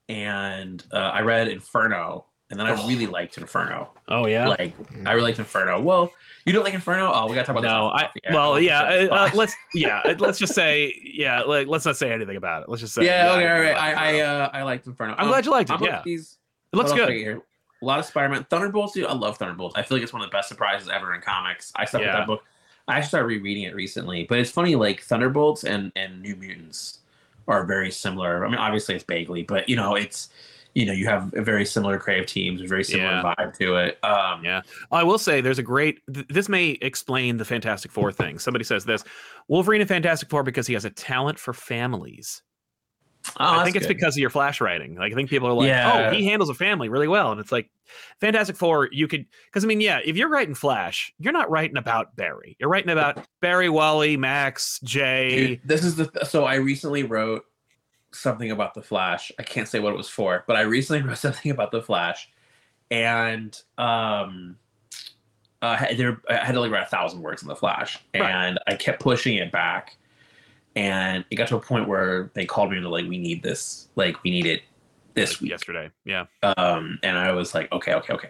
[0.10, 2.88] and uh, I read Inferno, and then I Oh.
[2.88, 3.92] really liked Inferno.
[4.08, 4.48] Oh yeah.
[4.48, 4.74] Like
[5.06, 5.82] I really liked Inferno.
[5.82, 6.12] Well,
[6.46, 7.12] you don't like Inferno?
[7.14, 8.30] Oh, we gotta talk about No, this.
[8.30, 8.82] I well, yeah.
[9.12, 11.42] Uh, let's yeah, uh, let's just say yeah.
[11.42, 12.70] Like, let's not say anything about it.
[12.70, 13.76] Let's just say yeah, okay, all I right.
[13.76, 15.16] I I uh, I liked Inferno.
[15.18, 15.74] I'm glad you liked it.
[15.74, 16.38] I'm Yeah, these
[16.72, 17.08] it looks good.
[17.08, 17.42] do I get here?
[17.82, 18.46] A lot of Spider-Man.
[18.50, 19.06] Thunderbolts, dude.
[19.06, 19.76] I love Thunderbolts.
[19.76, 21.72] I feel like it's one of the best surprises ever in comics.
[21.76, 22.08] I stuck Yeah.
[22.08, 22.44] with that book.
[22.88, 24.76] I actually started rereading it recently, but it's funny.
[24.76, 27.00] Like Thunderbolts and and New Mutants
[27.48, 28.46] are very similar.
[28.46, 30.30] I mean, obviously it's Bagley, but you know, it's
[30.74, 33.34] you know, you have a very similar creative teams, a very similar Yeah.
[33.40, 33.98] vibe to it.
[34.04, 34.60] Um, Yeah.
[34.92, 36.02] I will say there's a great.
[36.14, 38.40] Th- this may explain the Fantastic Four thing.
[38.40, 39.06] Somebody says this:
[39.48, 42.42] Wolverine and Fantastic Four because he has a talent for families.
[43.40, 43.96] Oh, I think it's good.
[43.98, 44.96] because of your flash writing.
[44.96, 46.10] Like I think people are like, Yeah.
[46.10, 47.70] "Oh, he handles a family really well," and it's like
[48.20, 48.90] Fantastic Four.
[48.92, 52.56] You could because I mean, yeah, if you're writing Flash, you're not writing about Barry.
[52.60, 55.48] You're writing about Barry, Wally, Max, Jay.
[55.48, 57.44] Dude, this is the so I recently wrote
[58.12, 59.32] something about the Flash.
[59.40, 62.30] I can't say what it was for, but I recently wrote something about the Flash,
[62.92, 64.58] and um,
[65.62, 68.24] uh, there I had to like write a thousand words in the Flash, Right.
[68.30, 69.98] and I kept pushing it back,
[70.76, 73.44] and it got to a point where they called me and they're like, "We need
[73.44, 74.64] this, like we need it
[75.14, 75.92] this like week." yesterday.
[76.04, 76.26] Yeah.
[76.44, 78.30] um, and I was like, okay, okay, okay.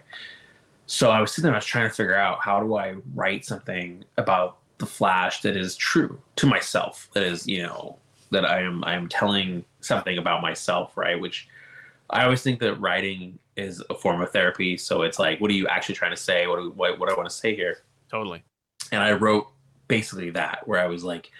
[0.86, 3.44] So I was sitting there, I was trying to figure out how do I write
[3.44, 7.98] something about the Flash that is true to myself, that is, you know,
[8.30, 11.20] that I am I am telling something about myself, right?
[11.20, 11.48] Which
[12.10, 14.76] I always think that writing is a form of therapy.
[14.76, 16.46] So it's like, what are you actually trying to say?
[16.46, 17.78] What do, what, what do I want to say here?
[18.08, 18.44] Totally.
[18.92, 19.48] and I wrote
[19.88, 21.30] basically that where I was like,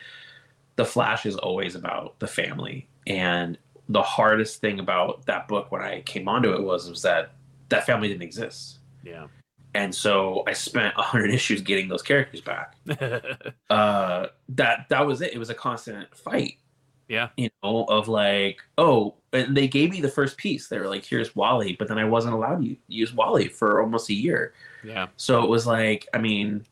[0.77, 3.59] the Flash is always about the family, and
[3.89, 7.33] the hardest thing about that book when I came onto it was was that
[7.69, 9.27] that family didn't exist, Yeah.
[9.75, 12.75] and so I spent a hundred issues getting those characters back.
[13.71, 15.33] Uh, that that was it.
[15.35, 16.59] It was a constant fight.
[17.09, 17.29] Yeah.
[17.37, 20.67] you know, of like, oh, and they gave me the first piece.
[20.69, 24.11] They were like, "Here's Wally," but then I wasn't allowed to use Wally for almost
[24.11, 24.55] a year.
[24.85, 25.07] yeah.
[25.17, 26.65] So it was like, I mean,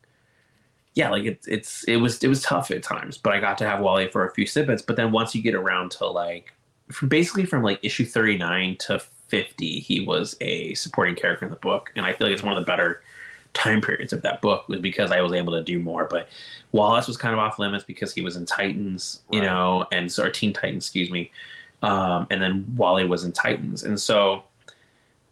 [0.95, 3.65] yeah, like it's it's it was it was tough at times, but I got to
[3.67, 4.81] have Wally for a few snippets.
[4.81, 6.53] But then once you get around to like,
[6.91, 11.51] from basically from like issue thirty nine to fifty, he was a supporting character in
[11.51, 13.01] the book, and I feel like it's one of the better
[13.53, 16.05] time periods of that book was because I was able to do more.
[16.09, 16.29] But
[16.71, 19.47] Wallace was kind of off limits because he was in Titans, you Right.
[19.47, 21.31] know, and so or Teen Titans, excuse me,
[21.81, 24.43] um, and then Wally was in Titans, and so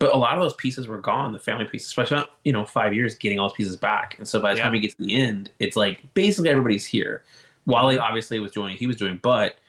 [0.03, 2.93] But a lot of those pieces were gone, the family pieces, especially you know, five
[2.93, 4.15] years getting all those pieces back.
[4.17, 4.63] And so by the Yeah.
[4.65, 7.23] time we get to the end, it's like basically everybody's here.
[7.65, 9.59] Wally obviously was doing he was doing, but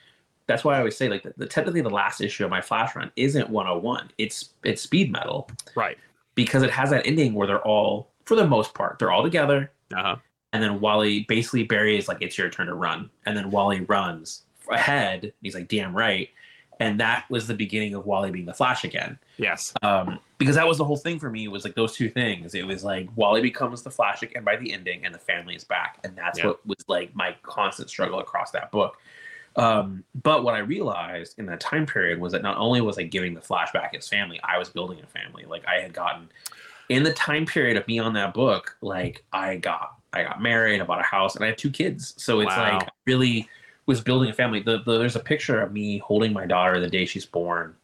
[0.48, 2.96] that's why I always say like the, the technically the last issue of my flash
[2.96, 4.10] run isn't 101.
[4.18, 5.96] It's it's speed metal Right.
[6.34, 9.70] because it has that ending where they're all for the most part, they're all together.
[9.94, 10.16] Uh huh.
[10.52, 13.08] And then Wally basically Barry is like, it's your turn to run.
[13.24, 15.32] And then Wally runs ahead.
[15.42, 16.28] He's like, damn right.
[16.84, 19.18] And that was the beginning of Wally being the Flash again.
[19.38, 19.72] Yes.
[19.82, 22.54] Um, because that was the whole thing for me It was like those two things.
[22.54, 25.64] It was like Wally becomes the Flash again by the ending, and the family is
[25.64, 26.48] back, and that's Yeah.
[26.48, 28.98] what was like my constant struggle across that book.
[29.56, 33.04] Um, but what I realized in that time period was that not only was I
[33.04, 35.44] giving the Flash back his family, I was building a family.
[35.46, 36.28] Like I had gotten
[36.88, 40.80] in the time period of me on that book, like I got I got married,
[40.80, 42.14] I bought a house, and I have two kids.
[42.22, 42.78] So it's Wow.
[42.78, 43.48] like really
[43.86, 44.60] was building a family.
[44.60, 47.74] The, the, there's a picture of me holding my daughter the day she's born,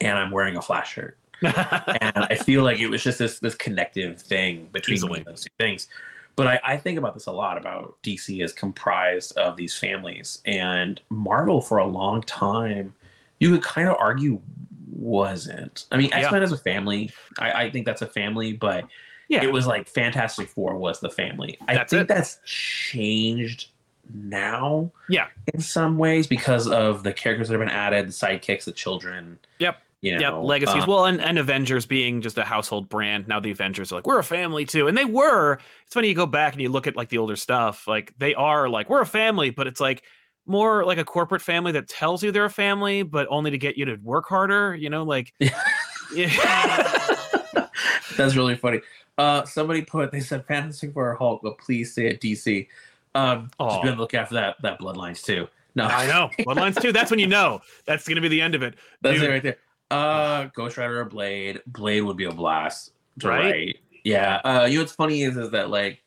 [0.00, 3.54] and I'm wearing a Flash shirt and I feel like it was just this this
[3.54, 5.88] connective thing between those two things.
[6.36, 10.40] But I, I think about this a lot about DC is comprised of these families,
[10.44, 12.94] and Marvel for a long time,
[13.40, 14.40] you could kind of argue
[14.90, 15.86] wasn't.
[15.92, 17.10] I mean, X Men is a family.
[17.38, 18.86] I, I think that's a family, but
[19.28, 19.42] yeah.
[19.42, 21.58] it was like Fantastic Four was the family.
[21.68, 22.08] I That's think it.
[22.08, 23.68] that's changed
[24.12, 24.90] now.
[25.08, 25.26] Yeah.
[25.52, 29.38] in some ways because of the characters that have been added, the sidekicks, the children.
[29.58, 29.78] Yep.
[30.00, 30.82] You know, Yep, legacies.
[30.82, 33.26] um, well, and, and Avengers being just a household brand.
[33.26, 34.86] Now the Avengers are like, we're a family too.
[34.86, 35.58] And they were.
[35.86, 38.34] It's funny you go back and you look at like the older stuff, like they
[38.34, 40.02] are like, we're a family, but it's like
[40.46, 43.78] more like a corporate family that tells you they're a family, but only to get
[43.78, 45.32] you to work harder, you know, like
[46.14, 47.16] yeah.
[48.16, 48.80] That's really funny.
[49.16, 52.66] Uh, somebody put they said Fantastic Four Hulk, but please stay at DC.
[53.14, 53.68] Um, Aw.
[53.70, 55.46] just gonna look after that that Bloodlines too.
[55.76, 56.30] No, I know.
[56.44, 56.92] Bloodlines too.
[56.92, 57.60] That's when you know.
[57.86, 58.74] That's gonna be the end of it.
[59.02, 59.28] that's Dude.
[59.28, 59.56] it right there.
[59.90, 61.60] Uh, Ghost Rider or Blade.
[61.66, 63.44] Blade would be a blast to Right?
[63.52, 63.78] write.
[64.02, 64.36] Yeah.
[64.44, 66.02] Uh, you know what's funny is is that like,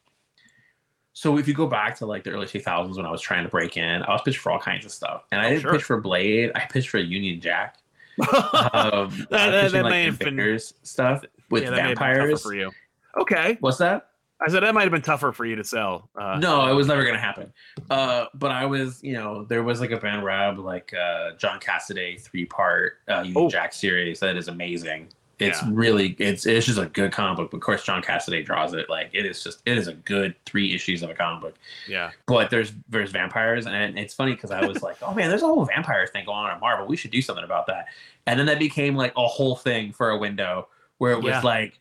[1.14, 3.44] so if you go back to like the early two thousands when I was trying
[3.44, 5.62] to break in, I was pitched for all kinds of stuff, and I Oh, didn't
[5.62, 5.72] sure.
[5.74, 6.52] pitch for Blade.
[6.56, 7.78] I pitched for Union Jack.
[8.20, 11.88] Um, That- that- pitching, that like, may have been- stuff with yeah, that may have
[11.90, 12.42] been vampires.
[12.44, 12.72] for you.
[13.20, 13.58] Okay.
[13.62, 14.10] What's that?
[14.40, 16.10] I said that might have been tougher for you to sell.
[16.16, 17.52] Uh, no, it was never gonna happen.
[17.90, 21.60] Uh, but I was, you know, there was like a Ben Raab, like uh, John
[21.60, 23.50] Cassaday three part uh, Oh.
[23.50, 25.08] Jack series that is amazing.
[25.40, 25.70] It's Yeah.
[25.72, 27.52] really, it's it's just a good comic book.
[27.52, 28.90] But of course, John Cassaday draws it.
[28.90, 31.56] Like it is just, it is a good three issues of a comic book.
[31.88, 32.12] Yeah.
[32.28, 35.48] But there's there's vampires, and it's funny because I was like, oh man, there's a
[35.48, 36.86] whole vampire thing going on at Marvel.
[36.88, 37.88] We should do something about that.
[38.28, 40.68] And then that became like a whole thing for a window
[41.00, 41.42] where it was Yeah.
[41.42, 41.80] like.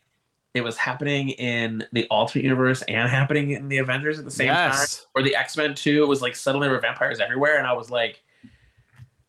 [0.57, 4.49] It was happening in the alternate universe and happening in the Avengers at the same
[4.49, 4.75] time
[5.15, 6.03] or the X Men too.
[6.03, 8.21] It was like suddenly there were vampires everywhere, and I was like,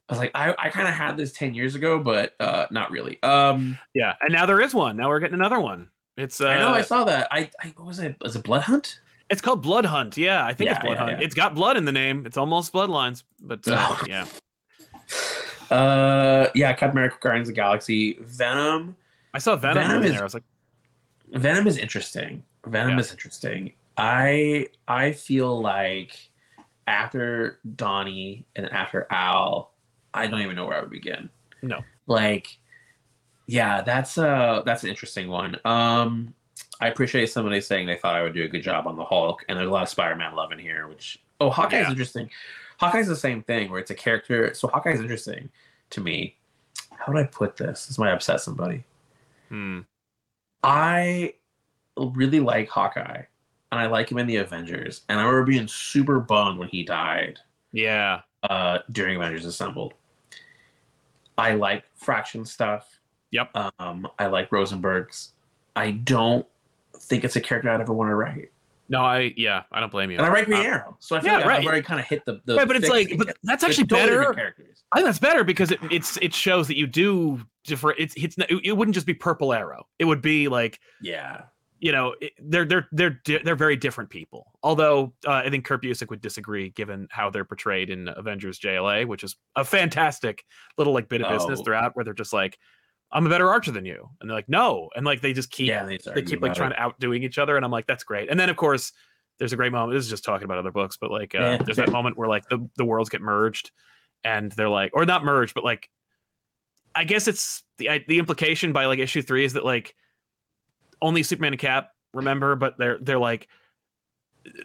[0.08, 2.90] I was like, I, I kind of had this ten years ago, but uh, not
[2.90, 3.22] really.
[3.22, 4.14] Um, Yeah.
[4.20, 4.96] And now there is one.
[4.96, 5.90] Now we're getting another one.
[6.16, 7.28] It's uh, I know I saw that.
[7.30, 8.16] I, I what was it?
[8.22, 9.00] Was it Blood Hunt?
[9.30, 10.16] It's called Blood Hunt.
[10.16, 11.18] Yeah, I think Yeah, it's Blood yeah, Hunt.
[11.20, 11.24] yeah.
[11.26, 12.24] It's got blood in the name.
[12.26, 14.02] It's almost Bloodlines, but uh, Oh.
[14.08, 14.26] yeah.
[15.70, 18.96] Uh, yeah, Captain America: Guardians of the Galaxy, Venom.
[19.34, 20.20] I saw Venom, Venom in is- there.
[20.20, 20.44] I was like,
[21.32, 22.42] Venom is interesting.
[22.66, 23.00] Venom Yeah.
[23.00, 23.72] is interesting.
[23.96, 26.30] I I feel like
[26.86, 29.72] after Donny and after Al,
[30.14, 31.28] I don't even know where I would begin.
[31.62, 31.80] No.
[32.06, 32.58] Like,
[33.46, 35.56] yeah, that's uh that's an interesting one.
[35.64, 36.34] Um,
[36.80, 39.44] I appreciate somebody saying they thought I would do a good job on the Hulk,
[39.48, 40.86] and there's a lot of Spider-Man love in here.
[40.88, 41.90] Which oh, Hawkeye's Yeah.
[41.90, 42.30] interesting.
[42.78, 44.54] Hawkeye's the same thing where it's a character.
[44.54, 45.50] So Hawkeye's interesting
[45.90, 46.36] to me.
[46.96, 47.86] How would I put this?
[47.86, 48.84] This might upset somebody.
[49.48, 49.80] hmm.
[50.62, 51.34] I
[51.96, 53.22] really like Hawkeye,
[53.72, 55.02] and I like him in the Avengers.
[55.08, 57.38] And I remember being super bummed when he died
[57.72, 59.94] yeah, uh, during Avengers Assembled.
[61.36, 62.98] I like Fraction stuff.
[63.30, 63.50] Yep.
[63.78, 65.32] Um, I like Rosenberg's.
[65.76, 66.46] I don't
[66.96, 68.50] think it's a character I'd ever want to write.
[68.88, 70.16] No, I yeah, I don't blame you.
[70.18, 71.60] And I write Green Arrow, so I feel yeah, like right.
[71.60, 74.32] I've already kind of hit the, the right, but it's like, but that's actually better.
[74.34, 74.82] characters.
[74.92, 77.98] I think that's better because it it's it shows that you do different.
[78.00, 79.86] It's it's not, it wouldn't just be Purple Arrow.
[79.98, 81.42] It would be like Yeah.
[81.80, 84.52] you know it, they're they're they're di- they're very different people.
[84.62, 89.06] Although uh, I think Kurt Busiek would disagree given how they're portrayed in Avengers JLA,
[89.06, 90.44] which is a fantastic
[90.78, 91.64] little like bit of business Oh.
[91.64, 92.58] throughout where they're just like,
[93.10, 95.68] I'm a better archer than you, and they're like, no, and like they just keep
[95.68, 98.28] yeah, they, they keep like trying to outdoing each other, and I'm like, that's great.
[98.30, 98.92] And then of course,
[99.38, 99.96] there's a great moment.
[99.96, 101.56] This is just talking about other books, but like, uh, Yeah.
[101.58, 103.70] there's that moment where like the the worlds get merged,
[104.24, 105.88] and they're like, or not merged, but like,
[106.94, 109.94] I guess it's the I- the implication by like issue three is that like
[111.00, 113.48] only Superman and Cap remember, but they're they're like,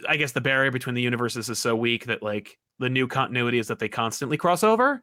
[0.08, 3.60] I guess the barrier between the universes is so weak that like the new continuity
[3.60, 5.02] is that they constantly cross over,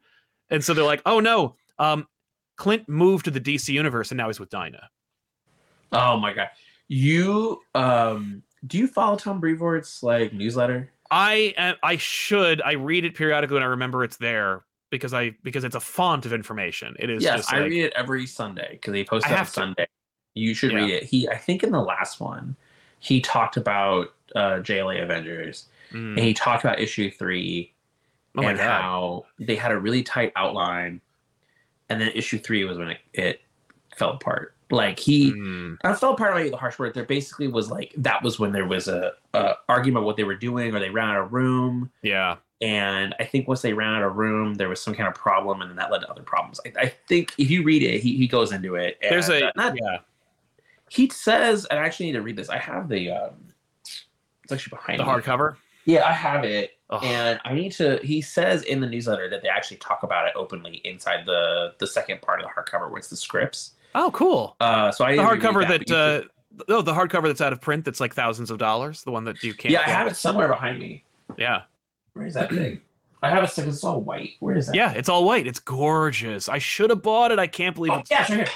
[0.50, 2.06] and so they're like, oh no, um,
[2.60, 4.90] Clint moved to the DC universe and now he's with Dinah.
[5.92, 6.50] Oh my god.
[6.88, 10.92] You um do you follow Tom Brevoort's like newsletter?
[11.10, 15.64] I I should I read it periodically and I remember it's there because I because
[15.64, 16.96] it's a font of information.
[16.98, 19.50] It is yes, I like, read it every Sunday because he posts it on to.
[19.50, 19.86] Sunday.
[20.34, 20.84] You should Yeah.
[20.84, 21.04] read it.
[21.04, 22.56] He I think in the last one
[22.98, 27.72] he talked about uh JLA Avengers mm, and he talked about issue three
[28.36, 31.00] oh my and how they had a really tight outline
[31.90, 33.40] and then issue three was when it, it
[33.96, 34.54] fell apart.
[34.70, 36.94] Like he Mm, I felt part of the harsh word.
[36.94, 40.24] There basically was like that was when there was a, a argument about what they
[40.24, 41.90] were doing, or they ran out of room.
[42.02, 42.36] yeah.
[42.62, 45.62] And I think once they ran out of room, there was some kind of problem,
[45.62, 46.60] and then that led to other problems.
[46.66, 48.98] I, I think if you read it, he, he goes into it.
[49.02, 49.98] And, There's a uh, not, yeah.
[50.90, 52.50] he says, and I actually need to read this.
[52.50, 53.32] I have the um,
[54.44, 55.56] it's actually behind The hardcover.
[55.84, 57.98] Yeah, I have it, and I need to.
[58.02, 61.86] He says in the newsletter that they actually talk about it openly inside the the
[61.86, 63.72] second part of the hardcover, where it's the scripts.
[63.94, 64.56] Oh, cool.
[64.60, 67.84] Uh, so I The hardcover but that, uh oh, the hardcover that's out of print
[67.84, 69.02] that's like thousands of dollars.
[69.02, 69.72] The one that you can't.
[69.72, 71.02] yeah, I have it somewhere behind me.
[71.36, 71.62] Yeah.
[72.12, 72.80] Where is that thing?
[73.22, 73.70] I have a second.
[73.72, 74.32] It's all white.
[74.40, 74.74] Where is that?
[74.76, 75.46] Yeah, it's all white.
[75.46, 76.48] It's gorgeous.
[76.48, 77.38] I should have bought it.
[77.38, 78.46] I can't believe Oh, it's yeah, here.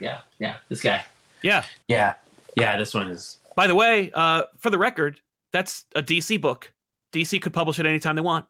[0.00, 0.56] Yeah, yeah.
[0.68, 1.04] This guy.
[1.42, 1.64] Yeah.
[1.88, 2.14] Yeah,
[2.56, 2.76] yeah.
[2.76, 3.38] This one is.
[3.56, 5.20] By the way, uh, for the record,
[5.52, 6.72] that's a DC book.
[7.12, 8.46] DC could publish it anytime they want.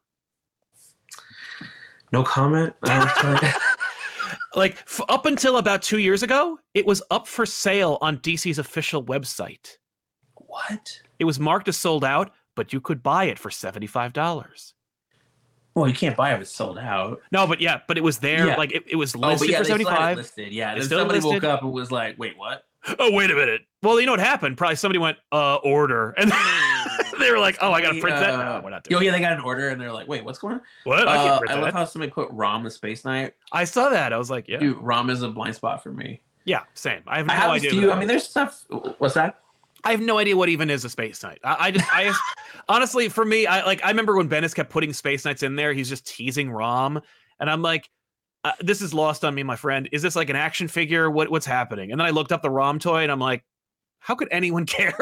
[2.13, 2.75] No comment.
[4.55, 8.59] Like f- up until about two years ago, it was up for sale on DC's
[8.59, 9.79] official website.
[10.35, 11.01] what?
[11.19, 14.75] It was marked as sold out, but you could buy it for seventy-five dollars.
[15.75, 16.35] Well, you can't buy it.
[16.35, 17.23] If it's sold out.
[17.33, 18.49] No, but yeah, but it was there.
[18.49, 18.57] Yeah.
[18.57, 20.17] Like it, it was Oh, listed but yeah, for they still had it seventy-five.
[20.19, 20.53] listed.
[20.53, 22.65] Yeah, It's then somebody woke up and was like, "Wait, what?"
[22.99, 23.63] Oh, wait a minute.
[23.83, 24.57] Well, you know what happened?
[24.57, 26.15] Probably somebody went, uh, order.
[27.13, 28.31] And they were like, oh, I got to print that.
[28.31, 30.25] Uh, No, we're not doing Oh yeah, they got an order and they're like, "Wait,
[30.25, 31.07] what's going on?" What?
[31.07, 33.35] I Uh, I love how somebody put Rom the Space Knight.
[33.53, 34.13] I saw that.
[34.13, 34.59] I was like, yeah.
[34.59, 36.21] Dude, Rom is a blind spot for me.
[36.45, 37.03] Yeah, same.
[37.07, 37.71] I have no I have idea.
[37.71, 37.93] few.
[37.93, 38.65] I mean, there's stuff.
[38.99, 39.39] What's that?
[39.85, 41.39] I have no idea what even is a space knight.
[41.45, 42.13] I, I just, I
[42.69, 45.73] honestly, for me, I like, I remember when Bendis kept putting space knights in there.
[45.73, 47.01] He's just teasing Rom,
[47.39, 47.89] and I'm like,
[48.45, 49.89] uh, this is lost on me, my friend.
[49.93, 51.11] Is this like an action figure?
[51.11, 51.93] What, what's happening?
[51.93, 53.45] And then I looked up the Rom toy, and I'm like,
[54.01, 54.97] how could anyone care?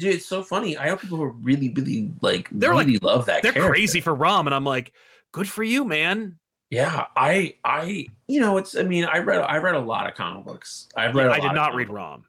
[0.00, 0.76] Dude, it's so funny.
[0.76, 3.42] I know people who are really, really like They're like- really love that.
[3.42, 3.70] They're character.
[3.72, 4.92] crazy for Rom, and I'm like,
[5.32, 6.38] good for you, man.
[6.70, 8.76] Yeah, I, I, you know, it's.
[8.76, 10.88] I mean, I read, I read a lot of comic books.
[10.96, 11.28] I've read.
[11.28, 11.88] a I did not read.
[11.88, 12.24] Rom.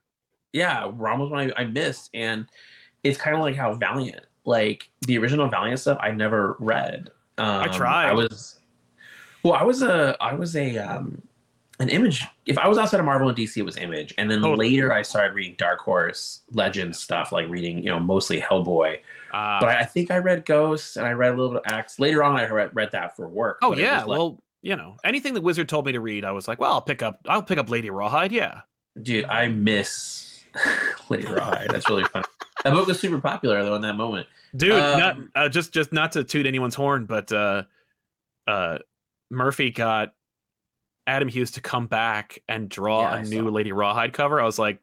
[0.54, 2.46] Yeah, Rom was one I, I missed, and
[3.04, 7.10] it's kind of like how Valiant, like the original Valiant stuff, I never read.
[7.40, 8.10] Um, I tried.
[8.10, 8.57] I was,
[9.50, 11.22] well, I was a, I was a, um,
[11.80, 12.24] an image.
[12.46, 14.70] If I was outside of Marvel and DC, it was Image, and then Totally.
[14.72, 18.96] later I started reading Dark Horse Legends stuff, like reading, you know, mostly Hellboy.
[19.34, 22.00] Uh, but I, think I read Ghosts and I read a little bit of X.
[22.00, 23.60] Later on, I read, read that for work.
[23.62, 26.48] oh yeah, like- well, you know, anything the Wizard told me to read, I was
[26.48, 28.32] like, well, I'll pick up, I'll pick up Lady Rawhide.
[28.32, 28.62] Yeah.
[29.02, 30.44] dude, I miss
[31.10, 31.70] Lady Rawhide.
[31.70, 32.24] That's really fun.
[32.64, 34.26] That book was super popular though in that moment.
[34.56, 37.64] dude not Um, uh, just just not to toot anyone's horn but uh
[38.48, 38.80] uh
[39.30, 40.14] murphy got
[41.06, 43.32] adam hughes to come back and draw Yeah, I a saw.
[43.32, 44.80] New lady rawhide cover i was like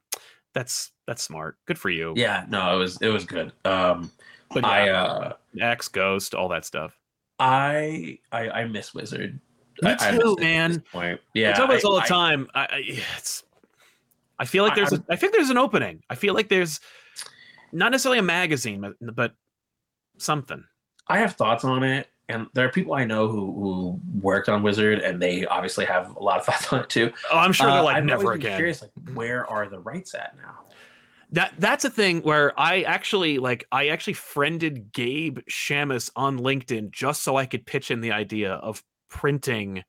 [0.55, 1.59] that's that's smart.
[1.67, 2.15] Good for you.
[2.17, 3.53] Yeah, no, it was it was good.
[3.65, 4.11] Um,
[4.51, 6.97] but I yeah, uh, x ghost all that stuff.
[7.41, 9.41] I I, I miss Wizard.
[9.83, 10.85] Me I, I too, miss man.
[11.35, 12.49] Yeah, i talk about this I- all the time.
[12.55, 13.43] I, I it's
[14.39, 16.03] i feel like there's a, I think there's an opening.
[16.09, 16.79] I feel like there's
[17.73, 19.35] not necessarily a magazine but, but
[20.19, 20.63] something.
[21.09, 24.63] I have thoughts on it, and there are people I know who who worked on
[24.63, 27.13] Wizard, and they obviously have a lot of thoughts on it too.
[27.31, 30.15] oh i'm sure they're Uh, like I've never again Curious, like where are the rights
[30.15, 30.61] at now?
[31.33, 36.91] That that's a thing where I actually like I actually friended Gareb Shamus on LinkedIn
[36.93, 39.83] just so I could pitch in the idea of printing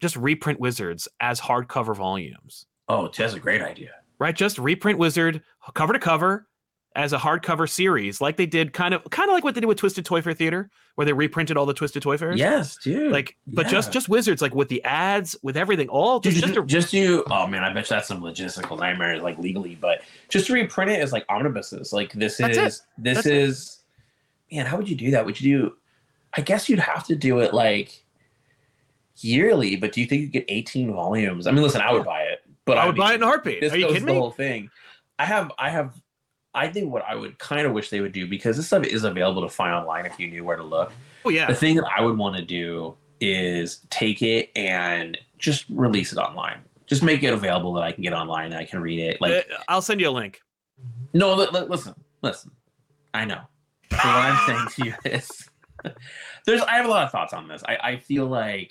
[0.00, 2.66] just reprint Wizards as hardcover volumes.
[2.88, 3.90] Oh, that's a great idea.
[4.18, 4.34] Right?
[4.34, 5.42] Just reprint Wizard
[5.74, 6.46] cover to cover
[6.96, 9.66] as a hardcover series like they did kind of kind of like what they did
[9.68, 12.38] with Twisted Toy Fair Theater where they reprinted all the Twisted Toy Fairs.
[12.38, 13.12] Yes, dude.
[13.12, 13.92] Like but just Yeah.
[13.92, 16.92] just Wizards like with the ads with everything all Dude, just, just, just a, just
[16.92, 17.24] you.
[17.30, 19.76] Oh man, I bet you that's some logistical nightmare, like legally.
[19.80, 22.54] But just to reprint it as like omnibuses, like this is it.
[22.56, 23.36] this That's it.
[23.36, 23.76] is.
[24.50, 25.24] Man, how would you do that?
[25.24, 25.76] Would you do?
[26.36, 28.02] I guess you'd have to do it like
[29.18, 29.76] yearly.
[29.76, 31.46] But do you think you get eighteen volumes?
[31.46, 33.62] I mean, listen, I would buy it, but I would buy it in a heartbeat.
[33.62, 34.18] Are you kidding the me?
[34.18, 34.70] whole thing.
[35.18, 35.94] I have, I have,
[36.54, 39.04] I think what I would kind of wish they would do because this stuff is
[39.04, 40.92] available to find online if you knew where to look.
[41.24, 41.46] Oh yeah.
[41.46, 46.18] The thing that I would want to do is take it and just release it
[46.18, 46.58] online.
[46.86, 49.20] Just make it available that I can get online and I can read it.
[49.20, 50.40] Like, Uh, I'll send you a link.
[51.14, 52.50] no, li- li- listen, listen.
[53.14, 53.42] I know.
[53.90, 55.48] So what I'm saying to you is,
[56.46, 56.62] there's.
[56.62, 57.62] I have a lot of thoughts on this.
[57.68, 58.70] I, I feel like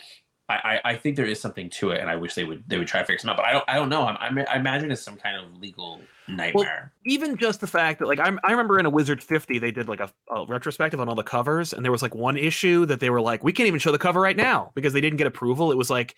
[0.50, 2.78] I, I, I think there is something to it, and I wish they would they
[2.80, 3.38] would try to fix it out.
[3.38, 4.04] But I don't I don't know.
[4.04, 6.92] I'm, I'm, I imagine it's some kind of legal nightmare.
[7.06, 9.88] even just the fact that like I'm, I remember in a Wizard 50 they did
[9.88, 13.00] like a, a retrospective on all the covers and there was like one issue that
[13.00, 15.28] they were like we can't even show the cover right now because they didn't get
[15.28, 15.72] approval.
[15.72, 16.16] It was like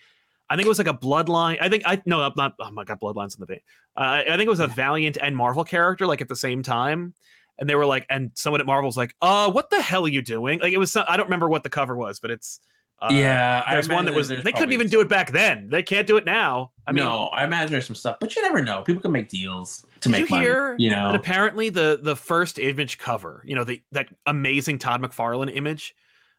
[0.48, 1.58] I think it was like a Bloodline.
[1.60, 3.60] I think I no I'm not oh my god Bloodlines in the vein.
[3.96, 7.14] Uh, I think it was a Valiant and Marvel character like at the same time.
[7.58, 10.22] And they were like, and someone at Marvel's like, uh, what the hell are you
[10.22, 10.58] doing?
[10.58, 12.60] Like it was, some, I don't remember what the cover was, but it's,
[13.00, 15.68] uh, yeah, I there's one that was, they couldn't even do it back then.
[15.68, 16.70] They can't do it now.
[16.86, 18.82] I mean, no, I imagine there's some stuff, but you never know.
[18.82, 20.44] People can make deals to make you money.
[20.44, 25.02] hear you know, apparently the the first image cover, you know, the that amazing Todd
[25.02, 25.94] McFarlane image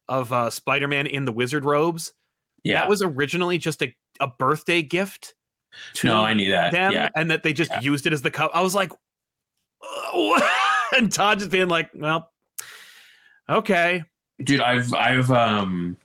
[0.08, 2.14] of uh, Spider-Man in the wizard robes,
[2.64, 2.82] yeah.
[2.82, 5.34] that was originally just a, a birthday gift
[5.96, 6.72] to no, I knew that.
[6.72, 7.82] them, Yeah, and that they just Yeah.
[7.82, 8.52] used it as the cover.
[8.54, 8.92] I was like,
[10.96, 12.32] and Todd just being like, well,
[13.50, 14.04] okay,
[14.44, 15.98] dude, I've I've um,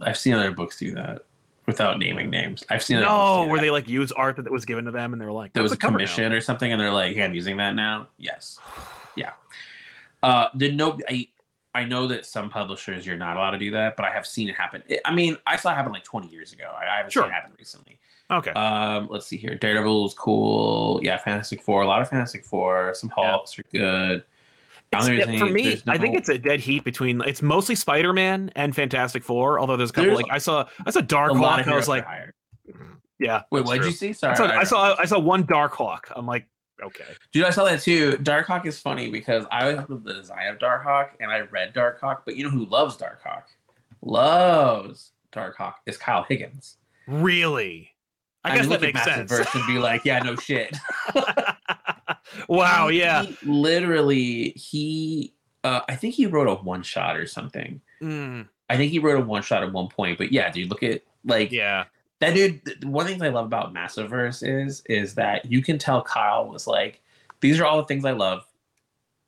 [0.00, 1.22] I've seen other books do that
[1.66, 2.62] without naming names.
[2.70, 3.62] I've seen other books no, where that.
[3.62, 5.72] they like use art that was given to them, and they were like, there was
[5.72, 8.08] a the cover now." commission or something, and they're like, "Hey, I'm using that now."
[8.18, 8.58] Yes,
[9.16, 9.32] yeah.
[10.22, 11.28] Uh, did no, I
[11.74, 14.48] I know that some publishers you're not allowed to do that, but I have seen
[14.48, 14.82] it happen.
[14.88, 16.72] It- I mean, I saw it happen like 20 years ago.
[16.74, 17.24] I, I haven't Sure.
[17.24, 17.98] seen it happen recently.
[18.30, 19.54] Okay, Um, let's see here.
[19.54, 20.98] Daredevil is cool.
[21.02, 21.82] Yeah, Fantastic Four.
[21.82, 22.92] A lot of Fantastic Four.
[22.94, 23.30] Some Yeah.
[23.30, 24.24] Hulks are good.
[24.92, 26.84] I It's- don't think yeah, there's for me, there's I think it's a dead heat
[26.84, 27.20] between.
[27.22, 29.58] It's mostly Spider-Man and Fantastic Four.
[29.60, 31.60] Although there's a couple There's like I saw, I saw a Dark lot Hawk.
[31.66, 32.34] and I was like, hire.
[33.18, 33.42] yeah.
[33.50, 34.10] Wait, what did you see?
[34.10, 36.10] I Sorry, saw, I- I saw, I saw one Dark Hawk.
[36.14, 36.46] I'm like,
[36.82, 37.04] okay.
[37.32, 38.12] Dude, I saw that too.
[38.18, 42.18] Darkhawk is funny because I always love the design of Darkhawk and I read Darkhawk,
[42.24, 43.42] but you know who loves Darkhawk?
[44.02, 46.76] Loves Darkhawk is Kyle Higgins.
[47.08, 47.90] Really?
[48.44, 49.30] I, mean, guess look that at makes sense.
[49.30, 50.76] Massive Verse and be like, yeah, no shit.
[52.48, 52.88] wow.
[52.88, 53.22] Yeah.
[53.22, 55.34] he literally, he,
[55.64, 57.80] uh, I think he wrote a one shot or something.
[58.02, 60.82] Mm, I think he wrote a one shot at one point, but yeah, dude, look
[60.82, 61.84] at like yeah.
[62.20, 62.84] that dude.
[62.84, 67.00] One thing I love about Massiverse is is that you can tell Kyle was like,
[67.40, 68.44] these are all the things I love.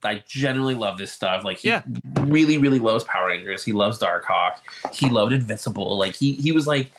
[0.05, 1.43] I genuinely love this stuff.
[1.45, 1.83] Like he Yeah.
[2.21, 3.65] really, really loves Power Rangers.
[3.65, 4.59] He loves Darkhawk.
[4.93, 5.99] He loved Invincible.
[5.99, 6.93] Like he he was like,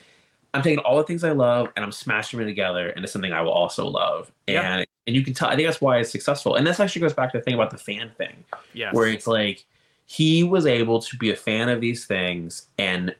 [0.54, 3.42] I'm taking all the things I love and I'm smashing them together into something I
[3.42, 4.32] will also love.
[4.48, 4.80] Yeah.
[4.80, 5.50] And and you can tell.
[5.50, 6.54] I think that's why it's successful.
[6.56, 8.94] And this actually goes back to the thing about the fan thing Yes.
[8.94, 9.66] where it's like
[10.06, 13.16] he was able to be a fan of these things and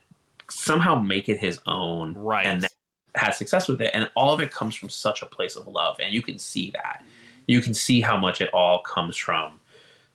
[0.50, 2.46] somehow make it his own right.
[2.46, 2.68] and
[3.16, 5.98] had success with it and all of it comes from such a place of love
[6.00, 7.04] and you can see that
[7.48, 9.60] you can see how much it all comes from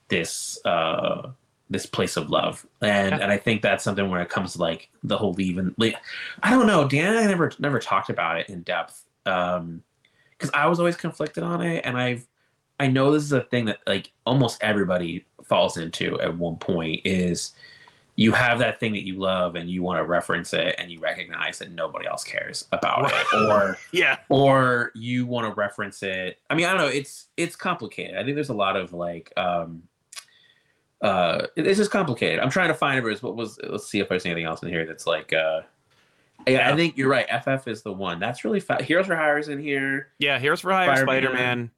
[0.09, 1.29] this uh
[1.69, 3.19] this place of love and Yeah.
[3.23, 5.95] and i think that's something where it comes to like the whole leaving like
[6.43, 9.81] i don't know dan and i never never talked about it in depth um
[10.37, 12.27] because i was always conflicted on it and i've
[12.79, 17.01] i know this is a thing that like almost everybody falls into at one point
[17.05, 17.53] is
[18.17, 20.99] you have that thing that you love and you want to reference it and you
[20.99, 24.17] recognize that nobody else cares about it or yeah.
[24.29, 26.39] or you want to reference it.
[26.49, 28.15] I mean i don't know it's it's complicated.
[28.15, 29.83] I think there's a lot of like um
[31.01, 32.39] uh it- it's just complicated.
[32.39, 34.69] I'm trying to find it but what was let's see if there's anything else in
[34.69, 35.61] here that's like uh
[36.47, 36.71] yeah.
[36.71, 37.27] I think you're right.
[37.43, 38.19] FF is the one.
[38.19, 38.83] That's really fast.
[38.83, 40.09] Heroes for Hires in here.
[40.19, 40.39] Yeah.
[40.39, 41.71] Here's for Hire Spider-Man.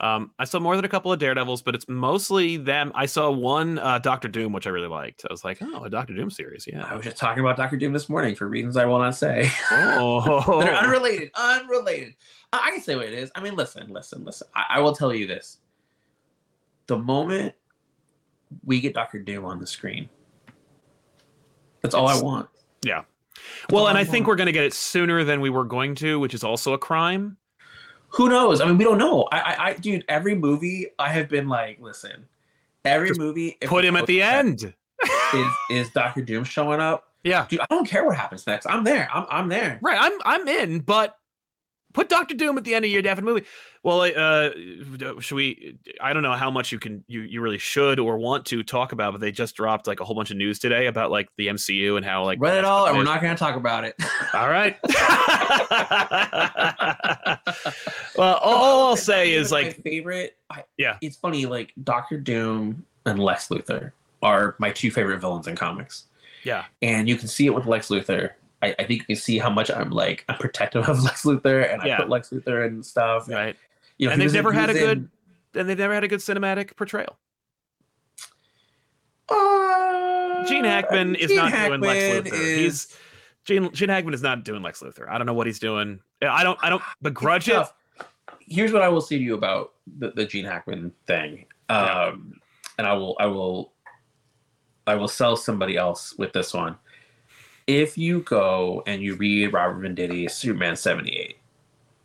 [0.00, 2.90] Um, I saw more than a couple of Daredevils, but it's mostly them.
[2.94, 5.26] I saw one uh, Doctor Doom, which I really liked.
[5.28, 6.66] I was like, oh, a Doctor Doom series.
[6.66, 6.86] Yeah.
[6.86, 9.50] I was just talking about Doctor Doom this morning for reasons I will not say.
[9.70, 10.60] Oh.
[10.62, 11.30] They're unrelated.
[11.34, 12.14] Unrelated.
[12.52, 13.30] I, I can say what it is.
[13.34, 14.48] I mean, listen, listen, listen.
[14.54, 15.58] I, I will tell you this.
[16.86, 17.54] The moment
[18.64, 20.08] we get Doctor Doom on the screen,
[21.82, 22.48] that's all I want.
[22.82, 23.02] Yeah.
[23.68, 25.94] Well, and I I think we're going to get it sooner than we were going
[25.96, 27.36] to, which is also a crime.
[28.08, 28.60] Who knows?
[28.60, 29.28] I mean, we don't know.
[29.30, 32.26] I, I, I dude, every movie I have been like, listen,
[32.84, 33.56] every Just movie.
[33.62, 34.74] Put him at the end.
[35.34, 37.04] Is is Doctor Doom showing up?
[37.22, 37.46] Yeah.
[37.48, 38.66] Dude, I don't care what happens next.
[38.66, 39.08] I'm there.
[39.12, 39.78] I'm I'm there.
[39.82, 39.98] Right.
[40.00, 41.16] I'm I'm in, but
[41.92, 43.46] put Doctor Doom at the end of your definite movie.
[43.82, 44.50] Well, uh,
[45.20, 45.78] should we?
[46.02, 48.92] I don't know how much you can you you really should or want to talk
[48.92, 51.46] about, but they just dropped like a whole bunch of news today about like the
[51.46, 53.94] MCU and how like Read it all, and we're not going to talk about it.
[54.34, 54.76] All right.
[58.16, 60.36] well, all, all I'll say is my like favorite.
[60.50, 60.96] I, Yeah.
[61.00, 61.46] it's funny.
[61.46, 63.92] Like Doctor Doom and Lex Luthor
[64.22, 66.04] are my two favorite villains in comics,
[66.44, 68.32] yeah, and you can see it with Lex Luthor.
[68.62, 71.72] I, I think you can see how much I'm like I'm protective of Lex Luthor,
[71.72, 73.28] and I put Lex Luthor and stuff.
[73.28, 73.56] right.
[74.00, 75.10] You know, And they've never had a good
[75.54, 77.18] in- and they've never had a good cinematic portrayal.
[79.28, 82.40] Uh, Gene Hackman is Gene not doing Lex Hackman Luthor.
[82.40, 82.58] is-
[82.88, 82.96] He's
[83.44, 85.08] Gene Gene Hackman is not doing Lex Luthor.
[85.08, 86.00] I don't know what he's doing.
[86.22, 87.66] I don't I don't begrudge it.
[88.48, 92.06] Here's what I will say to you about the, the Gene Hackman thing, Yeah.
[92.08, 92.40] um,
[92.78, 93.72] and I will I will
[94.86, 96.76] I will sell somebody else with this one.
[97.66, 101.36] if you go and you read Robert Venditti's Superman 78,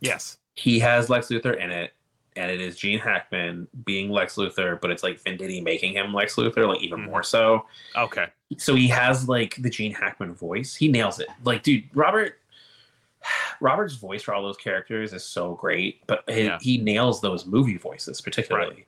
[0.00, 0.36] Yes.
[0.56, 1.92] He has Lex Luthor in it,
[2.34, 6.34] and it is Gene Hackman being Lex Luthor, but it's like Venditti making him Lex
[6.36, 7.04] Luthor, like even Mhm.
[7.10, 7.66] more so.
[7.94, 8.26] Okay.
[8.58, 10.74] So he has like the Gene Hackman voice.
[10.74, 11.28] He nails it.
[11.44, 12.38] Like, dude, Robert
[13.60, 16.58] Robert's voice for all those characters is so great, but he, Yeah.
[16.60, 18.86] he nails those movie voices particularly.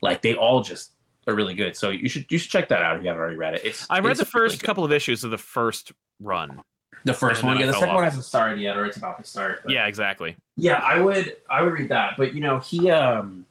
[0.00, 0.92] Like they all just
[1.26, 1.76] are really good.
[1.76, 3.62] So you should you should check that out if you haven't already read it.
[3.64, 4.66] It's I read the first good.
[4.66, 6.60] couple of issues of the first run.
[7.04, 7.58] The first one.
[7.58, 9.62] Yeah, the second one hasn't started yet, or it's about to start.
[9.68, 10.36] Yeah, exactly.
[10.56, 12.14] yeah, I would I would read that.
[12.16, 13.46] But you know, he um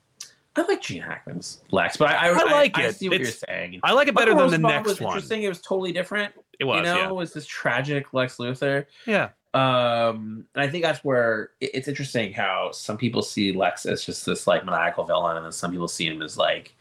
[0.56, 2.96] I like Gene Hackman's Lex, but I I, I like I, it.
[2.98, 3.80] see what It's- you're saying.
[3.84, 5.14] I like it better Michael than the next was one.
[5.14, 5.44] Interesting.
[5.44, 6.34] It was totally different.
[6.60, 7.08] It was, you know, yeah.
[7.10, 8.86] it was this tragic Lex Luthor.
[9.08, 9.30] Yeah.
[9.54, 14.06] Um, and I think that's where it- it's interesting how some people see Lex as
[14.06, 16.76] just this like maniacal villain, and then some people see him as like,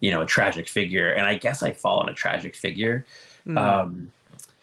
[0.00, 1.12] you know, a tragic figure.
[1.12, 3.06] And I guess I fall on a tragic figure.
[3.46, 3.58] Mm.
[3.58, 4.12] Um,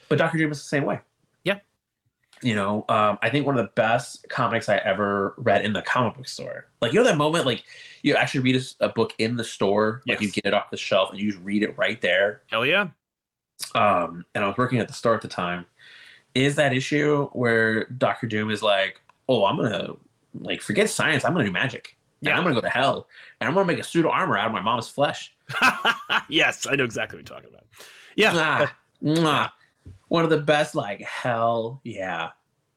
[0.09, 0.99] but Doctor Doom is the same way.
[2.41, 5.81] You know, um, I think one of the best comics I ever read in the
[5.81, 6.67] comic book store.
[6.81, 7.63] Like, you know, that moment, like
[8.01, 11.11] you actually read a book in the store, like you get it off the shelf
[11.11, 12.87] and you just read it right there Hell yeah.
[13.75, 15.65] um, and I was working at the store at the time,
[16.33, 19.95] is that issue where Doctor Doom is like, "Oh, I'm gonna
[20.39, 21.25] like forget science.
[21.25, 21.97] I'm gonna do magic.
[22.21, 22.37] Yeah.
[22.37, 23.07] I'm gonna go to hell,
[23.39, 25.33] and I'm gonna make a suit of armor out of my mom's flesh."
[26.29, 27.65] yes, I know exactly what you're talking about.
[28.15, 28.67] Yeah.
[29.03, 29.51] Mwah, mwah.
[30.07, 32.29] One of the best, like hell yeah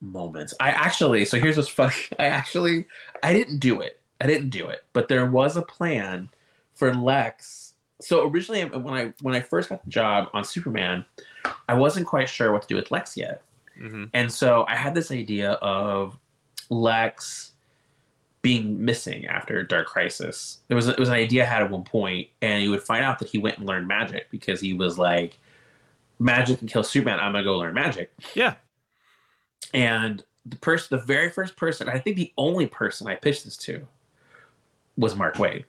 [0.02, 0.52] moments.
[0.60, 1.94] I actually, so here's what's funny.
[2.18, 2.86] I actually,
[3.22, 4.00] I didn't do it.
[4.20, 6.28] I didn't do it, but there was a plan
[6.74, 7.74] for Lex.
[8.00, 11.04] So originally, when I when I first got the job on Superman,
[11.68, 13.42] I wasn't quite sure what to do with Lex yet.
[13.76, 16.18] hmm And so I had this idea of
[16.68, 17.52] Lex
[18.42, 20.58] being missing after Dark Crisis.
[20.68, 23.04] It was it was an idea I had at one point, and you would find
[23.04, 25.38] out that he went and learned magic because he was like,
[26.22, 27.18] "Magic can kill Superman.
[27.20, 28.54] I'm gonna go learn magic." Yeah.
[29.74, 33.56] And the person, the very first person, I think the only person I pitched this
[33.58, 33.86] to,
[34.96, 35.64] was Mark Waid.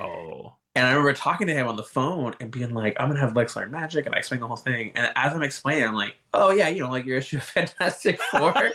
[0.00, 0.54] Oh.
[0.76, 3.34] And I remember talking to him on the phone and being like, I'm gonna have
[3.34, 4.92] Lex learn magic, and I explained the whole thing.
[4.94, 8.20] And as I'm explaining, I'm like, oh yeah, you know, like your issue of Fantastic
[8.30, 8.54] Four.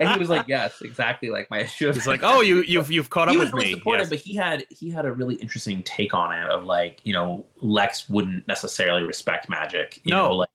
[0.00, 1.88] and he was like, yes, exactly like my issue.
[1.88, 3.78] Of He's like, oh, you you've you've caught up he was with really me.
[3.78, 4.08] supportive, Yes.
[4.10, 7.44] but he had he had a really interesting take on it of like, you know,
[7.60, 10.28] Lex wouldn't necessarily respect magic, you No.
[10.28, 10.48] know, like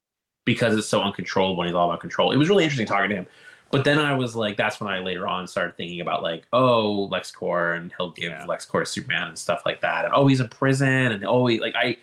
[0.46, 2.32] because it's so uncontrollable and he's all about control.
[2.32, 3.28] It was really interesting talking to him.
[3.74, 7.10] But then I was like, that's when I later on started thinking about like, oh,
[7.12, 8.46] LexCorp, and he'll give Yeah.
[8.46, 10.06] LexCorp Superman and stuff like that.
[10.06, 11.98] And oh, he's in prison, and oh, he, like I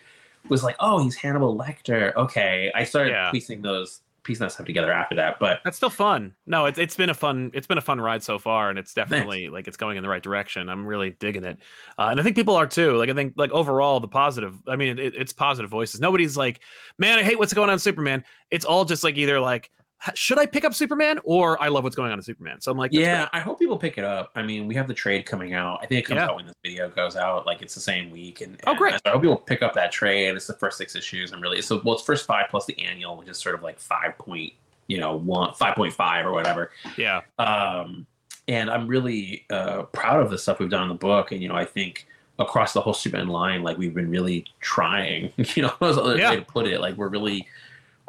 [0.49, 2.13] was like, oh, he's Hannibal Lecter.
[2.15, 3.31] Okay, I started Yeah.
[3.31, 5.39] piecing those piecing that stuff together after that.
[5.39, 6.35] But That's still fun.
[6.45, 8.93] No, it's it's been a fun it's been a fun ride so far, and it's
[8.93, 10.69] definitely like it's going in the right direction.
[10.69, 11.57] I'm really digging it,
[11.97, 12.97] uh, and I think people are too.
[12.97, 14.55] Like I think like overall the positive.
[14.67, 15.99] I mean, it, it's positive voices.
[15.99, 16.59] Nobody's like,
[16.99, 18.23] man, I hate what's going on Superman.
[18.51, 19.80] It's all just like either like, "H-
[20.15, 22.59] should I pick up Superman or I love what's going on in Superman.
[22.59, 24.31] So I'm like, yeah, I hope people pick it up.
[24.35, 25.79] I mean, we have the trade coming out.
[25.81, 26.25] I think it comes Yeah.
[26.29, 27.45] out when this video goes out.
[27.45, 28.41] Like it's the same week.
[28.41, 28.93] And, Oh, great.
[28.93, 30.35] so I hope people pick up that trade.
[30.35, 33.15] It's the first six issues, and really, so well, it's first five plus the annual,
[33.17, 34.53] which is sort of like five point,
[34.87, 36.71] you know, one five point five or whatever.
[36.97, 38.07] yeah, Um,
[38.47, 41.31] and I'm really uh, proud of the stuff we've done in the book.
[41.31, 42.07] And you know, I think
[42.39, 45.31] across the whole Superman line, like we've been really trying.
[45.55, 46.31] You know, Yeah.
[46.31, 46.81] way to put it.
[46.81, 47.45] Like we're really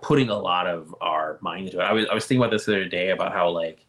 [0.02, 1.84] putting a lot of our mind into it.
[1.84, 3.86] I was I was thinking about this the other day about how like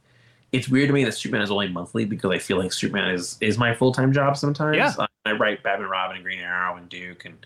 [0.53, 3.37] it's weird to me that Superman is only monthly because I feel like Superman is
[3.41, 4.77] is my full time job sometimes.
[4.77, 4.93] Yeah.
[4.97, 7.45] Uh, I write Batman, Robin, and Green Arrow, and Duke, and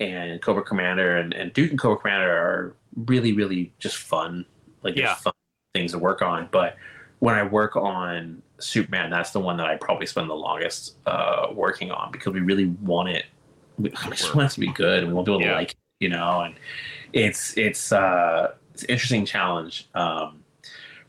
[0.00, 2.76] and Cobra Commander, and, and Duke and Cobra Commander are
[3.06, 4.44] really really just fun.
[4.82, 5.14] Like Yeah.
[5.14, 5.32] fun
[5.74, 6.48] things to work on.
[6.50, 6.76] But
[7.20, 11.46] when I work on Superman, that's the one that I probably spend the longest uh,
[11.54, 13.26] working on because we really want it.
[13.78, 15.76] We we just want it to be good, and we want people to like it,
[16.00, 16.40] you know.
[16.40, 16.54] And
[17.12, 19.88] it's it's uh, it's an interesting challenge.
[19.94, 20.42] Um,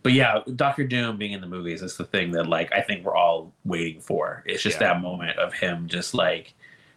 [0.01, 3.05] but yeah, Doctor Doom being in the movies is the thing that like I think
[3.05, 4.43] we're all waiting for.
[4.45, 4.93] It's just Yeah.
[4.93, 6.53] that moment of him just like.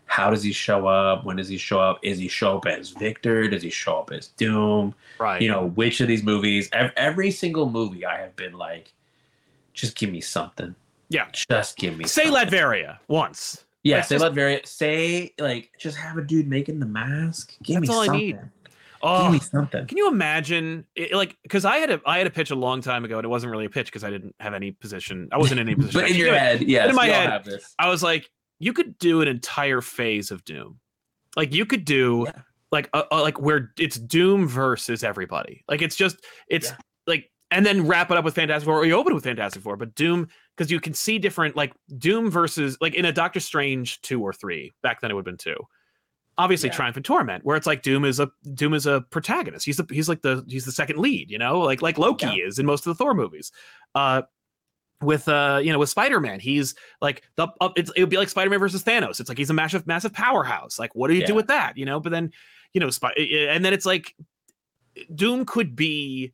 [0.08, 1.24] How does he show up?
[1.24, 1.98] When does he show up?
[2.00, 3.48] Is he show up as Victor?
[3.48, 4.94] Does he show up as Doom?
[5.18, 5.42] right.
[5.42, 8.92] you know which of these movies every single movie i have been like
[9.72, 10.74] just give me something
[11.08, 11.26] Yeah.
[11.32, 12.48] just give me say something.
[12.48, 13.64] Latveria once.
[13.82, 14.66] yeah That's say just- Latveria.
[14.66, 18.50] say like just have a dude making the mask give That's me all I something
[19.02, 19.08] need.
[19.18, 22.26] give Oh, me something Can you imagine, it, like, because I had a I had
[22.26, 24.34] a pitch a long time ago, and it wasn't really a pitch because I didn't
[24.40, 25.28] have any position.
[25.32, 26.00] I wasn't in any position.
[26.00, 27.48] but in your head yeah, in my head,
[27.78, 30.80] I was like, you could do an entire phase of Doom.
[31.36, 32.40] Like you could do Yeah.
[32.72, 35.62] like a, a- like where it's Doom versus everybody.
[35.68, 36.16] Like it's just
[36.48, 36.76] it's Yeah.
[37.06, 39.62] like and then wrap it up with Fantastic Four or you open it with Fantastic
[39.62, 43.38] Four, but Doom because you can see different like Doom versus like in a Doctor
[43.40, 45.56] Strange two or three back then it would have been two.
[46.38, 46.74] Obviously Yeah.
[46.76, 49.64] Triumph and Torment, where it's like Doom is a Doom is a protagonist.
[49.64, 52.58] He's the he's like the he's the second lead, you know, like like Loki is
[52.58, 53.52] in most of the Thor movies.
[53.94, 54.22] Uh,
[55.02, 58.30] with uh you know with Spider-Man, he's like the uh, it's, it would be like
[58.30, 59.20] Spider-Man versus Thanos.
[59.20, 60.78] It's like he's a massive massive powerhouse.
[60.78, 62.00] Like what do you do with that, you know?
[62.00, 62.32] But then
[62.72, 64.14] you know, Spy- and then it's like
[65.14, 66.32] Doom could be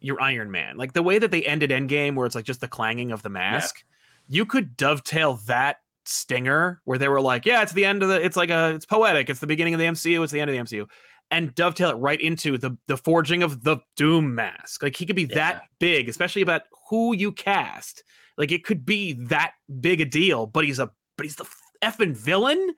[0.00, 2.68] your Iron Man, like the way that they ended Endgame, where it's like just the
[2.68, 3.84] clanging of the mask.
[4.28, 8.24] You could dovetail that stinger where they were like, yeah, it's the end of the,
[8.24, 10.56] it's like a, it's poetic, it's the beginning of the MCU, it's the end of
[10.56, 10.88] the MCU,
[11.30, 14.82] and dovetail it right into the the forging of the Doom mask.
[14.82, 15.34] Like he could be Yeah.
[15.34, 18.02] that big, especially about who you cast.
[18.36, 21.46] Like it could be that big a deal, but he's a, but he's the
[21.82, 22.74] effing villain.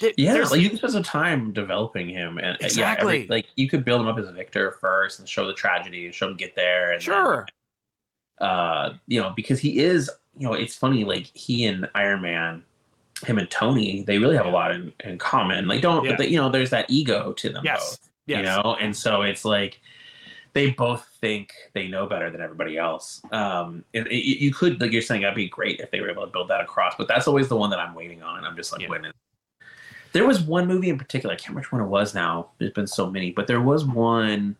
[0.00, 3.26] There- Yeah, there's- like you can spend some time developing him, and uh, yeah, every-
[3.28, 6.14] like you could build him up as a victor first, and show the tragedy, and
[6.14, 7.46] show him get there, and then, sure.
[8.40, 12.64] uh, you know, because he is, you know, it's funny, like he and Iron Man,
[13.24, 15.66] him and Tony, they really have a lot in, in common.
[15.66, 16.16] Like, don't, Yeah.
[16.16, 17.90] they, you know, there's that ego to them Yes.
[17.96, 18.36] both, Yes.
[18.38, 19.80] you know, and so it's like
[20.54, 23.20] they both think they know better than everybody else.
[23.32, 26.24] Um, and it, you could, like you're saying, that'd be great if they were able
[26.24, 28.44] to build that across, but that's always the one that I'm waiting on.
[28.44, 28.88] I'm just like, Yeah.
[28.88, 29.12] when is
[30.12, 32.50] there was one movie in particular, I can't remember which one it was now.
[32.58, 34.56] There's been so many, but there was one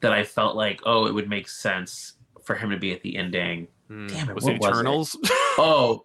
[0.00, 3.16] that I felt like, oh, it would make sense for him to be at the
[3.18, 3.68] ending.
[3.88, 4.06] Hmm.
[4.08, 4.72] Damn it, was it was it?
[4.72, 5.16] Eternals?
[5.58, 6.04] Oh,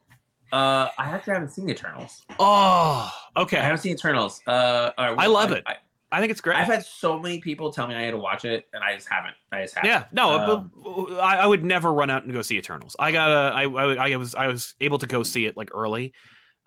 [0.53, 2.23] uh, I actually haven't seen Eternals.
[2.39, 3.57] oh, okay.
[3.57, 4.41] I haven't seen Eternals.
[4.47, 5.63] Uh, right, I love it.
[5.65, 5.75] I,
[6.13, 6.57] I think it's great.
[6.57, 9.07] I've had so many people tell me I had to watch it, and I just
[9.07, 9.33] haven't.
[9.51, 9.89] I just haven't.
[9.89, 12.95] Yeah, no, Um, but I, I would never run out and go see Eternals.
[12.99, 15.69] I got to I, I I was I was able to go see it like
[15.73, 16.13] early,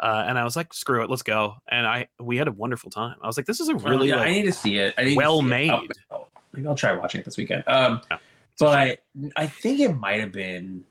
[0.01, 1.57] uh, and I was like, screw it, let's go.
[1.70, 3.16] And I we had a wonderful time.
[3.23, 4.95] I was like, this is a well, really yeah, I need to see it.
[4.97, 5.49] I need to well see it.
[5.51, 5.70] made.
[5.70, 7.65] Oh, oh, maybe I'll try watching it this weekend.
[7.66, 8.16] Um, Yeah.
[8.59, 9.01] but
[9.36, 10.85] I think it might have been.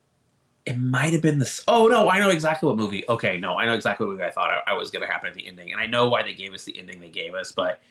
[0.66, 1.64] It might have been this.
[1.68, 3.04] Oh no, I know exactly what movie.
[3.10, 5.28] Okay, no, I know exactly what movie I thought I, I was going to happen
[5.28, 7.52] at the ending, and I know why they gave us the ending they gave us.
[7.52, 7.82] But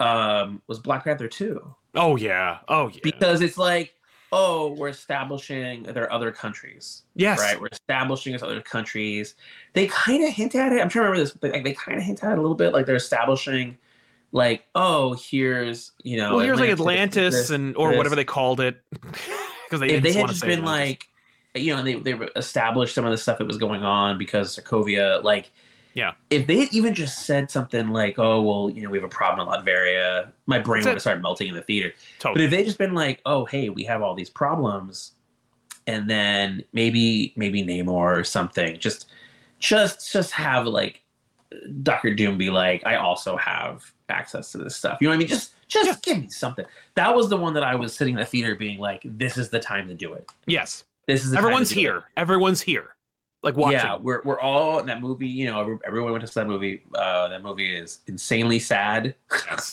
[0.00, 1.74] um, was Black Panther two?
[1.94, 3.94] oh yeah, oh yeah, because it's like
[4.32, 9.34] oh we're establishing there are other countries yes, right we're establishing as other countries
[9.74, 11.98] they kind of hint at it i'm trying to remember this but like they kind
[11.98, 13.76] of hint at it a little bit like they're establishing
[14.32, 17.98] like oh here's you know well, here's like Atlantis this, and or this.
[17.98, 20.90] whatever they called it because they if they had just been Atlantis.
[20.90, 21.08] like
[21.54, 25.22] you know they, they established some of the stuff that was going on because sokovia
[25.22, 25.50] like
[25.94, 26.12] Yeah.
[26.30, 29.08] if they had even just said something like oh well you know we have a
[29.08, 30.94] problem in latveria my brain That's would it.
[30.94, 31.92] have started melting in the theater
[32.22, 35.12] But if they just been like, oh hey, we have all these problems,
[35.86, 39.10] and then maybe maybe Namor or something, just
[39.58, 41.02] just just have like
[41.82, 44.98] Doctor Doom be like, I also have access to this stuff.
[45.00, 45.28] You know what I mean?
[45.28, 46.64] Just just give me something.
[46.94, 49.48] That was the one that I was sitting in the theater being like, this is
[49.50, 50.30] the time to do it.
[50.46, 51.78] yes, This is the time to everyone's it.
[51.78, 52.04] here.
[52.16, 52.96] Everyone's here,
[53.42, 53.78] like watching.
[53.78, 55.28] Yeah, we're we're all in that movie.
[55.28, 56.82] You know, everyone went to see that movie.
[56.94, 59.14] Uh, that movie is insanely sad.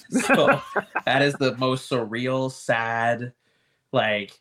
[0.10, 0.62] So
[1.06, 3.34] that is the most surreal, sad,
[3.92, 4.40] like,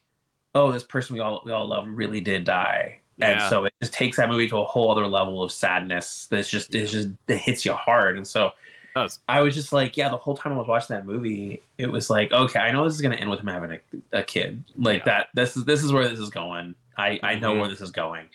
[0.55, 3.93] oh, this person we all we all love really did die, and so it just
[3.93, 6.27] takes that movie to a whole other level of sadness.
[6.31, 8.53] That's just it's just it hits you hard, and so
[8.97, 9.21] Does.
[9.29, 12.11] I was just like, yeah, the whole time I was watching that movie, it was
[12.11, 13.73] like, okay, I know this is gonna end with him having
[14.13, 15.05] a, a kid, like Yeah.
[15.05, 15.29] that.
[15.35, 16.75] This is this is where this is going.
[16.97, 17.61] I I know Mhm.
[17.61, 18.27] where this is going.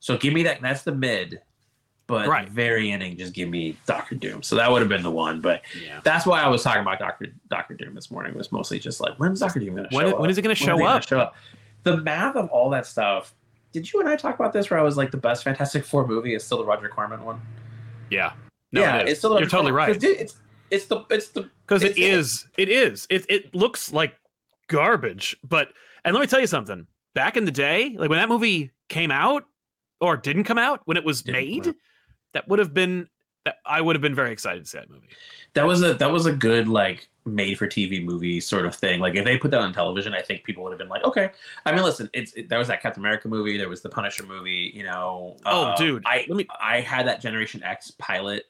[0.00, 0.60] So give me that.
[0.60, 1.40] That's the mid.
[2.08, 2.48] But Right.
[2.48, 4.42] very ending, just give me Doctor Doom.
[4.42, 5.40] So that would have been the one.
[5.40, 6.00] But yeah.
[6.02, 8.34] that's why I was talking about Doctor Doctor Doom this morning.
[8.34, 10.18] Was mostly just like, when's Doctor Doom going to show When, up?
[10.18, 11.06] when is it going to show up?
[11.06, 11.36] show up?
[11.84, 13.32] The math of all that stuff.
[13.72, 14.68] Did you and I talk about this?
[14.68, 17.40] Where I was like, the best Fantastic Four movie is still the Roger Corman one.
[18.10, 18.32] Yeah.
[18.72, 19.10] No, yeah, it is.
[19.12, 19.98] it's still You're totally right.
[19.98, 20.36] dude, It's
[20.70, 22.02] it's the it's the because It's it.
[22.02, 24.14] is it is it, it looks like
[24.68, 25.68] garbage but
[26.04, 29.10] and let me tell you something back in the day like when that movie came
[29.10, 29.44] out
[30.00, 31.74] or didn't come out when it was Didn't made
[32.32, 33.08] that would have been
[33.44, 35.08] that- i would have been very excited to see that movie
[35.54, 38.98] that was a that was a good like made for TV movie sort of thing.
[38.98, 41.30] Like if they put that on television, I think people would have been like, okay.
[41.64, 44.26] I mean, listen, it's it, there was that Captain America movie, there was the Punisher
[44.26, 44.72] movie.
[44.74, 48.46] You know, Oh, uh, dude, I let me- I had that Generation X pilot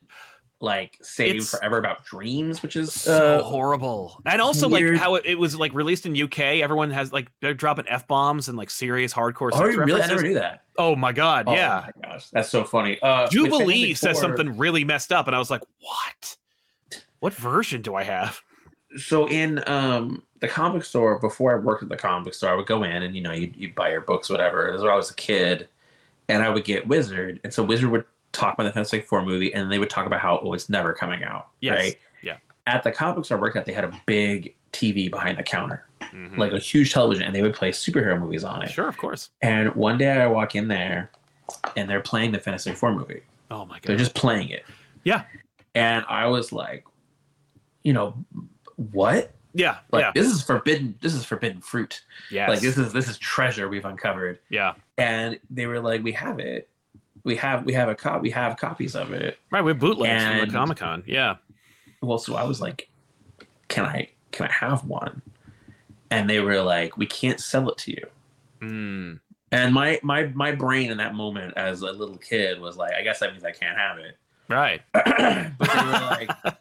[0.62, 4.92] like saving It's forever about dreams, which is so uh, horrible and also weird.
[4.94, 8.48] like how it, it was like released in uk everyone has like they're dropping f-bombs
[8.48, 10.00] and like serious hardcore Oh, sex really?
[10.00, 10.62] I never knew that.
[10.78, 12.96] oh my god Oh yeah my gosh, that's so funny.
[13.02, 16.36] Uh, jubilee Fantastic says something really messed up and i was like what
[17.18, 18.40] what version do i have
[18.96, 22.66] so in um the comic store before I worked at the comic store, I would
[22.66, 24.66] go in and you know you you buy your books, whatever.
[24.66, 25.68] This was when I was a kid,
[26.28, 29.52] and I would get Wizard, and so Wizard would talk about the Fantastic Four movie,
[29.54, 31.78] and they would talk about how oh it's never coming out, Yes.
[31.78, 31.98] right?
[32.22, 32.36] Yeah.
[32.66, 35.42] At the comic book store I worked at, they had a big TV behind the
[35.42, 36.38] counter, Mhm.
[36.38, 38.70] like a huge television, and they would play superhero movies on it.
[38.70, 41.10] sure of course And one day I walk in there,
[41.76, 43.22] and they're playing the Fantastic Four movie.
[43.50, 44.64] oh my god They're just playing it.
[45.04, 45.24] Yeah.
[45.74, 46.84] and I was like,
[47.82, 48.14] you know,
[48.76, 49.34] what?
[49.54, 50.94] Yeah, Like yeah, this is forbidden.
[51.02, 52.02] This is forbidden fruit.
[52.30, 52.48] yes.
[52.48, 54.38] Like this is this is treasure we've uncovered.
[54.48, 54.72] yeah.
[54.96, 56.68] And they were like, we have it.
[57.24, 58.22] We have we have a cop.
[58.22, 59.38] We have copies of it.
[59.50, 61.04] Right, we have bootlegs from the Comic Con.
[61.06, 61.36] Yeah.
[62.00, 62.88] Well, so I was like,
[63.68, 65.22] can I can I have one?
[66.10, 68.06] And they were like, we can't sell it to you.
[68.60, 69.20] Mm.
[69.52, 73.02] And my my my brain in that moment as a little kid was like, I
[73.02, 74.16] guess that means I can't have it.
[74.48, 74.82] Right.
[74.92, 76.30] but they were like,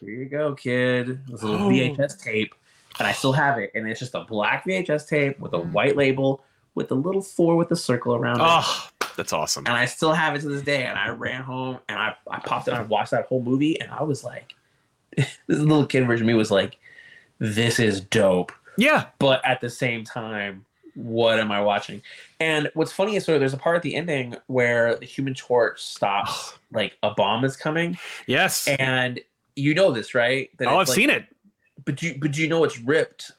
[0.00, 1.26] here you go, kid.
[1.26, 1.70] This little Oh.
[1.70, 2.54] VHS tape.
[2.98, 3.72] And I still have it.
[3.74, 6.42] And it's just a black VHS tape with a white label
[6.76, 8.44] with a little four with a circle around it.
[8.46, 9.64] Oh, that's awesome.
[9.66, 10.84] And I still have it to this day.
[10.84, 13.80] And I ran home and I, I popped it on and watched that whole movie.
[13.80, 14.54] And I was like,
[15.16, 16.78] this little kid version of me was like,
[17.40, 18.52] this is dope.
[18.78, 19.06] Yeah.
[19.18, 22.02] But at the same time, what am I watching?
[22.40, 25.82] And what's funny is so there's a part at the ending where the human torch
[25.82, 26.58] stops ah.
[26.72, 27.98] like a bomb is coming.
[28.26, 28.68] Yes.
[28.68, 29.18] And
[29.56, 30.50] you know this, right?
[30.58, 31.24] That oh, I've like- seen it.
[31.84, 33.32] But you but do you know it's ripped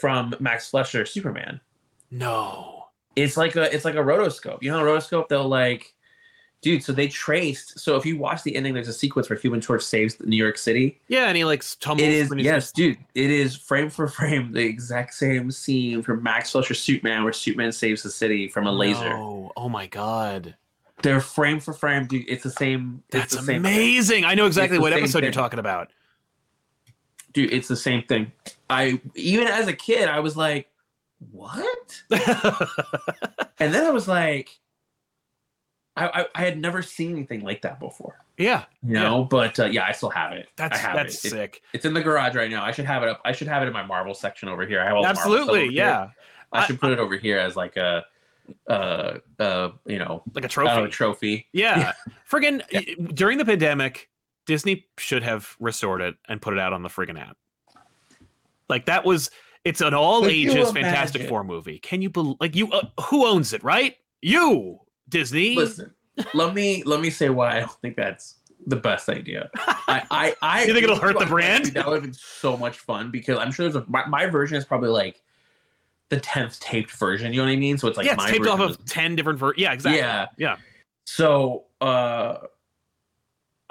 [0.00, 1.60] from Max Fleischer Superman.
[2.10, 2.73] No.
[3.16, 4.62] It's like a it's like a rotoscope.
[4.62, 5.94] You know, a rotoscope they'll like
[6.62, 9.60] dude, so they traced so if you watch the ending, there's a sequence where Human
[9.60, 11.00] Torch saves New York City.
[11.08, 12.08] Yeah, and he like tumbles.
[12.08, 12.96] It is yes, dude.
[13.14, 17.70] It is frame for frame the exact same scene from Max Fleischer Superman where Superman
[17.70, 19.10] saves the city from a laser.
[19.10, 19.52] No.
[19.56, 20.56] Oh my god.
[21.02, 22.24] They're frame for frame, dude.
[22.28, 23.02] It's the same.
[23.10, 23.56] That's the same thing.
[23.56, 24.24] amazing.
[24.24, 25.90] I know exactly what episode you're talking about.
[27.34, 27.52] dude.
[27.52, 28.32] It's the same thing.
[28.70, 30.68] I even as a kid, I was like,
[31.30, 32.02] what?
[33.60, 34.50] And then I was like,
[35.96, 38.18] I I, I had never seen anything like that before.
[38.36, 40.48] yeah, You know, but uh, yeah, I still have it.
[40.56, 41.28] that's I have that's it.
[41.28, 41.62] It- sick.
[41.72, 42.64] It's in the garage right now.
[42.64, 43.20] I should have it up.
[43.24, 44.80] I should have it in my Marvel section over here.
[44.80, 46.10] I have all Absolutely, yeah.
[46.52, 48.04] I should put it over here as like a,
[48.68, 50.74] uh, uh, you know, Like a trophy.
[50.74, 51.46] know, trophy.
[51.52, 51.92] Yeah.
[52.30, 53.06] Friggin' Yeah.
[53.14, 54.08] during the pandemic,
[54.46, 57.36] Disney should have restored it and put it out on the friggin' app.
[58.68, 59.30] Like that was
[59.64, 61.28] it's an all Could ages Fantastic?
[61.28, 61.78] Four movie.
[61.78, 62.36] Can you believe?
[62.40, 63.96] like you uh, who owns it, right?
[64.22, 65.56] You, Disney.
[65.56, 65.92] Listen,
[66.34, 68.36] let me let me say why I don't think that's
[68.66, 69.50] the best idea.
[69.56, 71.66] I I, I You think it'll hurt the brand?
[71.66, 74.56] That would have been so much fun because I'm sure there's a my, my version
[74.56, 75.20] is probably like
[76.10, 77.32] the tenth taped version.
[77.32, 77.78] You know what I mean?
[77.78, 80.00] So it's like yeah, it's my taped off of ten different ver- Yeah, exactly.
[80.00, 80.26] Yeah.
[80.36, 80.56] Yeah.
[81.06, 82.38] So uh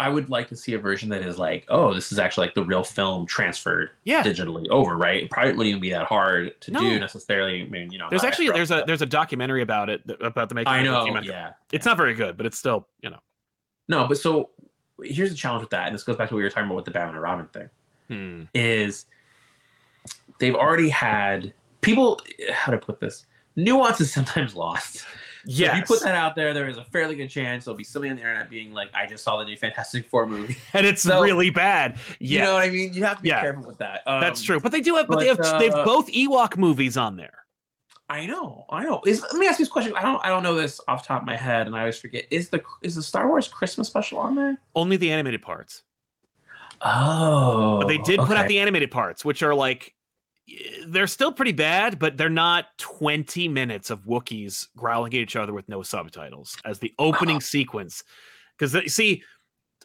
[0.03, 2.55] I would like to see a version that is like, oh, this is actually like
[2.55, 4.21] the real film transferred Yeah.
[4.23, 5.23] digitally over, right?
[5.23, 6.81] It probably wouldn't even be that hard to No.
[6.81, 7.61] do necessarily.
[7.61, 10.55] I mean, you know, There's actually there's a there's a documentary about it about the
[10.55, 10.73] making.
[10.73, 11.53] I of the know, yeah.
[11.71, 13.19] It's not very good, but it's still you know.
[13.87, 14.49] No, but so
[15.03, 16.75] here's the challenge with that, and this goes back to what we were talking about
[16.75, 17.69] with the Batman and Robin thing.
[18.09, 18.43] Hmm.
[18.53, 19.05] Is
[20.39, 22.19] they've already had people
[22.51, 23.25] how to put this
[23.55, 25.05] nuance is sometimes lost.
[25.47, 27.83] So if you put that out there, there is a fairly good chance there'll be
[27.83, 30.85] somebody on the internet being like, "I just saw the new Fantastic Four movie." and
[30.85, 31.97] it's So- really bad.
[32.19, 32.93] You know what I mean?
[32.93, 33.41] You have to be Yeah.
[33.41, 34.03] careful with that.
[34.07, 34.59] Um, that's true.
[34.59, 35.07] But they do have.
[35.07, 35.37] But, they have.
[35.37, 37.39] but, they've uh, both Ewok movies on there.
[38.09, 39.01] I know, I know.
[39.07, 39.93] Is let me ask you this question.
[39.95, 41.97] I don't, I don't know this off the top of my head, and I always
[41.97, 42.25] forget.
[42.31, 44.57] Is the is the Star Wars Christmas special on there?
[44.75, 45.83] Only the animated parts.
[46.81, 49.93] Oh, But they did put out the animated parts, which are like
[50.87, 55.53] they're still pretty bad, but they're not 20 minutes of Wookiees growling at each other
[55.53, 58.03] with no subtitles as the opening sequence.
[58.57, 59.23] Because see,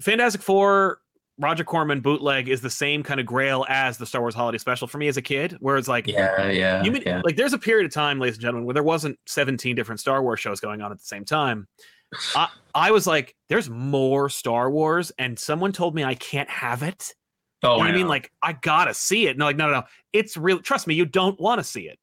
[0.01, 1.01] Fantastic Four,
[1.39, 4.89] Roger Corman bootleg is the same kind of grail as the Star Wars Holiday Special
[4.89, 7.23] for me as a kid, where it's like Yeah, yeah, you mean, yeah.
[7.25, 10.23] like there's a period of time, ladies and gentlemen, where there wasn't 17 different Star
[10.23, 11.69] Wars shows going on at the same time.
[12.37, 16.83] I, I was like, there's more Star Wars, and someone told me I can't have
[16.83, 17.15] it.
[17.63, 18.03] Oh, You know what I mean?
[18.03, 18.09] know.
[18.09, 19.37] Like, I gotta see it.
[19.37, 19.83] No, like, no, no, no.
[20.13, 20.61] It's real.
[20.61, 21.99] Trust me, you don't want to see it.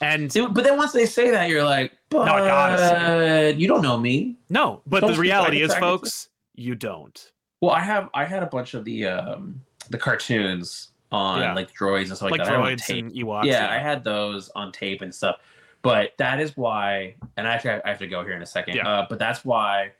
[0.00, 3.82] And Dude, but then once they say that, you're like, but I gotta you don't
[3.82, 4.36] know me.
[4.48, 7.32] no, but Don't the reality is, it's actually- folks, you don't.
[7.60, 9.60] Well, I have I had a bunch of the um
[9.90, 11.52] the cartoons on Yeah.
[11.54, 12.48] like droids and stuff like, Like that.
[12.48, 13.04] I have on droids tape.
[13.04, 13.44] and Ewoks.
[13.44, 15.36] yeah, I had those on tape and stuff.
[15.82, 18.76] But that is why, and actually, I have to go here in a second.
[18.76, 18.86] Yeah.
[18.88, 19.92] Uh, but that's why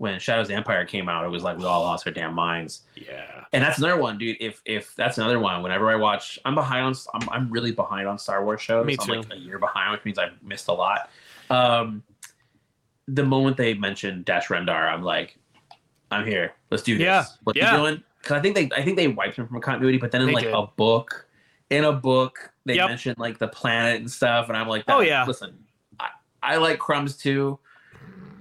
[0.00, 2.32] when Shadows of the Empire came out, it was like we all lost our damn
[2.34, 2.84] minds.
[2.94, 3.44] yeah.
[3.52, 4.38] And that's another one, dude.
[4.40, 6.94] If if that's another one, whenever I watch, I'm behind on.
[7.12, 8.86] I'm, I'm really behind on Star Wars shows.
[8.86, 9.12] Me too.
[9.12, 11.10] I'm like a year behind, which means I've missed a lot.
[11.50, 12.02] Um,
[13.08, 15.36] the moment they mentioned Dash Rendar, I'm like,
[16.10, 16.52] I'm here.
[16.70, 17.04] Let's do this.
[17.04, 17.72] Yeah, What yeah.
[17.72, 18.02] you doing?
[18.22, 20.32] Because I think they I think they wiped him from continuity, but then in They
[20.34, 20.54] like did.
[20.54, 21.26] a book,
[21.68, 22.88] in a book, they Yep.
[22.88, 25.26] mentioned like the planet and stuff, and I'm like, Oh, yeah.
[25.26, 25.58] Listen,
[25.98, 26.08] I,
[26.42, 27.58] I like crumbs too.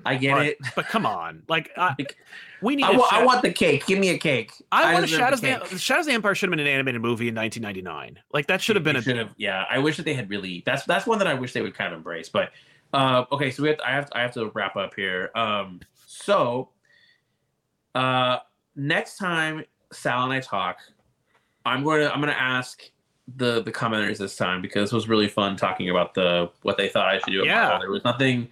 [0.09, 0.57] I get But, it.
[0.75, 2.17] but come on, like I, Like,
[2.61, 2.83] we need.
[2.83, 3.85] I, a wa- Sha- I want the cake.
[3.85, 4.51] Give me a cake.
[4.71, 5.41] I want a Shadows.
[5.41, 5.77] the The.
[5.79, 8.21] Shadows of the Empire should have been an animated movie in 1999.
[8.33, 9.15] Like that should have been They a.
[9.17, 11.61] have yeah i wish that they had really that's that's one that i wish they
[11.61, 12.51] would kind of embrace but
[12.93, 16.69] uh okay so we have i have i have to wrap up here um so
[17.95, 18.37] uh
[18.75, 20.77] next time Sal and I talk,
[21.65, 22.83] I'm going to I'm going to ask
[23.37, 26.89] the the commenters this time because it was really fun talking about the what they
[26.89, 27.43] thought I should do.
[27.45, 27.77] Yeah.
[27.79, 28.49] There was nothing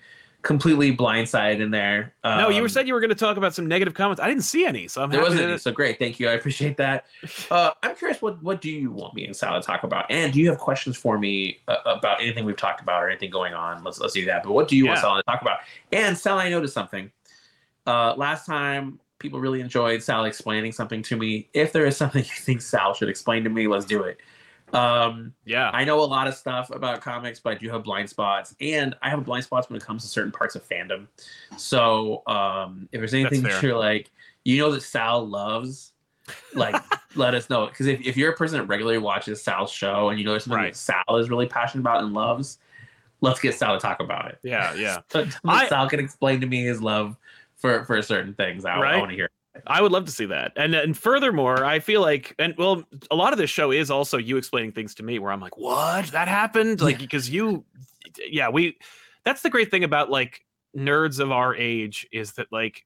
[0.48, 2.14] completely blindsided in there.
[2.24, 4.22] no, you were Um, said you were going to talk about some negative comments.
[4.22, 6.00] I didn't see any, so I'm There wasn't any, so great.
[6.00, 6.30] Thank you.
[6.30, 7.06] I appreciate that.
[7.50, 10.10] Uh, I'm curious, what what do you want me and Sal to talk about?
[10.10, 13.30] And do you have questions for me uh, about anything we've talked about or anything
[13.30, 13.84] going on?
[13.84, 14.44] Let's let's do that.
[14.44, 15.60] But what do you want Sal to talk about?
[15.92, 17.12] And Sal, I noticed something.
[17.86, 21.48] Uh, last time, people really enjoyed Sal explaining something to me.
[21.54, 24.20] If there is something you think Sal should explain to me, let's do it.
[24.74, 25.70] Um, Yeah.
[25.74, 28.96] I know a lot of stuff about comics, but I do have blind spots, and
[29.02, 31.08] I have blind spots when it comes to certain parts of fandom.
[31.58, 34.12] So, um, if there's anything that you're like,
[34.44, 35.94] you know, that Sal loves,
[36.54, 36.76] like,
[37.16, 37.68] let us know.
[37.68, 40.44] Because if, if you're a person that regularly watches Sal's show and you know there's
[40.44, 40.74] something Right.
[40.74, 40.78] that
[41.08, 42.60] Sal is really passionate about and loves,
[43.22, 44.40] let's get Sal to talk about it.
[44.44, 44.98] Yeah, yeah.
[45.10, 47.16] So I- Sal can explain to me his love
[47.56, 48.66] for for certain things.
[48.66, 48.98] I, Right.
[49.00, 49.30] want to hear.
[49.66, 50.52] I would love to see that.
[50.56, 54.18] And and furthermore, I feel like and well, a lot of this show is also
[54.18, 56.08] you explaining things to me where I'm like, "What?
[56.08, 57.66] That happened?" Like because you
[58.30, 58.78] yeah, we
[59.24, 62.86] that's the great thing about like nerds of our age is that like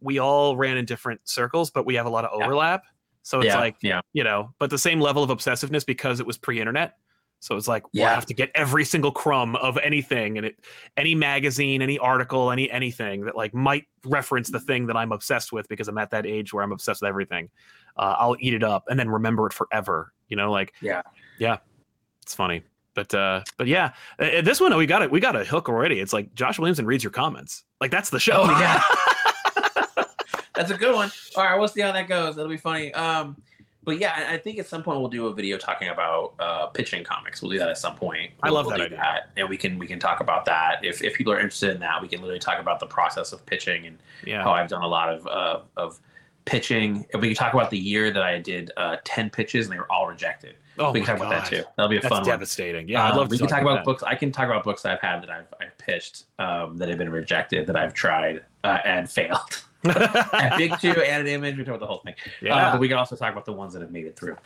[0.00, 2.44] we all ran in different circles, but we have a lot of Yeah.
[2.44, 2.84] overlap.
[3.22, 6.26] So it's yeah, like, yeah, you know, but the same level of obsessiveness because it
[6.26, 6.96] was pre-internet.
[7.40, 8.14] So it's like we'll Yeah.
[8.14, 10.56] have to get every single crumb of anything and it
[10.96, 15.50] any magazine, any article, any anything that like might reference the thing that I'm obsessed
[15.52, 17.48] with because I'm at that age where I'm obsessed with everything.
[17.96, 20.12] Uh, I'll eat it up and then remember it forever.
[20.28, 21.02] You know, like Yeah.
[21.38, 21.56] yeah,
[22.22, 22.62] it's funny.
[22.94, 25.10] But uh, but yeah, uh, this one we got it.
[25.10, 26.00] We got a hook already.
[26.00, 27.64] It's like Josh Williamson reads your comments.
[27.80, 28.42] Like that's the show.
[28.44, 28.82] Oh, yeah.
[30.54, 31.10] That's a good one.
[31.36, 32.36] All right, we'll see how that goes.
[32.36, 32.92] That'll be funny.
[32.92, 33.40] Um,
[33.82, 36.66] but yeah, I- I think at some point we'll do a video talking about uh,
[36.66, 37.40] pitching comics.
[37.40, 38.32] We'll do that at some point.
[38.42, 39.24] I We'll- love we'll that idea.
[39.36, 40.84] and we can we can talk about that.
[40.84, 43.44] If if people are interested in that, we can literally talk about the process of
[43.46, 44.42] pitching and yeah.
[44.42, 45.98] how I've done a lot of uh, of
[46.44, 47.06] pitching.
[47.12, 49.78] And we can talk about the year that I did uh, ten pitches and they
[49.78, 50.56] were all rejected.
[50.78, 51.50] Oh we can talk about that God.
[51.50, 51.64] too.
[51.76, 52.28] That'll be a That's fun one.
[52.30, 52.88] devastating.
[52.88, 53.84] Yeah, I'd Um, love to we can talk about that.
[53.84, 54.02] books.
[54.02, 56.96] I can talk about books that I've had that I've, I've pitched um, that have
[56.96, 59.62] been rejected that I've tried uh, and failed.
[59.84, 62.14] At Big Two an image, we talk about the whole thing.
[62.42, 62.54] yeah.
[62.54, 64.36] Uh, but we can also talk about the ones that have made it through.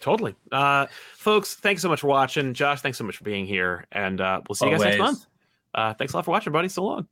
[0.00, 0.34] Totally.
[0.52, 2.52] Uh, folks, thanks so much for watching.
[2.52, 3.86] Josh, thanks so much for being here.
[3.92, 5.26] And uh, we'll see you guys next month.
[5.74, 6.68] Uh, thanks a lot for watching, buddy.
[6.68, 7.08] So long.